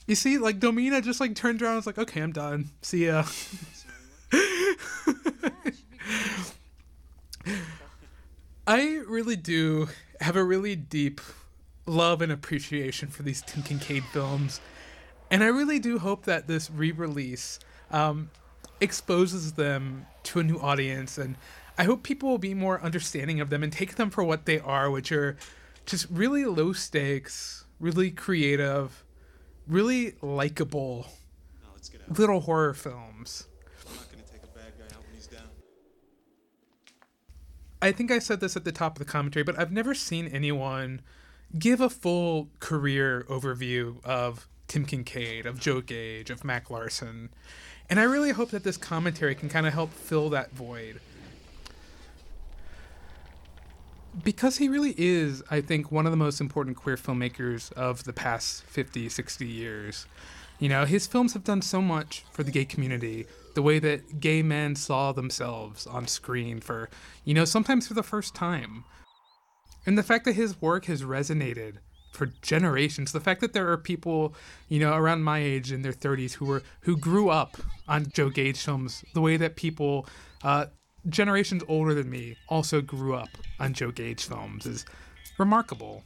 you 0.07 0.15
see, 0.15 0.39
like 0.39 0.59
Domina 0.61 1.01
just 1.01 1.21
like 1.21 1.35
turned 1.35 1.63
around 1.63 1.73
and 1.73 1.79
was 1.79 1.87
like, 1.87 1.99
okay, 1.99 2.21
I'm 2.21 2.33
done. 2.33 2.71
See 2.83 3.07
ya. 3.07 3.25
I 8.67 9.01
really 9.07 9.37
do 9.37 9.89
have 10.21 10.37
a 10.37 10.45
really 10.45 10.77
deep 10.77 11.21
love 11.87 12.21
and 12.21 12.31
appreciation 12.31 13.09
for 13.09 13.23
these 13.23 13.41
Tim 13.43 13.63
Kincaid 13.63 14.05
films. 14.05 14.61
And 15.31 15.43
I 15.43 15.47
really 15.47 15.79
do 15.79 15.99
hope 15.99 16.25
that 16.25 16.47
this 16.47 16.71
re 16.71 16.93
release 16.93 17.59
um, 17.91 18.31
exposes 18.81 19.53
them 19.53 20.07
to 20.25 20.41
a 20.41 20.43
new 20.43 20.59
audience 20.59 21.19
and 21.19 21.37
I 21.79 21.85
hope 21.85 22.03
people 22.03 22.29
will 22.29 22.39
be 22.39 22.55
more 22.55 22.83
understanding 22.83 23.41
of 23.41 23.51
them 23.51 23.63
and 23.63 23.73
take 23.73 23.95
them 23.95 24.11
for 24.11 24.25
what 24.25 24.47
they 24.47 24.59
are, 24.59 24.91
which 24.91 25.13
are 25.13 25.37
just 25.87 26.07
really 26.11 26.45
low 26.45 26.73
stakes, 26.73 27.65
really 27.79 28.11
creative, 28.11 29.05
really 29.69 30.17
likable 30.21 31.07
little 32.09 32.41
horror 32.41 32.75
films. 32.75 33.47
I 37.81 37.93
think 37.93 38.11
I 38.11 38.19
said 38.19 38.41
this 38.41 38.57
at 38.57 38.65
the 38.65 38.73
top 38.73 38.97
of 38.97 38.99
the 38.99 39.11
commentary, 39.11 39.45
but 39.45 39.57
I've 39.57 39.71
never 39.71 39.95
seen 39.95 40.27
anyone 40.27 41.01
give 41.61 41.81
a 41.81 41.89
full 41.89 42.49
career 42.59 43.25
overview 43.29 44.05
of 44.05 44.49
Tim 44.67 44.85
Kincaid, 44.85 45.47
of 45.47 45.61
Joe 45.61 45.81
Gage, 45.81 46.29
of 46.29 46.43
Mac 46.43 46.71
Larson. 46.71 47.31
And 47.89 48.01
I 48.01 48.03
really 48.03 48.33
hope 48.33 48.51
that 48.51 48.65
this 48.65 48.77
commentary 48.77 49.37
can 49.37 49.49
kind 49.49 49.65
of 49.65 49.75
help 49.75 49.93
fill 49.93 50.29
that 50.31 50.51
void 50.51 51.01
because 54.23 54.59
he 54.59 54.69
really 54.69 54.95
is, 54.97 55.43
I 55.51 55.61
think, 55.61 55.93
one 55.93 56.07
of 56.07 56.13
the 56.13 56.17
most 56.17 56.41
important 56.41 56.77
queer 56.77 56.97
filmmakers 56.97 57.73
of 57.73 58.05
the 58.05 58.13
past 58.13 58.65
50, 58.65 59.09
60 59.09 59.47
years. 59.47 60.07
You 60.59 60.69
know, 60.69 60.85
his 60.85 61.07
films 61.07 61.35
have 61.35 61.45
done 61.45 61.63
so 61.63 61.81
much 61.81 62.25
for 62.33 62.43
the 62.43 62.51
gay 62.51 62.65
community, 62.65 63.27
the 63.55 63.63
way 63.63 63.79
that 63.79 64.21
gay 64.21 64.43
men 64.43 64.75
saw 64.75 65.13
themselves 65.13 65.87
on 65.87 66.07
screen 66.07 66.61
for, 66.61 66.89
you 67.25 67.35
know, 67.35 67.45
sometimes 67.45 67.87
for 67.87 67.95
the 67.95 68.03
first 68.03 68.35
time. 68.35 68.85
And 69.87 69.97
the 69.97 70.03
fact 70.03 70.25
that 70.25 70.35
his 70.35 70.61
work 70.61 70.87
has 70.87 71.03
resonated 71.03 71.75
for 72.13 72.27
generations, 72.43 73.13
the 73.13 73.21
fact 73.21 73.41
that 73.41 73.53
there 73.53 73.71
are 73.71 73.77
people, 73.77 74.35
you 74.69 74.81
know, 74.81 74.95
around 74.95 75.23
my 75.23 75.39
age 75.39 75.71
in 75.71 75.83
their 75.83 75.93
30s 75.93 76.33
who 76.35 76.47
were 76.47 76.63
who 76.81 76.97
grew 76.97 77.29
up 77.29 77.57
on 77.87 78.07
Joe 78.13 78.29
Gage 78.29 78.59
films, 78.59 79.05
the 79.15 79.21
way 79.21 79.37
that 79.37 79.55
people 79.57 80.07
uh, 80.43 80.67
generations 81.09 81.63
older 81.69 81.95
than 81.95 82.11
me 82.11 82.37
also 82.49 82.81
grew 82.81 83.15
up 83.15 83.31
on 83.59 83.73
Joe 83.75 83.91
Gage 83.91 84.25
films 84.25 84.67
is 84.67 84.85
remarkable. 85.39 86.05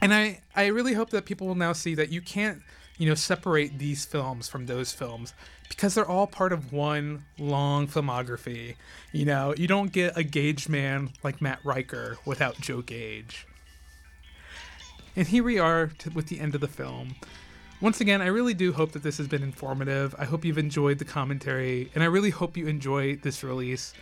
And 0.00 0.12
I, 0.12 0.40
I 0.54 0.66
really 0.66 0.94
hope 0.94 1.10
that 1.10 1.24
people 1.24 1.46
will 1.46 1.54
now 1.54 1.72
see 1.72 1.94
that 1.94 2.10
you 2.10 2.20
can't, 2.20 2.60
you 2.98 3.08
know, 3.08 3.14
separate 3.14 3.78
these 3.78 4.04
films 4.04 4.48
from 4.48 4.66
those 4.66 4.92
films 4.92 5.34
because 5.68 5.94
they're 5.94 6.08
all 6.08 6.26
part 6.26 6.52
of 6.52 6.72
one 6.72 7.24
long 7.38 7.88
filmography. 7.88 8.76
You 9.12 9.24
know, 9.24 9.54
you 9.56 9.66
don't 9.66 9.92
get 9.92 10.16
a 10.16 10.22
Gage 10.22 10.68
man 10.68 11.10
like 11.22 11.40
Matt 11.40 11.60
Riker 11.64 12.18
without 12.24 12.60
Joe 12.60 12.82
Gage. 12.82 13.46
And 15.16 15.28
here 15.28 15.44
we 15.44 15.58
are 15.58 15.86
to, 15.86 16.10
with 16.10 16.26
the 16.26 16.40
end 16.40 16.54
of 16.54 16.60
the 16.60 16.68
film. 16.68 17.14
Once 17.84 18.00
again, 18.00 18.22
I 18.22 18.28
really 18.28 18.54
do 18.54 18.72
hope 18.72 18.92
that 18.92 19.02
this 19.02 19.18
has 19.18 19.28
been 19.28 19.42
informative. 19.42 20.14
I 20.18 20.24
hope 20.24 20.42
you've 20.42 20.56
enjoyed 20.56 20.98
the 20.98 21.04
commentary, 21.04 21.90
and 21.94 22.02
I 22.02 22.06
really 22.06 22.30
hope 22.30 22.56
you 22.56 22.66
enjoy 22.66 23.16
this 23.16 23.44
release. 23.44 23.92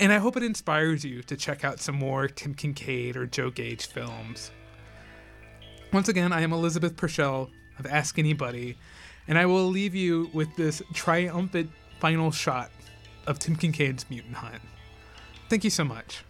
And 0.00 0.12
I 0.12 0.18
hope 0.18 0.36
it 0.36 0.42
inspires 0.42 1.04
you 1.04 1.22
to 1.22 1.36
check 1.36 1.64
out 1.64 1.78
some 1.78 1.94
more 1.94 2.26
Tim 2.26 2.52
Kincaid 2.52 3.16
or 3.16 3.26
Joe 3.26 3.50
Gage 3.50 3.86
films. 3.86 4.50
Once 5.92 6.08
again, 6.08 6.32
I 6.32 6.40
am 6.40 6.52
Elizabeth 6.52 6.96
Purchell 6.96 7.48
of 7.78 7.86
Ask 7.86 8.18
Any 8.18 8.32
Buddy, 8.32 8.76
and 9.28 9.38
I 9.38 9.46
will 9.46 9.68
leave 9.68 9.94
you 9.94 10.28
with 10.34 10.56
this 10.56 10.82
triumphant 10.92 11.70
final 12.00 12.32
shot 12.32 12.72
of 13.28 13.38
Tim 13.38 13.54
Kincaid's 13.54 14.04
Mutant 14.10 14.34
Hunt. 14.34 14.62
Thank 15.48 15.62
you 15.62 15.70
so 15.70 15.84
much. 15.84 16.24